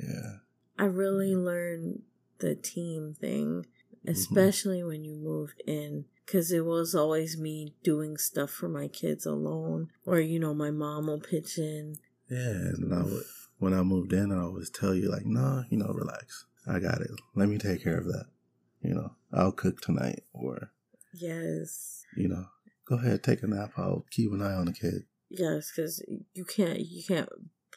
Yeah. 0.02 0.38
I 0.78 0.86
really 0.86 1.36
learned 1.36 2.04
the 2.40 2.56
team 2.56 3.16
thing, 3.20 3.66
especially 4.08 4.84
when 4.84 5.04
you 5.04 5.16
moved 5.16 5.62
in, 5.68 6.06
because 6.26 6.52
it 6.52 6.66
was 6.66 6.96
always 6.96 7.38
me 7.38 7.76
doing 7.84 8.18
stuff 8.18 8.50
for 8.50 8.70
my 8.70 8.88
kids 8.88 9.26
alone, 9.26 9.90
or 10.06 10.20
you 10.20 10.40
know, 10.40 10.54
my 10.54 10.72
mom 10.72 11.08
will 11.08 11.20
pitch 11.20 11.58
in. 11.58 11.98
Yeah. 12.30 12.38
And 12.78 12.94
I 12.94 13.04
would, 13.04 13.24
when 13.62 13.74
I 13.76 13.84
moved 13.84 14.12
in, 14.12 14.32
I 14.32 14.42
always 14.42 14.72
tell 14.72 14.96
you, 14.96 15.10
like, 15.10 15.26
nah, 15.26 15.64
you 15.70 15.78
know, 15.78 15.94
relax. 15.94 16.46
I 16.68 16.80
got 16.80 17.00
it. 17.02 17.12
Let 17.36 17.48
me 17.48 17.58
take 17.60 17.84
care 17.84 17.98
of 17.98 18.06
that. 18.06 18.26
You 18.82 18.96
know, 18.96 19.12
I'll 19.32 19.52
cook 19.52 19.80
tonight, 19.82 20.24
or, 20.34 20.72
Yes, 21.14 22.04
you 22.18 22.28
know, 22.28 22.46
go 22.88 22.96
ahead, 22.96 23.24
take 23.24 23.44
a 23.44 23.48
nap. 23.48 23.74
I'll 23.78 24.06
keep 24.10 24.32
an 24.32 24.42
eye 24.42 24.54
on 24.54 24.66
the 24.66 24.74
kid. 24.74 25.04
yes, 25.30 25.72
because 25.74 26.04
you 26.34 26.44
can't, 26.44 26.80
you 26.80 27.04
can't 27.08 27.30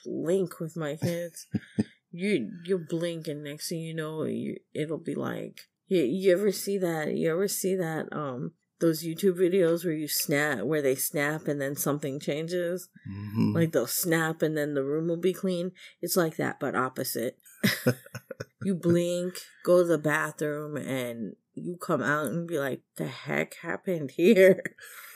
blink 0.04 0.58
with 0.58 0.76
my 0.76 0.96
kids. 0.96 1.46
you 2.10 2.50
you 2.64 2.78
blink, 2.78 3.28
and 3.28 3.44
next 3.44 3.68
thing 3.68 3.80
you 3.80 3.92
know, 3.94 4.24
you, 4.24 4.56
it'll 4.72 4.98
be 4.98 5.14
like 5.14 5.60
you. 5.88 6.02
You 6.02 6.32
ever 6.32 6.50
see 6.52 6.78
that? 6.78 7.14
You 7.14 7.30
ever 7.32 7.48
see 7.48 7.74
that? 7.76 8.06
Um, 8.12 8.52
those 8.80 9.04
YouTube 9.04 9.38
videos 9.38 9.84
where 9.84 9.94
you 9.94 10.08
snap, 10.08 10.60
where 10.62 10.82
they 10.82 10.94
snap, 10.94 11.46
and 11.48 11.60
then 11.60 11.76
something 11.76 12.18
changes. 12.20 12.88
hmm 13.06 13.52
like 13.54 13.72
they'll 13.72 13.86
snap 13.86 14.42
and 14.42 14.56
then 14.56 14.74
the 14.74 14.82
room 14.84 15.08
will 15.08 15.16
be 15.16 15.32
clean. 15.32 15.72
It's 16.02 16.16
like 16.16 16.36
that, 16.36 16.58
but 16.60 16.74
opposite. 16.74 17.38
you 18.62 18.74
blink, 18.74 19.34
go 19.64 19.78
to 19.82 19.84
the 19.88 19.98
bathroom, 19.98 20.76
and 20.76 21.36
you 21.54 21.76
come 21.76 22.02
out 22.02 22.26
and 22.26 22.46
be 22.48 22.58
like, 22.58 22.82
"The 22.96 23.06
heck 23.06 23.54
happened 23.62 24.10
here?" 24.12 24.62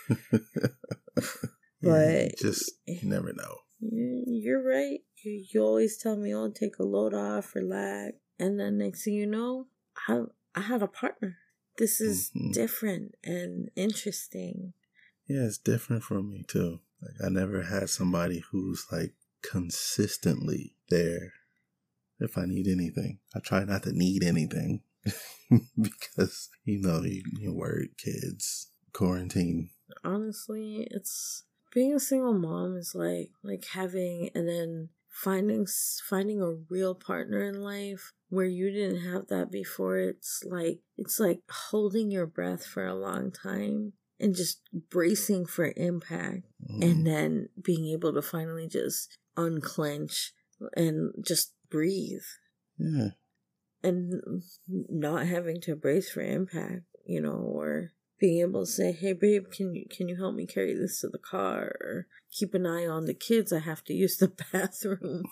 But- 1.82 2.36
just 2.38 2.72
you 2.86 3.08
never 3.08 3.32
know. 3.32 3.56
You- 3.80 4.24
You're 4.26 4.62
right. 4.62 5.00
You, 5.24 5.44
you 5.52 5.62
always 5.62 5.96
tell 5.98 6.16
me, 6.16 6.34
"Oh, 6.34 6.50
take 6.50 6.78
a 6.78 6.84
load 6.84 7.14
off, 7.14 7.54
relax," 7.54 8.16
and 8.38 8.58
then 8.58 8.78
next 8.78 9.04
thing 9.04 9.14
you 9.14 9.26
know, 9.26 9.66
I 10.08 10.22
I 10.54 10.60
had 10.62 10.82
a 10.82 10.88
partner. 10.88 11.36
This 11.78 12.00
is 12.00 12.30
Mhm. 12.34 12.52
different 12.52 13.14
and 13.24 13.70
interesting. 13.76 14.74
Yeah, 15.26 15.44
it's 15.44 15.58
different 15.58 16.02
for 16.02 16.22
me 16.22 16.42
too. 16.42 16.80
Like 17.00 17.14
I 17.24 17.28
never 17.28 17.62
had 17.62 17.88
somebody 17.88 18.40
who's 18.50 18.86
like 18.90 19.14
consistently 19.42 20.74
there 20.90 21.32
if 22.18 22.36
I 22.36 22.44
need 22.46 22.66
anything. 22.66 23.20
I 23.34 23.38
try 23.40 23.64
not 23.64 23.84
to 23.84 23.92
need 23.92 24.24
anything 24.24 24.82
because 25.80 26.48
you 26.64 26.80
know 26.80 27.02
you, 27.02 27.22
you 27.38 27.52
work, 27.54 27.96
kids, 27.96 28.68
quarantine. 28.92 29.70
honestly 30.04 30.86
it's 30.90 31.44
being 31.72 31.94
a 31.94 32.00
single 32.00 32.34
mom 32.34 32.76
is 32.76 32.94
like 32.94 33.30
like 33.42 33.64
having 33.72 34.30
and 34.34 34.48
then 34.48 34.88
finding 35.24 35.66
finding 36.08 36.40
a 36.40 36.52
real 36.70 36.94
partner 36.94 37.42
in 37.42 37.60
life 37.60 38.12
where 38.28 38.46
you 38.46 38.70
didn't 38.70 39.00
have 39.00 39.26
that 39.28 39.50
before 39.50 39.98
it's 39.98 40.44
like 40.44 40.78
it's 40.96 41.18
like 41.18 41.40
holding 41.70 42.10
your 42.10 42.26
breath 42.26 42.64
for 42.64 42.86
a 42.86 42.94
long 42.94 43.32
time 43.32 43.92
and 44.20 44.34
just 44.34 44.60
bracing 44.90 45.44
for 45.46 45.72
impact 45.76 46.42
Mm. 46.70 46.82
and 46.84 47.06
then 47.06 47.48
being 47.62 47.86
able 47.86 48.12
to 48.12 48.20
finally 48.20 48.66
just 48.68 49.16
unclench 49.36 50.32
and 50.76 51.12
just 51.24 51.52
breathe 51.70 52.26
yeah, 52.78 53.10
and 53.82 54.42
not 54.68 55.26
having 55.26 55.60
to 55.62 55.74
brace 55.76 56.10
for 56.10 56.20
impact, 56.20 56.82
you 57.06 57.20
know, 57.20 57.30
or 57.30 57.92
being 58.18 58.40
able 58.40 58.64
to 58.66 58.70
say, 58.70 58.92
"Hey, 58.92 59.12
babe, 59.12 59.50
can 59.50 59.74
you 59.74 59.86
can 59.88 60.08
you 60.08 60.16
help 60.16 60.34
me 60.34 60.46
carry 60.46 60.74
this 60.74 61.00
to 61.00 61.08
the 61.08 61.18
car?" 61.18 61.76
Or 61.80 62.06
keep 62.30 62.54
an 62.54 62.66
eye 62.66 62.86
on 62.86 63.06
the 63.06 63.14
kids. 63.14 63.52
I 63.52 63.60
have 63.60 63.84
to 63.84 63.94
use 63.94 64.16
the 64.16 64.28
bathroom. 64.52 65.24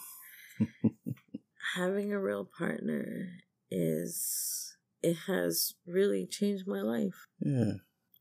Having 1.75 2.13
a 2.13 2.21
real 2.21 2.45
partner 2.45 3.29
is 3.71 4.77
it 5.03 5.17
has 5.27 5.75
really 5.87 6.27
changed 6.27 6.67
my 6.67 6.81
life, 6.81 7.27
yeah, 7.41 7.73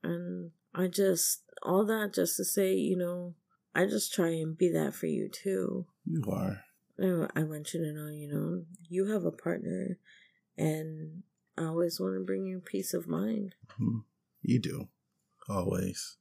and 0.04 0.52
I 0.74 0.88
just 0.88 1.44
all 1.62 1.86
that 1.86 2.14
just 2.14 2.36
to 2.38 2.44
say, 2.46 2.74
you 2.74 2.98
know, 2.98 3.36
I 3.74 3.86
just 3.86 4.14
try 4.14 4.30
and 4.30 4.58
be 4.58 4.70
that 4.72 4.94
for 4.96 5.06
you 5.06 5.30
too. 5.30 5.86
you 6.06 6.24
are. 6.32 6.64
I 7.00 7.44
want 7.44 7.74
you 7.74 7.82
to 7.82 7.92
know, 7.94 8.08
you 8.10 8.28
know, 8.32 8.64
you 8.90 9.06
have 9.12 9.26
a 9.26 9.32
partner, 9.32 10.00
and 10.58 11.24
I 11.58 11.66
always 11.66 12.00
want 12.00 12.16
to 12.16 12.26
bring 12.26 12.46
you 12.46 12.60
peace 12.60 12.94
of 12.94 13.08
mind. 13.08 13.56
Mhm. 13.80 14.04
You 14.48 14.60
do. 14.60 14.90
Always. 15.50 16.18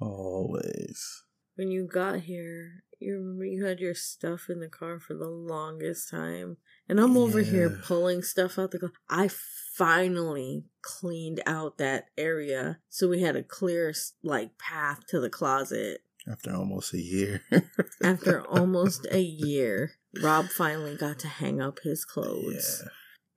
Always. 0.00 1.22
When 1.56 1.70
you 1.70 1.86
got 1.86 2.20
here, 2.20 2.84
you 2.98 3.14
remember 3.14 3.44
you 3.44 3.64
had 3.64 3.78
your 3.78 3.94
stuff 3.94 4.46
in 4.48 4.60
the 4.60 4.68
car 4.68 4.98
for 5.00 5.14
the 5.14 5.28
longest 5.28 6.10
time, 6.10 6.56
and 6.88 7.00
I'm 7.00 7.16
over 7.16 7.40
here 7.40 7.80
pulling 7.84 8.22
stuff 8.22 8.58
out 8.58 8.70
the 8.70 8.78
car. 8.78 8.92
I 9.08 9.28
finally 9.74 10.64
cleaned 10.82 11.42
out 11.46 11.78
that 11.78 12.06
area, 12.16 12.78
so 12.88 13.08
we 13.08 13.22
had 13.22 13.36
a 13.36 13.42
clear 13.42 13.94
like 14.22 14.58
path 14.58 15.06
to 15.08 15.20
the 15.20 15.30
closet. 15.30 16.02
After 16.30 16.54
almost 16.54 16.92
a 16.92 17.00
year. 17.00 17.42
After 18.02 18.46
almost 18.48 19.06
a 19.10 19.20
year, 19.20 19.92
Rob 20.22 20.46
finally 20.46 20.96
got 20.96 21.18
to 21.20 21.28
hang 21.28 21.60
up 21.60 21.80
his 21.84 22.04
clothes. 22.04 22.82
Yeah. 22.82 22.88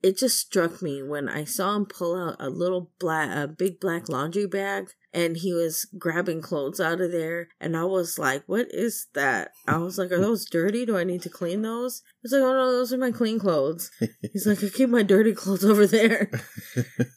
It 0.02 0.16
just 0.16 0.38
struck 0.38 0.80
me 0.80 1.02
when 1.02 1.28
I 1.28 1.44
saw 1.44 1.76
him 1.76 1.86
pull 1.86 2.16
out 2.16 2.36
a 2.38 2.48
little 2.48 2.90
black, 2.98 3.30
a 3.36 3.46
big 3.46 3.80
black 3.80 4.08
laundry 4.08 4.46
bag, 4.46 4.92
and 5.12 5.36
he 5.36 5.52
was 5.52 5.86
grabbing 5.98 6.40
clothes 6.40 6.80
out 6.80 7.00
of 7.00 7.12
there, 7.12 7.48
and 7.60 7.76
I 7.76 7.84
was 7.84 8.18
like, 8.18 8.42
"What 8.46 8.68
is 8.70 9.08
that?" 9.14 9.52
I 9.66 9.78
was 9.78 9.98
like, 9.98 10.10
"Are 10.10 10.20
those 10.20 10.44
dirty? 10.44 10.86
Do 10.86 10.96
I 10.96 11.04
need 11.04 11.22
to 11.22 11.28
clean 11.28 11.62
those?" 11.62 12.02
He's 12.22 12.32
like, 12.32 12.42
"Oh 12.42 12.52
no, 12.52 12.72
those 12.72 12.92
are 12.92 12.98
my 12.98 13.10
clean 13.10 13.38
clothes." 13.38 13.90
He's 14.32 14.46
like, 14.46 14.62
"I 14.64 14.68
keep 14.68 14.88
my 14.88 15.02
dirty 15.02 15.34
clothes 15.34 15.64
over 15.64 15.86
there," 15.86 16.30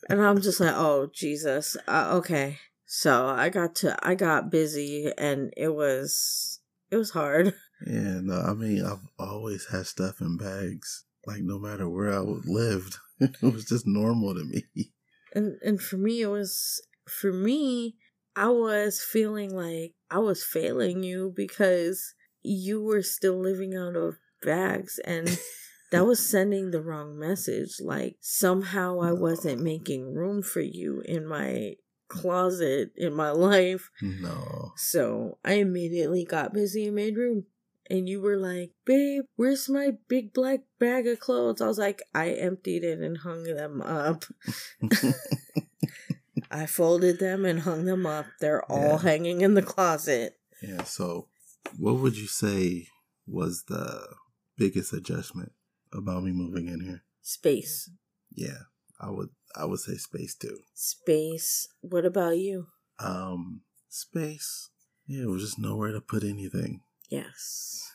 and 0.10 0.22
I'm 0.22 0.42
just 0.42 0.60
like, 0.60 0.74
"Oh 0.76 1.10
Jesus, 1.14 1.78
uh, 1.88 2.10
okay." 2.16 2.60
So 2.86 3.26
I 3.28 3.50
got 3.50 3.76
to, 3.78 3.98
I 4.08 4.14
got 4.16 4.52
busy, 4.52 5.12
and 5.18 5.54
it 5.58 5.70
was, 5.70 6.60
it 6.92 6.98
was 6.98 7.12
hard. 7.12 7.56
Yeah, 7.86 8.20
no, 8.22 8.40
I 8.40 8.54
mean, 8.54 8.86
I've 8.86 9.08
always 9.20 9.68
had 9.72 9.88
stuff 9.88 10.22
in 10.22 10.38
bags. 10.38 11.04
Like, 11.26 11.42
no 11.44 11.58
matter 11.60 11.88
where 11.90 12.12
I 12.14 12.20
lived, 12.20 12.98
it 13.20 13.42
was 13.42 13.66
just 13.66 13.86
normal 13.88 14.34
to 14.36 14.44
me. 14.44 14.64
and 15.34 15.58
and 15.64 15.82
for 15.82 15.98
me 15.98 16.22
it 16.22 16.28
was 16.28 16.82
for 17.08 17.32
me 17.34 17.96
i 18.36 18.48
was 18.48 19.02
feeling 19.02 19.50
like 19.56 19.94
i 20.12 20.18
was 20.20 20.44
failing 20.44 21.02
you 21.04 21.34
because 21.36 22.14
you 22.44 22.82
were 22.82 23.02
still 23.02 23.40
living 23.42 23.74
out 23.76 23.96
of 23.96 24.16
bags 24.42 25.00
and 25.06 25.40
that 25.92 26.06
was 26.06 26.20
sending 26.30 26.72
the 26.72 26.82
wrong 26.82 27.18
message 27.18 27.76
like 27.82 28.16
somehow 28.22 29.00
i 29.02 29.12
wasn't 29.12 29.62
making 29.62 30.14
room 30.14 30.42
for 30.44 30.62
you 30.62 31.02
in 31.06 31.26
my 31.26 31.74
closet 32.10 32.92
in 32.96 33.14
my 33.14 33.32
life 33.52 33.90
No. 34.02 34.74
so 34.76 35.38
i 35.44 35.54
immediately 35.54 36.26
got 36.26 36.54
busy 36.54 36.86
and 36.88 36.96
made 36.96 37.18
room 37.18 37.46
and 37.94 38.10
you 38.10 38.20
were 38.20 38.38
like, 38.38 38.72
babe, 38.86 39.24
where's 39.36 39.70
my 39.70 39.92
big 40.10 40.34
black 40.34 40.62
bag 40.80 41.06
of 41.08 41.20
clothes? 41.20 41.62
I 41.62 41.68
was 41.68 41.78
like, 41.78 42.02
I 42.14 42.32
emptied 42.32 42.84
it 42.84 42.98
and 43.00 43.18
hung 43.20 43.44
them 43.44 43.82
up. 43.82 44.26
I 46.52 46.66
folded 46.66 47.20
them 47.20 47.46
and 47.46 47.60
hung 47.62 47.86
them 47.86 48.06
up. 48.06 48.26
They're 48.40 48.64
all 48.72 48.94
Yeah. 48.98 49.02
hanging 49.02 49.42
in 49.42 49.54
the 49.54 49.62
closet. 49.62 50.40
yeah, 50.62 50.84
so 50.84 51.28
what 51.78 51.96
would 51.96 52.18
you 52.18 52.28
say 52.28 52.88
was 53.28 53.64
the 53.68 54.08
biggest 54.58 54.94
adjustment 54.94 55.52
about 55.92 56.24
me 56.24 56.32
moving 56.32 56.68
in 56.68 56.80
here? 56.82 57.04
Space. 57.22 57.90
Yeah, 58.34 58.64
I 59.00 59.10
would 59.10 59.30
I 59.56 59.66
would 59.66 59.80
say 59.80 59.96
space 59.96 60.36
too. 60.36 60.60
Space. 60.74 61.68
What 61.82 62.06
about 62.06 62.38
you? 62.38 62.68
Um 63.00 63.62
space. 63.90 64.70
Yeah, 65.06 65.24
it 65.24 65.30
was 65.30 65.44
just 65.44 65.60
nowhere 65.60 65.92
to 65.92 66.02
put 66.02 66.24
anything. 66.24 66.82
Yes. 67.14 67.92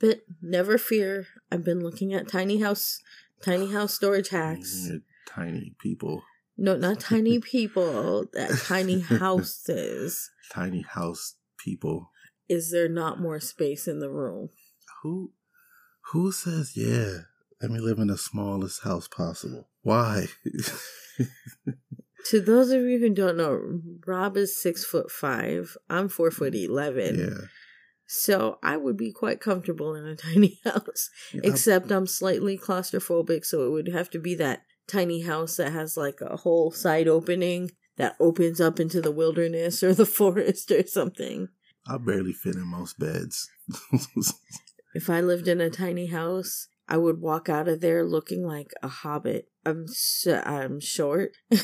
but 0.00 0.20
never 0.42 0.76
fear. 0.76 1.26
I've 1.50 1.64
been 1.64 1.80
looking 1.80 2.12
at 2.12 2.28
tiny 2.28 2.60
house 2.60 3.00
tiny 3.42 3.72
house 3.72 3.94
storage 3.94 4.28
hacks. 4.28 4.90
Tiny 5.26 5.74
people. 5.78 6.22
No, 6.56 6.76
not 6.76 7.00
tiny 7.12 7.38
people, 7.40 8.26
that 8.32 8.50
tiny 8.66 9.00
houses. 9.00 10.30
Tiny 10.52 10.82
house 10.82 11.36
people. 11.58 12.10
Is 12.48 12.70
there 12.70 12.88
not 12.88 13.20
more 13.20 13.40
space 13.40 13.86
in 13.88 14.00
the 14.00 14.10
room? 14.10 14.50
Who 15.02 15.32
Who 16.12 16.32
says, 16.32 16.72
yeah, 16.76 17.18
let 17.62 17.70
me 17.70 17.78
live 17.80 17.98
in 17.98 18.08
the 18.08 18.18
smallest 18.18 18.82
house 18.82 19.08
possible? 19.08 19.68
Why? 19.82 20.26
to 22.26 22.40
those 22.40 22.70
of 22.70 22.82
you 22.82 22.98
who 22.98 23.10
don't 23.10 23.36
know, 23.36 23.80
Rob 24.06 24.36
is 24.36 24.54
six 24.56 24.84
foot 24.84 25.10
five. 25.10 25.76
I'm 25.88 26.08
four 26.08 26.30
foot 26.30 26.54
eleven. 26.54 27.18
yeah. 27.18 27.46
So 28.08 28.58
I 28.62 28.76
would 28.76 28.96
be 28.96 29.12
quite 29.12 29.40
comfortable 29.40 29.94
in 29.94 30.06
a 30.06 30.16
tiny 30.30 30.60
house. 30.64 31.10
Yeah, 31.32 31.42
Except 31.44 31.92
I'm 31.92 32.06
slightly 32.06 32.58
claustrophobic, 32.58 33.44
so 33.44 33.66
it 33.66 33.70
would 33.70 33.88
have 33.88 34.10
to 34.10 34.18
be 34.18 34.34
that 34.36 34.62
tiny 34.88 35.20
house 35.20 35.56
that 35.56 35.72
has 35.72 35.96
like 35.96 36.20
a 36.20 36.38
whole 36.38 36.70
side 36.70 37.06
opening 37.06 37.70
that 37.98 38.16
opens 38.18 38.60
up 38.60 38.80
into 38.80 39.00
the 39.00 39.12
wilderness 39.12 39.82
or 39.82 39.94
the 39.94 40.06
forest 40.20 40.70
or 40.70 40.86
something. 40.86 41.48
I 41.86 41.98
barely 41.98 42.32
fit 42.32 42.56
in 42.56 42.66
most 42.66 42.98
beds. 42.98 43.48
If 44.94 45.10
I 45.10 45.20
lived 45.20 45.48
in 45.48 45.60
a 45.60 45.70
tiny 45.70 46.06
house, 46.06 46.68
I 46.88 46.96
would 46.96 47.20
walk 47.20 47.48
out 47.48 47.68
of 47.68 47.80
there 47.80 48.04
looking 48.04 48.44
like 48.44 48.72
a 48.82 48.88
hobbit. 48.88 49.48
I'm 49.64 49.86
so, 49.86 50.42
I'm 50.44 50.80
short. 50.80 51.32
I 51.54 51.58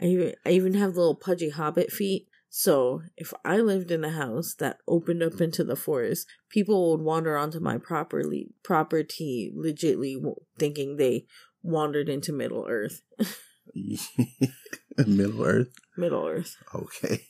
even 0.00 0.34
I 0.46 0.50
even 0.50 0.74
have 0.74 0.96
little 0.96 1.16
pudgy 1.16 1.50
hobbit 1.50 1.90
feet. 1.90 2.28
So 2.56 3.02
if 3.16 3.34
I 3.44 3.56
lived 3.56 3.90
in 3.90 4.04
a 4.04 4.12
house 4.12 4.54
that 4.60 4.78
opened 4.86 5.24
up 5.24 5.40
into 5.40 5.64
the 5.64 5.74
forest, 5.74 6.28
people 6.48 6.92
would 6.92 7.00
wander 7.00 7.36
onto 7.36 7.58
my 7.58 7.78
properly 7.78 8.50
property, 8.62 9.52
legitly 9.52 10.22
thinking 10.56 10.96
they 10.96 11.26
wandered 11.64 12.08
into 12.08 12.32
Middle 12.32 12.64
Earth. 12.68 13.02
Middle 14.96 15.44
Earth. 15.44 15.74
Middle 15.96 16.28
Earth. 16.28 16.54
Okay. 16.72 17.26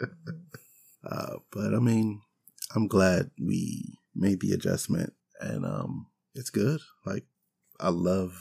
uh, 1.08 1.36
but 1.52 1.72
I 1.72 1.78
mean, 1.78 2.22
I'm 2.74 2.88
glad 2.88 3.30
we 3.40 3.94
made 4.16 4.40
the 4.40 4.50
adjustment 4.50 5.12
and 5.38 5.64
um 5.64 6.08
it's 6.34 6.50
good. 6.50 6.80
Like 7.06 7.26
I 7.78 7.90
love 7.90 8.32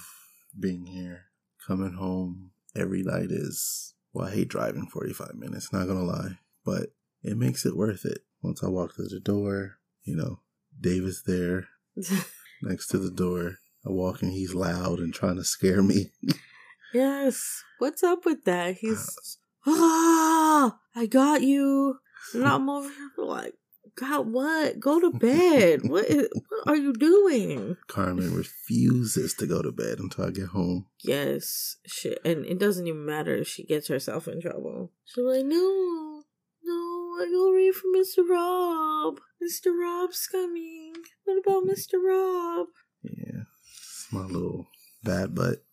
being 0.60 0.88
here. 0.88 1.26
Coming 1.68 1.94
home 1.94 2.50
every 2.76 3.04
night 3.04 3.30
is 3.30 3.94
well, 4.14 4.28
I 4.28 4.32
hate 4.32 4.48
driving 4.48 4.88
45 4.88 5.36
minutes, 5.36 5.72
not 5.72 5.88
gonna 5.88 6.04
lie. 6.04 6.40
But 6.66 6.88
it 7.24 7.38
makes 7.38 7.66
it 7.66 7.76
worth 7.76 8.06
it. 8.06 8.20
Once 8.42 8.64
I 8.64 8.68
walk 8.68 8.96
through 8.96 9.10
the 9.10 9.20
door, 9.20 9.78
you 10.04 10.16
know, 10.16 10.42
Dave 10.80 11.04
is 11.04 11.24
there 11.26 11.68
next 12.62 12.88
to 12.88 12.98
the 12.98 13.12
door. 13.12 13.58
I 13.86 13.92
walk 13.92 14.24
in, 14.24 14.32
he's 14.32 14.54
loud 14.54 15.00
and 15.00 15.14
trying 15.14 15.38
to 15.38 15.44
scare 15.44 15.82
me. 15.82 16.12
yes. 16.94 17.64
What's 17.80 18.04
up 18.04 18.26
with 18.26 18.46
that? 18.46 18.78
He's 18.78 19.38
ah, 19.66 20.80
I 20.96 21.06
got 21.06 21.42
you. 21.42 22.00
And 22.34 22.46
I'm 22.46 22.70
over 22.70 22.90
here 22.90 23.26
like, 23.26 23.56
God, 24.00 24.32
what? 24.32 24.80
Go 24.80 25.00
to 25.00 25.12
bed. 25.12 25.82
what, 25.90 26.06
is, 26.06 26.30
what 26.34 26.68
are 26.68 26.76
you 26.76 26.94
doing? 26.94 27.76
Carmen 27.88 28.34
refuses 28.34 29.34
to 29.36 29.48
go 29.48 29.62
to 29.62 29.72
bed 29.72 30.00
until 30.00 30.26
I 30.26 30.32
get 30.32 30.48
home. 30.48 30.88
Yes, 31.04 31.78
shit. 31.86 32.20
And 32.24 32.46
it 32.46 32.60
doesn't 32.60 32.88
even 32.88 33.06
matter 33.06 33.36
if 33.36 33.48
she 33.48 33.66
gets 33.66 33.88
herself 33.88 34.28
in 34.28 34.42
trouble. 34.42 34.92
She's 35.06 35.24
like, 35.24 35.46
no, 35.46 36.24
no, 36.64 36.74
I 37.20 37.28
go 37.30 37.52
read 37.52 37.74
for 37.74 37.88
Mr. 37.88 38.28
Rob. 38.30 39.20
Mr. 39.44 39.72
Rob's 39.78 40.28
coming. 40.28 40.94
What 41.26 41.40
about 41.46 41.64
Mr. 41.64 41.96
Rob? 42.04 42.68
Yeah, 43.04 43.44
it's 43.64 44.08
my 44.12 44.22
little 44.22 44.68
bad 45.04 45.36
butt. 45.36 45.64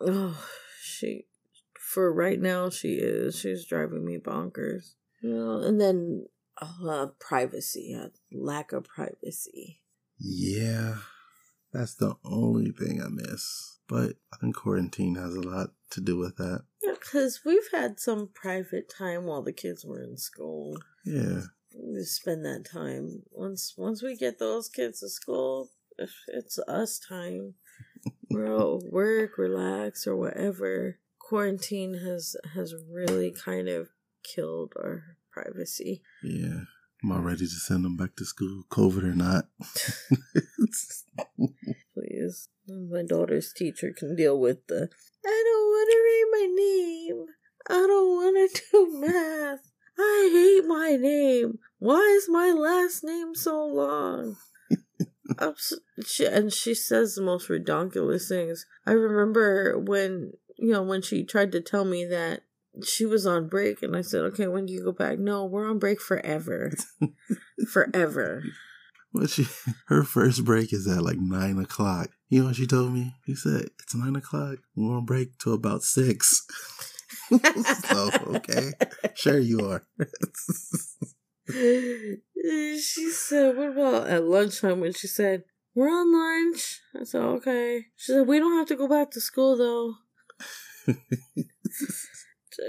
Oh, 0.00 0.44
she, 0.80 1.26
for 1.78 2.12
right 2.12 2.40
now, 2.40 2.70
she 2.70 2.94
is. 2.94 3.38
She's 3.38 3.66
driving 3.66 4.04
me 4.04 4.18
bonkers. 4.18 4.94
You 5.22 5.34
know, 5.34 5.60
and 5.60 5.80
then 5.80 6.26
uh, 6.60 7.06
privacy, 7.18 7.96
uh, 7.98 8.08
lack 8.32 8.72
of 8.72 8.84
privacy. 8.84 9.80
Yeah, 10.18 10.96
that's 11.72 11.94
the 11.94 12.16
only 12.24 12.70
thing 12.70 13.02
I 13.02 13.08
miss. 13.08 13.78
But 13.88 14.16
I 14.32 14.36
think 14.38 14.56
quarantine 14.56 15.14
has 15.14 15.34
a 15.34 15.40
lot 15.40 15.70
to 15.90 16.00
do 16.00 16.16
with 16.16 16.36
that. 16.36 16.64
Yeah, 16.82 16.94
because 16.94 17.40
we've 17.44 17.68
had 17.72 18.00
some 18.00 18.30
private 18.34 18.88
time 18.88 19.24
while 19.24 19.42
the 19.42 19.52
kids 19.52 19.84
were 19.84 20.02
in 20.02 20.16
school. 20.16 20.78
Yeah, 21.04 21.42
We 21.74 22.02
spend 22.02 22.44
that 22.44 22.64
time. 22.64 23.22
Once 23.30 23.74
once 23.76 24.02
we 24.02 24.16
get 24.16 24.38
those 24.38 24.68
kids 24.68 25.00
to 25.00 25.08
school, 25.08 25.70
it's 26.28 26.58
us 26.66 26.98
time. 26.98 27.54
We're 28.30 28.52
all 28.52 28.82
work, 28.90 29.38
relax, 29.38 30.06
or 30.06 30.16
whatever. 30.16 30.98
Quarantine 31.18 31.94
has 32.04 32.36
has 32.54 32.74
really 32.90 33.30
kind 33.30 33.68
of 33.68 33.88
killed 34.24 34.72
our 34.76 35.15
privacy. 35.36 36.02
yeah. 36.22 36.60
Am 37.04 37.12
I 37.12 37.18
ready 37.18 37.44
to 37.44 37.60
send 37.68 37.84
them 37.84 37.96
back 37.96 38.16
to 38.16 38.24
school, 38.24 38.62
COVID 38.70 39.04
or 39.04 39.14
not? 39.14 39.44
Please, 41.94 42.48
my 42.66 43.02
daughter's 43.02 43.52
teacher 43.52 43.92
can 43.96 44.16
deal 44.16 44.40
with 44.40 44.66
the. 44.66 44.88
I 45.24 45.42
don't 45.46 45.68
want 45.68 45.90
to 45.90 45.98
read 46.08 46.26
my 46.32 46.46
name. 46.62 47.26
I 47.68 47.86
don't 47.86 48.08
want 48.08 48.50
to 48.54 48.62
do 48.72 49.00
math. 49.00 49.60
I 49.98 50.30
hate 50.32 50.66
my 50.66 50.96
name. 50.96 51.58
Why 51.78 52.00
is 52.16 52.28
my 52.28 52.52
last 52.52 53.04
name 53.04 53.34
so 53.34 53.64
long? 53.66 54.36
I'm 55.38 55.50
s- 55.50 55.74
she, 56.06 56.24
and 56.26 56.52
she 56.52 56.74
says 56.74 57.14
the 57.14 57.22
most 57.22 57.48
redonkulous 57.48 58.28
things. 58.28 58.66
I 58.86 58.92
remember 58.92 59.78
when 59.78 60.32
you 60.56 60.72
know 60.72 60.82
when 60.82 61.02
she 61.02 61.24
tried 61.24 61.52
to 61.52 61.60
tell 61.60 61.84
me 61.84 62.04
that 62.06 62.40
she 62.84 63.06
was 63.06 63.26
on 63.26 63.48
break, 63.48 63.82
and 63.82 63.96
I 63.96 64.02
said, 64.02 64.22
"Okay, 64.32 64.46
when 64.46 64.66
do 64.66 64.72
you 64.72 64.82
go 64.84 64.92
back?" 64.92 65.18
No, 65.18 65.44
we're 65.44 65.68
on 65.68 65.78
break 65.78 66.00
forever, 66.00 66.72
forever. 67.68 68.42
Well, 69.12 69.26
she 69.26 69.46
her 69.86 70.02
first 70.02 70.44
break 70.44 70.72
is 70.72 70.86
at 70.86 71.02
like 71.02 71.18
nine 71.18 71.58
o'clock. 71.58 72.10
You 72.28 72.40
know 72.40 72.46
what 72.48 72.56
she 72.56 72.66
told 72.66 72.92
me? 72.92 73.14
She 73.24 73.34
said 73.34 73.70
it's 73.78 73.94
nine 73.94 74.16
o'clock. 74.16 74.58
We're 74.74 74.96
on 74.96 75.04
break 75.04 75.38
till 75.38 75.54
about 75.54 75.82
six. 75.82 76.46
so 77.30 78.10
okay, 78.34 78.72
sure 79.14 79.38
you 79.38 79.60
are. 79.60 79.86
she 81.48 83.10
said, 83.10 83.56
"What 83.56 83.70
about 83.70 84.08
at 84.08 84.24
lunchtime?" 84.24 84.80
When 84.80 84.92
she 84.92 85.06
said, 85.06 85.44
"We're 85.74 85.88
on 85.88 86.12
lunch," 86.12 86.80
I 86.98 87.04
said, 87.04 87.22
"Okay." 87.22 87.86
She 87.96 88.12
said, 88.12 88.26
"We 88.26 88.38
don't 88.38 88.58
have 88.58 88.68
to 88.68 88.76
go 88.76 88.88
back 88.88 89.10
to 89.12 89.20
school 89.20 89.56
though." 89.56 89.94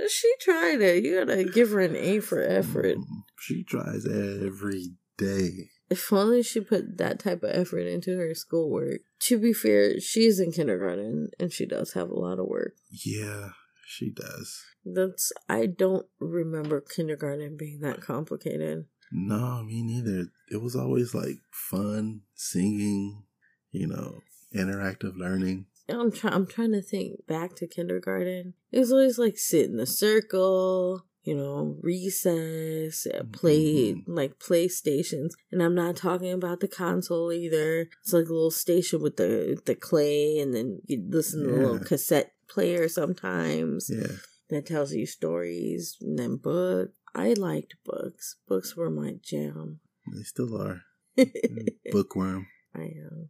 She 0.10 0.34
tried 0.40 0.82
it. 0.82 1.04
You 1.04 1.26
gotta 1.26 1.44
give 1.44 1.70
her 1.72 1.80
an 1.80 1.96
A 1.96 2.20
for 2.20 2.42
effort. 2.42 2.98
Mm, 2.98 3.06
She 3.40 3.64
tries 3.64 4.06
every 4.06 4.94
day. 5.18 5.70
If 5.90 6.12
only 6.12 6.44
she 6.44 6.60
put 6.60 6.98
that 6.98 7.20
type 7.20 7.44
of 7.44 7.52
effort 7.52 7.88
into 7.88 8.18
her 8.18 8.36
schoolwork. 8.36 9.02
To 9.22 9.40
be 9.40 9.54
fair, 9.54 10.00
she's 10.00 10.40
in 10.40 10.52
kindergarten 10.52 11.30
and 11.40 11.52
she 11.52 11.66
does 11.66 11.94
have 11.94 12.10
a 12.10 12.20
lot 12.20 12.40
of 12.40 12.48
work. 12.48 12.74
Yeah, 12.90 13.50
she 13.86 14.10
does. 14.10 14.62
That's 14.86 15.32
I 15.48 15.66
don't 15.66 16.06
remember 16.20 16.82
kindergarten 16.82 17.56
being 17.58 17.80
that 17.82 18.02
complicated. 18.02 18.86
No, 19.12 19.64
me 19.64 19.82
neither. 19.82 20.28
It 20.52 20.62
was 20.62 20.76
always 20.76 21.16
like 21.16 21.38
fun, 21.52 22.22
singing, 22.36 23.24
you 23.72 23.88
know, 23.88 24.22
interactive 24.54 25.18
learning. 25.18 25.68
I'm 25.90 26.12
trying. 26.12 26.34
I'm 26.34 26.48
trying 26.48 26.72
to 26.74 26.82
think 26.82 27.26
back 27.28 27.56
to 27.58 27.68
kindergarten. 27.68 28.54
It 28.72 28.80
was 28.80 28.92
always 28.92 29.18
like 29.18 29.38
sit 29.38 29.66
in 29.70 29.78
the 29.78 29.86
circle, 29.86 31.06
you 31.24 31.36
know, 31.36 31.78
recess, 31.82 33.06
uh, 33.08 33.24
play 33.32 33.94
Mhm. 33.94 34.04
like 34.08 34.40
playstations, 34.40 35.32
and 35.52 35.62
I'm 35.64 35.76
not 35.76 35.96
talking 35.96 36.32
about 36.32 36.60
the 36.60 36.68
console 36.68 37.32
either. 37.32 37.88
It's 38.02 38.14
like 38.14 38.28
a 38.28 38.34
little 38.34 38.52
station 38.52 39.02
with 39.02 39.18
the 39.18 39.60
the 39.66 39.76
clay, 39.76 40.40
and 40.40 40.54
then 40.54 40.82
you 40.86 41.04
listen 41.08 41.44
to 41.44 41.54
a 41.54 41.56
little 41.56 41.80
cassette 41.80 42.34
player 42.50 42.88
sometimes 42.88 43.90
Yeah. 43.90 44.18
that 44.50 44.66
tells 44.66 44.94
you 44.94 45.06
stories, 45.06 45.98
and 46.02 46.18
then 46.20 46.38
book. 46.38 46.92
I 47.16 47.34
liked 47.34 47.76
books. 47.84 48.36
Books 48.48 48.76
were 48.76 48.90
my 48.92 49.14
jam. 49.24 49.80
They 50.14 50.24
still 50.24 50.56
are. 50.62 50.84
Bookworm. 51.92 52.46
I 52.76 52.84
am. 52.84 53.30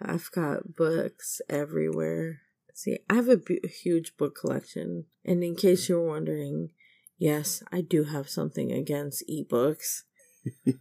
I've, 0.00 0.30
got 0.30 0.76
books 0.76 1.40
everywhere. 1.48 2.40
See, 2.74 2.98
I 3.08 3.14
have 3.14 3.28
a 3.28 3.36
bu- 3.36 3.66
huge 3.66 4.16
book 4.16 4.36
collection. 4.40 5.06
And 5.24 5.42
in 5.42 5.56
case 5.56 5.88
you're 5.88 6.06
wondering, 6.06 6.70
yes, 7.16 7.62
I 7.72 7.80
do 7.80 8.04
have 8.04 8.28
something 8.28 8.72
against 8.72 9.24
ebooks. 9.28 10.02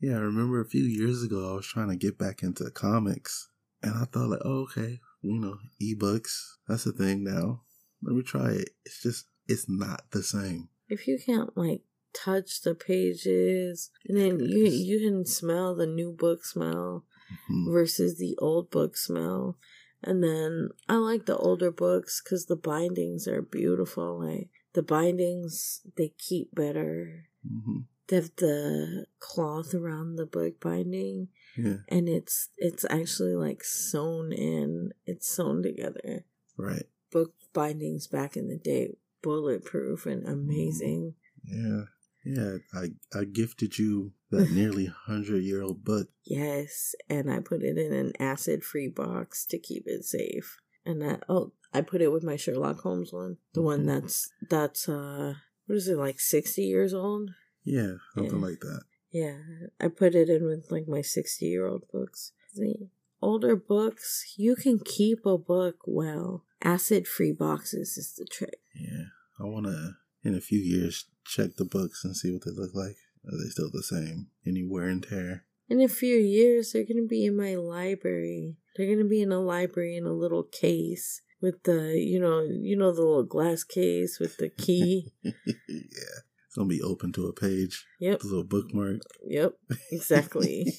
Yeah, 0.00 0.16
I 0.16 0.20
remember 0.20 0.60
a 0.60 0.68
few 0.68 0.84
years 0.84 1.22
ago 1.22 1.50
I 1.50 1.56
was 1.56 1.66
trying 1.66 1.88
to 1.88 1.96
get 1.96 2.18
back 2.18 2.42
into 2.42 2.70
comics. 2.70 3.48
And 3.82 3.94
I 3.94 4.04
thought 4.04 4.28
like, 4.28 4.40
oh, 4.44 4.64
okay, 4.64 5.00
you 5.22 5.38
know, 5.38 5.56
ebooks, 5.82 6.38
that's 6.68 6.86
a 6.86 6.92
thing 6.92 7.24
now. 7.24 7.62
Let 8.02 8.14
me 8.14 8.22
try 8.22 8.50
it. 8.50 8.70
It's 8.84 9.02
just 9.02 9.26
it's 9.48 9.68
not 9.68 10.02
the 10.10 10.22
same. 10.22 10.68
If 10.88 11.08
you 11.08 11.18
can't 11.24 11.56
like 11.56 11.82
touch 12.24 12.62
the 12.62 12.74
pages, 12.74 13.90
and 14.08 14.16
then 14.16 14.40
you 14.40 14.64
you 14.64 14.98
can 15.00 15.24
smell 15.26 15.74
the 15.74 15.86
new 15.86 16.12
book 16.12 16.44
smell 16.44 17.04
Mhm. 17.50 17.72
versus 17.72 18.18
the 18.18 18.36
old 18.38 18.70
book 18.70 18.96
smell. 18.96 19.58
And 20.02 20.22
then 20.22 20.70
I 20.88 20.96
like 20.96 21.26
the 21.26 21.36
older 21.36 21.70
books 21.70 22.22
because 22.22 22.46
the 22.46 22.56
bindings 22.56 23.26
are 23.26 23.42
beautiful. 23.42 24.18
Like 24.20 24.50
the 24.74 24.82
bindings, 24.82 25.80
they 25.96 26.10
keep 26.18 26.54
better. 26.54 27.28
Mhm. 27.46 27.86
they 28.08 28.16
have 28.16 28.30
the 28.36 29.06
cloth 29.18 29.74
around 29.74 30.14
the 30.14 30.26
book 30.26 30.60
binding 30.60 31.26
Yeah. 31.56 31.78
and 31.88 32.08
it's 32.08 32.50
it's 32.56 32.84
actually 32.88 33.34
like 33.34 33.64
sewn 33.64 34.30
in 34.32 34.92
it's 35.06 35.26
sewn 35.28 35.60
together 35.62 36.24
Right. 36.56 36.86
book 37.10 37.34
bindings 37.52 38.06
back 38.06 38.36
in 38.36 38.46
the 38.46 38.58
day 38.58 38.94
bulletproof 39.22 40.06
and 40.06 40.24
amazing 40.24 41.16
Yeah. 41.42 41.86
Yeah. 42.26 42.56
I 42.74 42.84
I 43.18 43.24
gifted 43.24 43.78
you 43.78 44.12
that 44.30 44.50
nearly 44.60 44.86
hundred 44.86 45.42
year 45.44 45.62
old 45.62 45.84
book. 45.84 46.08
yes 46.24 46.94
and 47.08 47.30
i 47.30 47.38
put 47.40 47.62
it 47.62 47.78
in 47.78 47.92
an 47.92 48.12
acid 48.18 48.64
free 48.64 48.88
box 48.88 49.46
to 49.46 49.58
keep 49.58 49.84
it 49.86 50.04
safe 50.04 50.58
and 50.84 51.00
that 51.00 51.22
oh 51.28 51.52
i 51.72 51.80
put 51.80 52.02
it 52.02 52.10
with 52.12 52.24
my 52.24 52.34
sherlock 52.36 52.80
holmes 52.80 53.12
one 53.12 53.36
the 53.54 53.62
one 53.62 53.86
that's 53.86 54.28
that's 54.50 54.88
uh 54.88 55.34
what 55.66 55.76
is 55.76 55.86
it 55.88 55.96
like 55.96 56.18
60 56.20 56.62
years 56.62 56.92
old 56.92 57.30
Yeah, 57.64 57.94
something 58.14 58.40
Yeah. 58.40 58.46
like 58.48 58.60
that. 58.60 58.82
Yeah, 59.10 59.38
I 59.80 59.88
put 59.88 60.14
it 60.14 60.28
in 60.28 60.44
with 60.46 60.70
like 60.70 60.86
my 60.88 61.00
60 61.02 61.44
year 61.46 61.66
old 61.66 61.84
books. 61.92 62.32
The 62.54 62.88
older 63.22 63.56
books, 63.56 64.34
you 64.36 64.54
can 64.56 64.78
keep 64.78 65.24
a 65.26 65.38
book 65.38 65.76
well. 65.86 66.44
Acid 66.62 67.06
free 67.08 67.32
boxes 67.32 67.96
is 67.96 68.14
the 68.18 68.24
trick. 68.36 68.60
Yeah. 68.74 69.06
I 69.40 69.44
wanna 69.44 69.96
in 70.26 70.34
a 70.34 70.40
few 70.40 70.58
years 70.58 71.06
check 71.24 71.56
the 71.56 71.64
books 71.64 72.04
and 72.04 72.16
see 72.16 72.30
what 72.32 72.44
they 72.44 72.50
look 72.52 72.74
like. 72.74 72.96
Are 73.26 73.36
they 73.36 73.48
still 73.50 73.70
the 73.72 73.82
same? 73.82 74.28
Any 74.46 74.64
wear 74.64 74.84
and 74.88 75.02
tear? 75.02 75.44
In 75.68 75.80
a 75.80 75.88
few 75.88 76.14
years, 76.16 76.72
they're 76.72 76.84
going 76.84 77.02
to 77.02 77.08
be 77.08 77.24
in 77.24 77.36
my 77.36 77.54
library. 77.56 78.56
They're 78.76 78.86
going 78.86 78.98
to 79.00 79.04
be 79.08 79.20
in 79.22 79.32
a 79.32 79.40
library 79.40 79.96
in 79.96 80.04
a 80.06 80.12
little 80.12 80.44
case 80.44 81.22
with 81.42 81.64
the, 81.64 81.98
you 81.98 82.20
know, 82.20 82.40
you 82.42 82.76
know, 82.76 82.92
the 82.92 83.02
little 83.02 83.24
glass 83.24 83.64
case 83.64 84.18
with 84.20 84.36
the 84.38 84.48
key. 84.64 85.12
yeah. 85.22 85.32
It's 85.68 86.54
gonna 86.56 86.68
be 86.68 86.80
open 86.80 87.12
to 87.12 87.26
a 87.26 87.32
page. 87.34 87.84
yep, 88.00 88.20
The 88.20 88.28
little 88.28 88.44
bookmark. 88.44 89.00
yep, 89.26 89.58
exactly. 89.92 90.72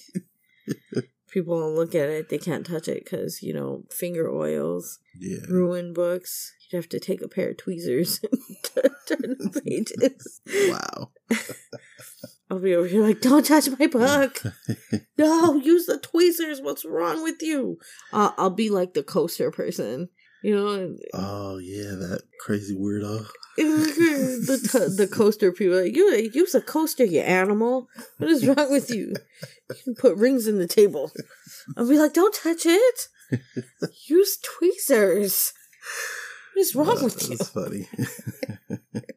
People 1.29 1.59
don't 1.59 1.75
look 1.75 1.93
at 1.93 2.09
it, 2.09 2.29
they 2.29 2.37
can't 2.39 2.65
touch 2.65 2.87
it 2.87 3.03
because, 3.03 3.43
you 3.43 3.53
know, 3.53 3.83
finger 3.91 4.27
oils. 4.33 4.97
Yeah. 5.19 5.45
ruin 5.49 5.93
books. 5.93 6.53
You'd 6.71 6.77
have 6.77 6.89
to 6.89 6.99
take 6.99 7.21
a 7.21 7.27
pair 7.27 7.49
of 7.51 7.57
tweezers 7.57 8.21
and 8.31 8.91
turn 9.07 9.35
the 9.39 9.61
pages. 9.61 10.41
Wow. 10.69 11.11
I'll 12.49 12.59
be 12.59 12.75
over 12.75 12.87
here 12.87 13.03
like, 13.03 13.19
don't 13.21 13.45
touch 13.45 13.67
my 13.77 13.87
book. 13.87 14.41
No, 15.17 15.55
use 15.55 15.87
the 15.87 15.97
tweezers. 15.97 16.61
What's 16.61 16.85
wrong 16.85 17.23
with 17.23 17.41
you? 17.41 17.79
Uh, 18.13 18.31
I'll 18.37 18.51
be 18.51 18.69
like 18.69 18.93
the 18.93 19.01
coaster 19.03 19.49
person. 19.51 20.09
You 20.43 20.55
know, 20.55 20.95
Oh 21.15 21.57
yeah, 21.57 21.95
that 21.95 22.21
crazy 22.39 22.75
weirdo. 22.75 23.25
the 23.57 24.59
t- 24.71 24.95
the 24.95 25.07
coaster 25.11 25.51
people 25.51 25.81
like 25.81 25.95
you 25.95 26.29
use 26.33 26.53
a 26.53 26.61
coaster, 26.61 27.03
you 27.03 27.21
animal. 27.21 27.89
What 28.19 28.29
is 28.29 28.45
wrong 28.45 28.71
with 28.71 28.91
you? 28.91 29.15
You 29.69 29.75
can 29.83 29.95
put 29.95 30.15
rings 30.15 30.47
in 30.47 30.59
the 30.59 30.67
table. 30.67 31.11
I'll 31.75 31.89
be 31.89 31.97
like, 31.97 32.13
don't 32.13 32.35
touch 32.35 32.67
it. 32.67 33.07
Use 34.07 34.37
tweezers. 34.37 35.53
What 36.57 36.61
is 36.61 36.75
wrong 36.75 36.97
Uh, 36.97 37.03
with 37.03 37.29
you? 37.29 37.37
That's 37.37 37.49
funny. 37.49 37.87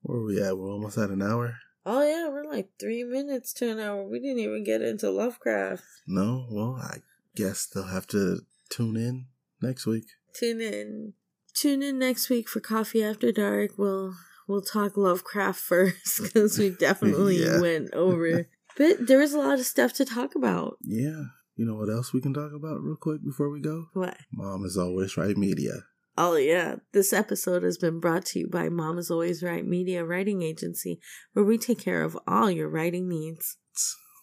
Where 0.00 0.18
are 0.18 0.24
we 0.24 0.40
at? 0.42 0.56
We're 0.56 0.70
almost 0.72 0.96
at 0.96 1.10
an 1.10 1.20
hour. 1.20 1.56
Oh 1.84 2.02
yeah, 2.02 2.28
we're 2.30 2.50
like 2.50 2.70
three 2.80 3.04
minutes 3.04 3.52
to 3.54 3.70
an 3.72 3.78
hour. 3.78 4.08
We 4.08 4.20
didn't 4.20 4.38
even 4.38 4.64
get 4.64 4.80
into 4.80 5.10
Lovecraft. 5.10 5.82
No, 6.06 6.46
well, 6.50 6.78
I 6.80 6.98
guess 7.34 7.66
they'll 7.66 7.84
have 7.88 8.06
to 8.08 8.40
tune 8.70 8.96
in 8.96 9.26
next 9.60 9.84
week. 9.86 10.04
Tune 10.32 10.62
in. 10.62 11.12
Tune 11.52 11.82
in 11.82 11.98
next 11.98 12.30
week 12.30 12.48
for 12.48 12.60
Coffee 12.60 13.04
After 13.04 13.30
Dark. 13.32 13.72
We'll 13.76 14.14
we'll 14.48 14.62
talk 14.62 14.96
Lovecraft 14.96 15.60
first 15.72 16.22
because 16.22 16.58
we 16.58 16.70
definitely 16.80 17.44
Yeah. 17.44 17.60
went 17.60 17.92
over. 17.92 18.48
But 18.78 19.06
there 19.08 19.18
was 19.18 19.34
a 19.34 19.38
lot 19.38 19.58
of 19.58 19.66
stuff 19.66 19.92
to 19.94 20.06
talk 20.06 20.34
about. 20.34 20.78
Yeah. 20.80 21.24
You 21.56 21.66
know 21.66 21.74
what 21.74 21.90
else 21.90 22.14
we 22.14 22.22
can 22.22 22.32
talk 22.32 22.52
about 22.54 22.80
real 22.82 22.96
quick 22.96 23.22
before 23.22 23.50
we 23.50 23.60
go? 23.60 23.88
What? 23.92 24.16
Mom 24.32 24.64
is 24.64 24.78
always 24.78 25.18
right 25.18 25.36
media. 25.36 25.84
Oh 26.18 26.36
yeah, 26.36 26.76
this 26.92 27.12
episode 27.12 27.62
has 27.62 27.76
been 27.76 28.00
brought 28.00 28.24
to 28.26 28.38
you 28.40 28.48
by 28.48 28.70
Mama's 28.70 29.10
Always 29.10 29.42
Right 29.42 29.66
Media 29.66 30.02
Writing 30.04 30.42
Agency, 30.42 30.98
where 31.34 31.44
we 31.44 31.58
take 31.58 31.78
care 31.78 32.02
of 32.02 32.18
all 32.26 32.50
your 32.50 32.68
writing 32.68 33.06
needs. 33.08 33.58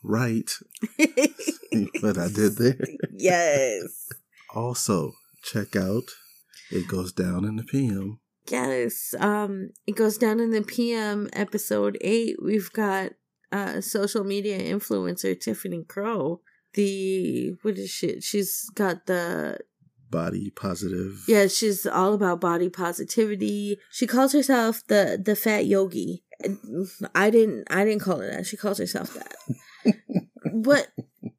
Right. 0.04 0.52
what 2.02 2.18
I 2.18 2.30
did 2.30 2.58
there. 2.58 2.80
yes. 3.12 4.10
Also, 4.54 5.14
check 5.44 5.76
out 5.76 6.04
It 6.72 6.88
Goes 6.88 7.12
Down 7.14 7.46
in 7.46 7.58
the 7.58 7.64
PM. 7.64 8.20
Yes. 8.50 9.14
Um 9.20 9.70
it 9.88 9.96
goes 9.96 10.18
down 10.18 10.39
in 10.39 10.52
the 10.52 10.64
PM 10.64 11.30
episode 11.34 11.98
8. 12.02 12.38
We've 12.44 12.72
got 12.74 13.12
uh 13.52 13.82
social 13.82 14.24
media 14.24 14.60
influencer 14.60 15.39
Tiffany 15.39 15.84
Crow. 15.84 16.41
The 16.74 17.54
what 17.62 17.78
is 17.78 17.89
she? 17.89 18.20
She's 18.20 18.70
got 18.74 19.06
the 19.06 19.60
Body 20.14 20.51
positive. 20.51 21.24
yeah, 21.28 21.47
she's 21.47 21.86
all 21.86 22.14
about 22.14 22.39
body 22.39 22.70
positivity. 22.70 23.78
She 23.91 24.07
calls 24.07 24.32
herself 24.34 24.82
the 24.88 25.22
the 25.24 25.36
fat 25.36 25.66
yogi. 25.66 26.24
I 27.16 27.30
didn't 27.30 27.68
I 27.72 27.84
didn't 27.84 28.01
call 28.01 28.20
her 28.20 28.30
that. 28.32 28.45
She 28.45 28.55
calls 28.57 28.78
herself 28.78 29.14
that. 29.16 29.36
but 30.53 30.88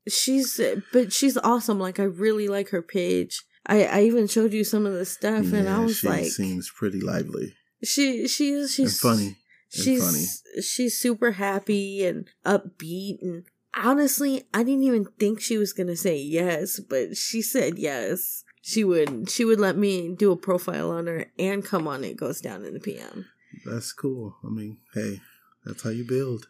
she's 0.09 0.61
but 0.93 1.13
she's 1.13 1.37
awesome. 1.39 1.79
Like 1.79 1.99
I 2.01 2.05
really 2.05 2.49
like 2.49 2.71
her 2.71 2.83
page. 2.83 3.45
I 3.67 3.85
I 3.85 4.03
even 4.03 4.27
showed 4.27 4.53
you 4.53 4.65
some 4.65 4.85
of 4.87 4.93
the 4.93 5.05
stuff 5.07 5.53
and 5.53 5.69
I 5.69 5.79
was 5.79 5.99
she 5.99 6.09
like 6.09 6.27
seems 6.27 6.71
pretty 6.71 7.01
lively 7.01 7.55
she 7.85 8.27
she 8.27 8.55
and 8.55 8.69
she's 8.69 8.99
funny. 8.99 9.27
and 9.27 9.37
she's 9.71 10.05
funny. 10.05 10.63
she's 10.63 10.99
super 10.99 11.33
happy 11.33 12.05
and 12.05 12.29
upbeat 12.45 13.19
and 13.23 13.45
honestly 13.77 14.45
i 14.55 14.63
didn't 14.63 14.85
even 14.85 15.05
think 15.19 15.41
she 15.41 15.59
was 15.59 15.73
gonna 15.73 15.97
say 15.97 16.17
yes 16.17 16.81
but 16.81 17.17
she 17.17 17.43
said 17.43 17.79
yes 17.79 18.45
she 18.67 18.83
would 18.83 19.29
she 19.29 19.45
would 19.45 19.61
let 19.61 19.77
me 19.77 20.15
do 20.15 20.33
a 20.33 20.37
profile 20.37 20.91
on 20.91 21.07
her 21.07 21.27
and 21.39 21.63
come 21.65 21.87
on 21.87 22.03
it 22.03 22.17
goes 22.17 22.41
down 22.41 22.65
in 22.65 22.73
the 22.73 22.81
pm 22.81 23.27
That's 23.67 23.93
cool. 23.93 24.37
I 24.43 24.49
mean, 24.49 24.79
hey, 24.95 25.21
that's 25.65 25.83
how 25.83 25.91
you 25.91 26.05
build. 26.05 26.49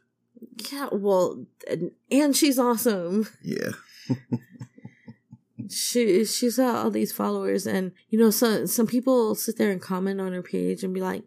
yeah 0.71 0.89
well 0.93 1.45
and, 1.69 1.91
and 2.11 2.37
she's 2.37 2.59
awesome 2.59 3.27
Yeah. 3.43 3.73
she 5.71 6.25
she's 6.25 6.57
got 6.59 6.77
all 6.77 6.91
these 6.91 7.13
followers 7.13 7.67
and 7.67 7.93
you 8.11 8.19
know 8.19 8.31
some 8.31 8.67
some 8.67 8.87
people 8.87 9.35
sit 9.35 9.57
there 9.57 9.71
and 9.71 9.81
comment 9.81 10.21
on 10.21 10.33
her 10.33 10.43
page 10.43 10.83
and 10.85 10.93
be 10.95 11.01
like 11.01 11.25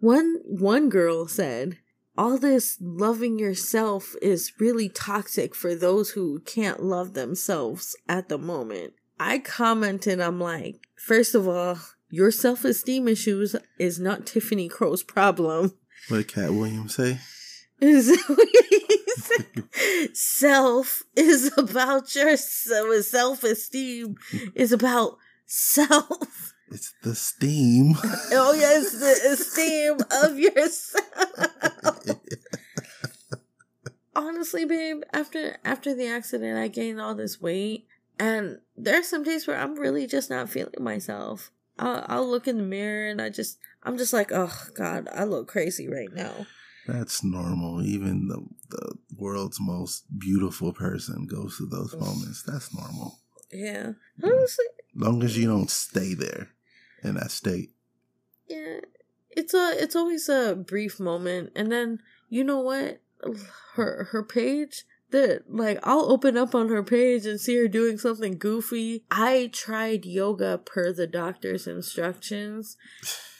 one 0.00 0.40
one 0.44 0.88
girl 0.88 1.28
said 1.28 1.78
all 2.18 2.38
this 2.38 2.78
loving 2.80 3.38
yourself 3.38 4.14
is 4.22 4.52
really 4.58 4.88
toxic 4.88 5.54
for 5.54 5.74
those 5.74 6.10
who 6.12 6.40
can't 6.40 6.82
love 6.82 7.12
themselves 7.12 7.94
at 8.08 8.28
the 8.30 8.38
moment 8.38 8.94
i 9.18 9.38
commented 9.38 10.20
i'm 10.20 10.40
like 10.40 10.76
first 10.96 11.34
of 11.34 11.48
all 11.48 11.78
your 12.08 12.30
self-esteem 12.30 13.08
issues 13.08 13.56
is 13.78 13.98
not 13.98 14.26
tiffany 14.26 14.68
crow's 14.68 15.02
problem 15.02 15.72
What 16.08 16.18
did 16.18 16.28
Katt 16.28 16.52
Williams 16.52 16.94
say? 16.94 17.18
self 20.12 21.02
is 21.16 21.52
about 21.56 22.14
your 22.14 22.36
self 22.36 23.42
esteem 23.44 24.16
is 24.54 24.72
about 24.72 25.18
self. 25.46 26.52
It's 26.68 26.92
the 27.02 27.14
steam. 27.14 27.94
Oh 28.32 28.52
yes, 28.56 28.92
the 28.92 29.32
esteem 29.32 29.98
of 30.24 30.38
yourself. 30.38 32.16
Honestly, 34.16 34.64
babe, 34.64 35.02
after 35.12 35.58
after 35.64 35.94
the 35.94 36.06
accident, 36.06 36.58
I 36.58 36.68
gained 36.68 37.00
all 37.00 37.14
this 37.14 37.40
weight, 37.40 37.86
and 38.18 38.60
there 38.76 38.98
are 38.98 39.02
some 39.02 39.22
days 39.22 39.46
where 39.46 39.58
I'm 39.58 39.74
really 39.74 40.06
just 40.06 40.30
not 40.30 40.48
feeling 40.48 40.72
myself. 40.80 41.50
I'll, 41.78 42.04
I'll 42.08 42.30
look 42.30 42.48
in 42.48 42.56
the 42.56 42.62
mirror 42.64 43.08
and 43.10 43.20
I 43.20 43.28
just 43.28 43.58
I'm 43.82 43.98
just 43.98 44.12
like, 44.12 44.30
oh 44.32 44.52
God, 44.74 45.08
I 45.12 45.24
look 45.24 45.48
crazy 45.48 45.88
right 45.88 46.12
now. 46.12 46.46
That's 46.86 47.24
normal. 47.24 47.82
Even 47.82 48.28
the 48.28 48.46
the 48.68 48.94
world's 49.18 49.58
most 49.60 50.04
beautiful 50.18 50.72
person 50.72 51.26
goes 51.26 51.56
through 51.56 51.68
those 51.68 51.94
moments. 51.94 52.42
That's 52.42 52.74
normal. 52.74 53.18
Yeah, 53.52 53.92
honestly, 54.22 54.64
Long 54.94 55.22
as 55.22 55.36
you 55.38 55.46
don't 55.48 55.70
stay 55.70 56.14
there 56.14 56.48
in 57.02 57.14
that 57.14 57.30
state. 57.30 57.70
Yeah, 58.48 58.80
it's 59.30 59.54
a 59.54 59.74
it's 59.76 59.96
always 59.96 60.28
a 60.28 60.54
brief 60.56 60.98
moment, 60.98 61.52
and 61.54 61.70
then 61.70 62.00
you 62.28 62.44
know 62.44 62.60
what, 62.60 63.00
her 63.74 64.08
her 64.10 64.22
page 64.22 64.84
that 65.10 65.44
like 65.48 65.78
I'll 65.82 66.10
open 66.10 66.36
up 66.36 66.54
on 66.54 66.68
her 66.68 66.82
page 66.82 67.26
and 67.26 67.40
see 67.40 67.56
her 67.56 67.68
doing 67.68 67.98
something 67.98 68.38
goofy. 68.38 69.04
I 69.10 69.50
tried 69.52 70.04
yoga 70.04 70.58
per 70.58 70.92
the 70.92 71.06
doctor's 71.06 71.66
instructions. 71.66 72.76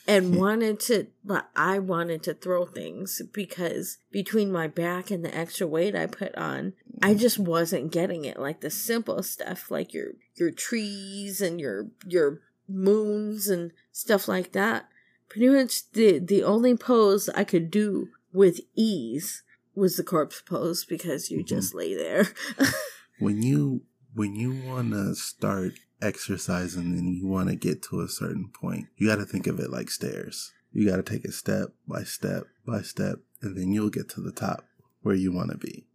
And 0.08 0.36
wanted 0.40 0.78
to, 0.80 1.08
but 1.24 1.48
I 1.56 1.80
wanted 1.80 2.22
to 2.24 2.34
throw 2.34 2.64
things 2.64 3.20
because 3.32 3.98
between 4.12 4.52
my 4.52 4.68
back 4.68 5.10
and 5.10 5.24
the 5.24 5.36
extra 5.36 5.66
weight 5.66 5.96
I 5.96 6.06
put 6.06 6.32
on, 6.36 6.74
I 7.02 7.14
mm. 7.14 7.18
just 7.18 7.40
wasn't 7.40 7.90
getting 7.90 8.24
it. 8.24 8.38
Like 8.38 8.60
the 8.60 8.70
simple 8.70 9.22
stuff, 9.24 9.70
like 9.70 9.92
your 9.92 10.12
your 10.36 10.52
trees 10.52 11.40
and 11.40 11.60
your 11.60 11.88
your 12.06 12.40
moons 12.68 13.48
and 13.48 13.72
stuff 13.90 14.28
like 14.28 14.52
that. 14.52 14.88
Pretty 15.28 15.48
much 15.48 15.90
the 15.90 16.20
the 16.20 16.44
only 16.44 16.76
pose 16.76 17.28
I 17.30 17.42
could 17.42 17.70
do 17.70 18.10
with 18.32 18.60
ease 18.76 19.42
was 19.76 19.96
the 19.96 20.02
corpse 20.02 20.40
pose 20.42 20.84
because 20.84 21.30
you 21.30 21.40
Mhm. 21.40 21.46
just 21.46 21.74
lay 21.74 21.94
there. 21.94 22.28
when 23.18 23.42
you 23.42 23.82
when 24.14 24.34
you 24.34 24.52
want 24.54 24.92
to 24.92 25.14
start 25.14 25.74
exercising 26.00 26.96
and 26.98 27.14
you 27.14 27.26
want 27.26 27.48
to 27.50 27.54
get 27.54 27.82
to 27.82 28.00
a 28.00 28.08
certain 28.08 28.48
point, 28.48 28.86
you 28.96 29.06
got 29.06 29.16
to 29.16 29.26
think 29.26 29.46
of 29.46 29.60
it 29.60 29.70
like 29.70 29.90
stairs. 29.90 30.52
You 30.72 30.88
got 30.88 30.96
to 30.96 31.02
take 31.02 31.24
it 31.24 31.32
step 31.34 31.68
by 31.86 32.02
step 32.04 32.44
by 32.66 32.82
step, 32.82 33.18
and 33.42 33.56
then 33.56 33.72
you'll 33.72 33.90
get 33.90 34.08
to 34.10 34.20
the 34.20 34.32
top 34.32 34.64
where 35.02 35.14
you 35.14 35.32
want 35.32 35.50
to 35.52 35.58
be. 35.58 35.86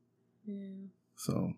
yeah. 0.45 0.87
So, 1.15 1.53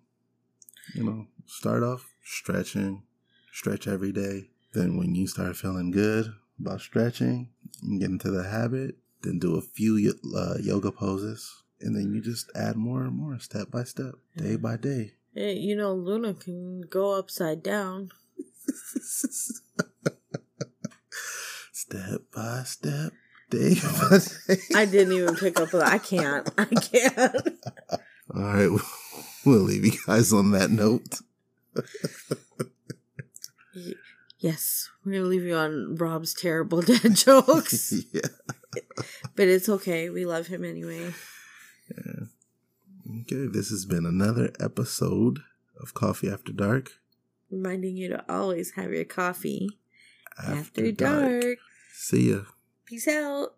you 0.94 1.04
know, 1.04 1.28
start 1.46 1.84
off 1.84 2.10
stretching, 2.24 3.04
stretch 3.52 3.88
every 3.88 4.12
day. 4.12 4.50
Then, 4.74 4.98
when 4.98 5.16
you 5.16 5.28
start 5.28 5.56
feeling 5.56 5.92
good 5.92 6.34
about 6.60 6.82
stretching, 6.82 7.50
and 7.82 8.00
get 8.00 8.10
into 8.10 8.32
the 8.32 8.44
habit, 8.44 8.98
then 9.22 9.40
do 9.40 9.56
a 9.56 9.62
few 9.62 10.14
uh, 10.36 10.56
yoga 10.62 10.92
poses, 10.92 11.62
and 11.84 11.96
then 11.96 12.14
you 12.14 12.22
just 12.22 12.50
add 12.56 12.76
more 12.76 13.04
and 13.04 13.16
more 13.16 13.38
step 13.40 13.70
by 13.72 13.84
step, 13.84 14.16
day 14.38 14.56
by 14.56 14.78
day. 14.78 15.14
Eh, 15.36 15.52
You 15.54 15.76
know, 15.76 15.94
Luna 15.94 16.34
can 16.34 16.82
go 16.82 17.18
upside 17.18 17.62
down. 17.64 18.10
step 21.72 22.22
by 22.34 22.64
step, 22.66 23.14
day 23.50 23.76
by 23.76 24.20
day. 24.48 24.58
I 24.76 24.86
didn't 24.86 25.14
even 25.14 25.36
pick 25.36 25.60
up. 25.60 25.74
I 25.74 25.98
can't. 25.98 26.50
I 26.58 26.66
can't. 26.66 27.60
All 28.34 28.42
right, 28.42 28.70
we'll 29.46 29.60
leave 29.60 29.86
you 29.86 29.94
guys 30.08 30.32
on 30.34 30.52
that 30.52 30.72
note. 30.72 31.20
Yes, 34.40 34.90
we're 35.06 35.14
gonna 35.14 35.26
leave 35.26 35.44
you 35.44 35.56
on 35.56 35.96
Rob's 35.96 36.34
terrible 36.34 36.82
dad 36.90 37.16
jokes, 37.16 37.94
yeah. 38.14 38.22
but 39.36 39.48
it's 39.48 39.70
okay. 39.70 40.10
We 40.10 40.26
love 40.26 40.48
him 40.48 40.64
anyway. 40.66 41.14
Okay, 43.22 43.48
this 43.48 43.70
has 43.70 43.86
been 43.86 44.06
another 44.06 44.52
episode 44.60 45.39
of 45.80 45.94
Coffee 45.94 46.30
After 46.30 46.52
Dark. 46.52 46.91
Reminding 47.52 47.98
you 47.98 48.10
to 48.10 48.24
always 48.32 48.72
have 48.72 48.91
your 48.91 49.06
coffee 49.06 49.70
after, 50.38 50.91
dark. 50.91 51.58
See 51.94 52.32
ya. 52.32 52.41
Peace 52.86 53.08
out. 53.08 53.50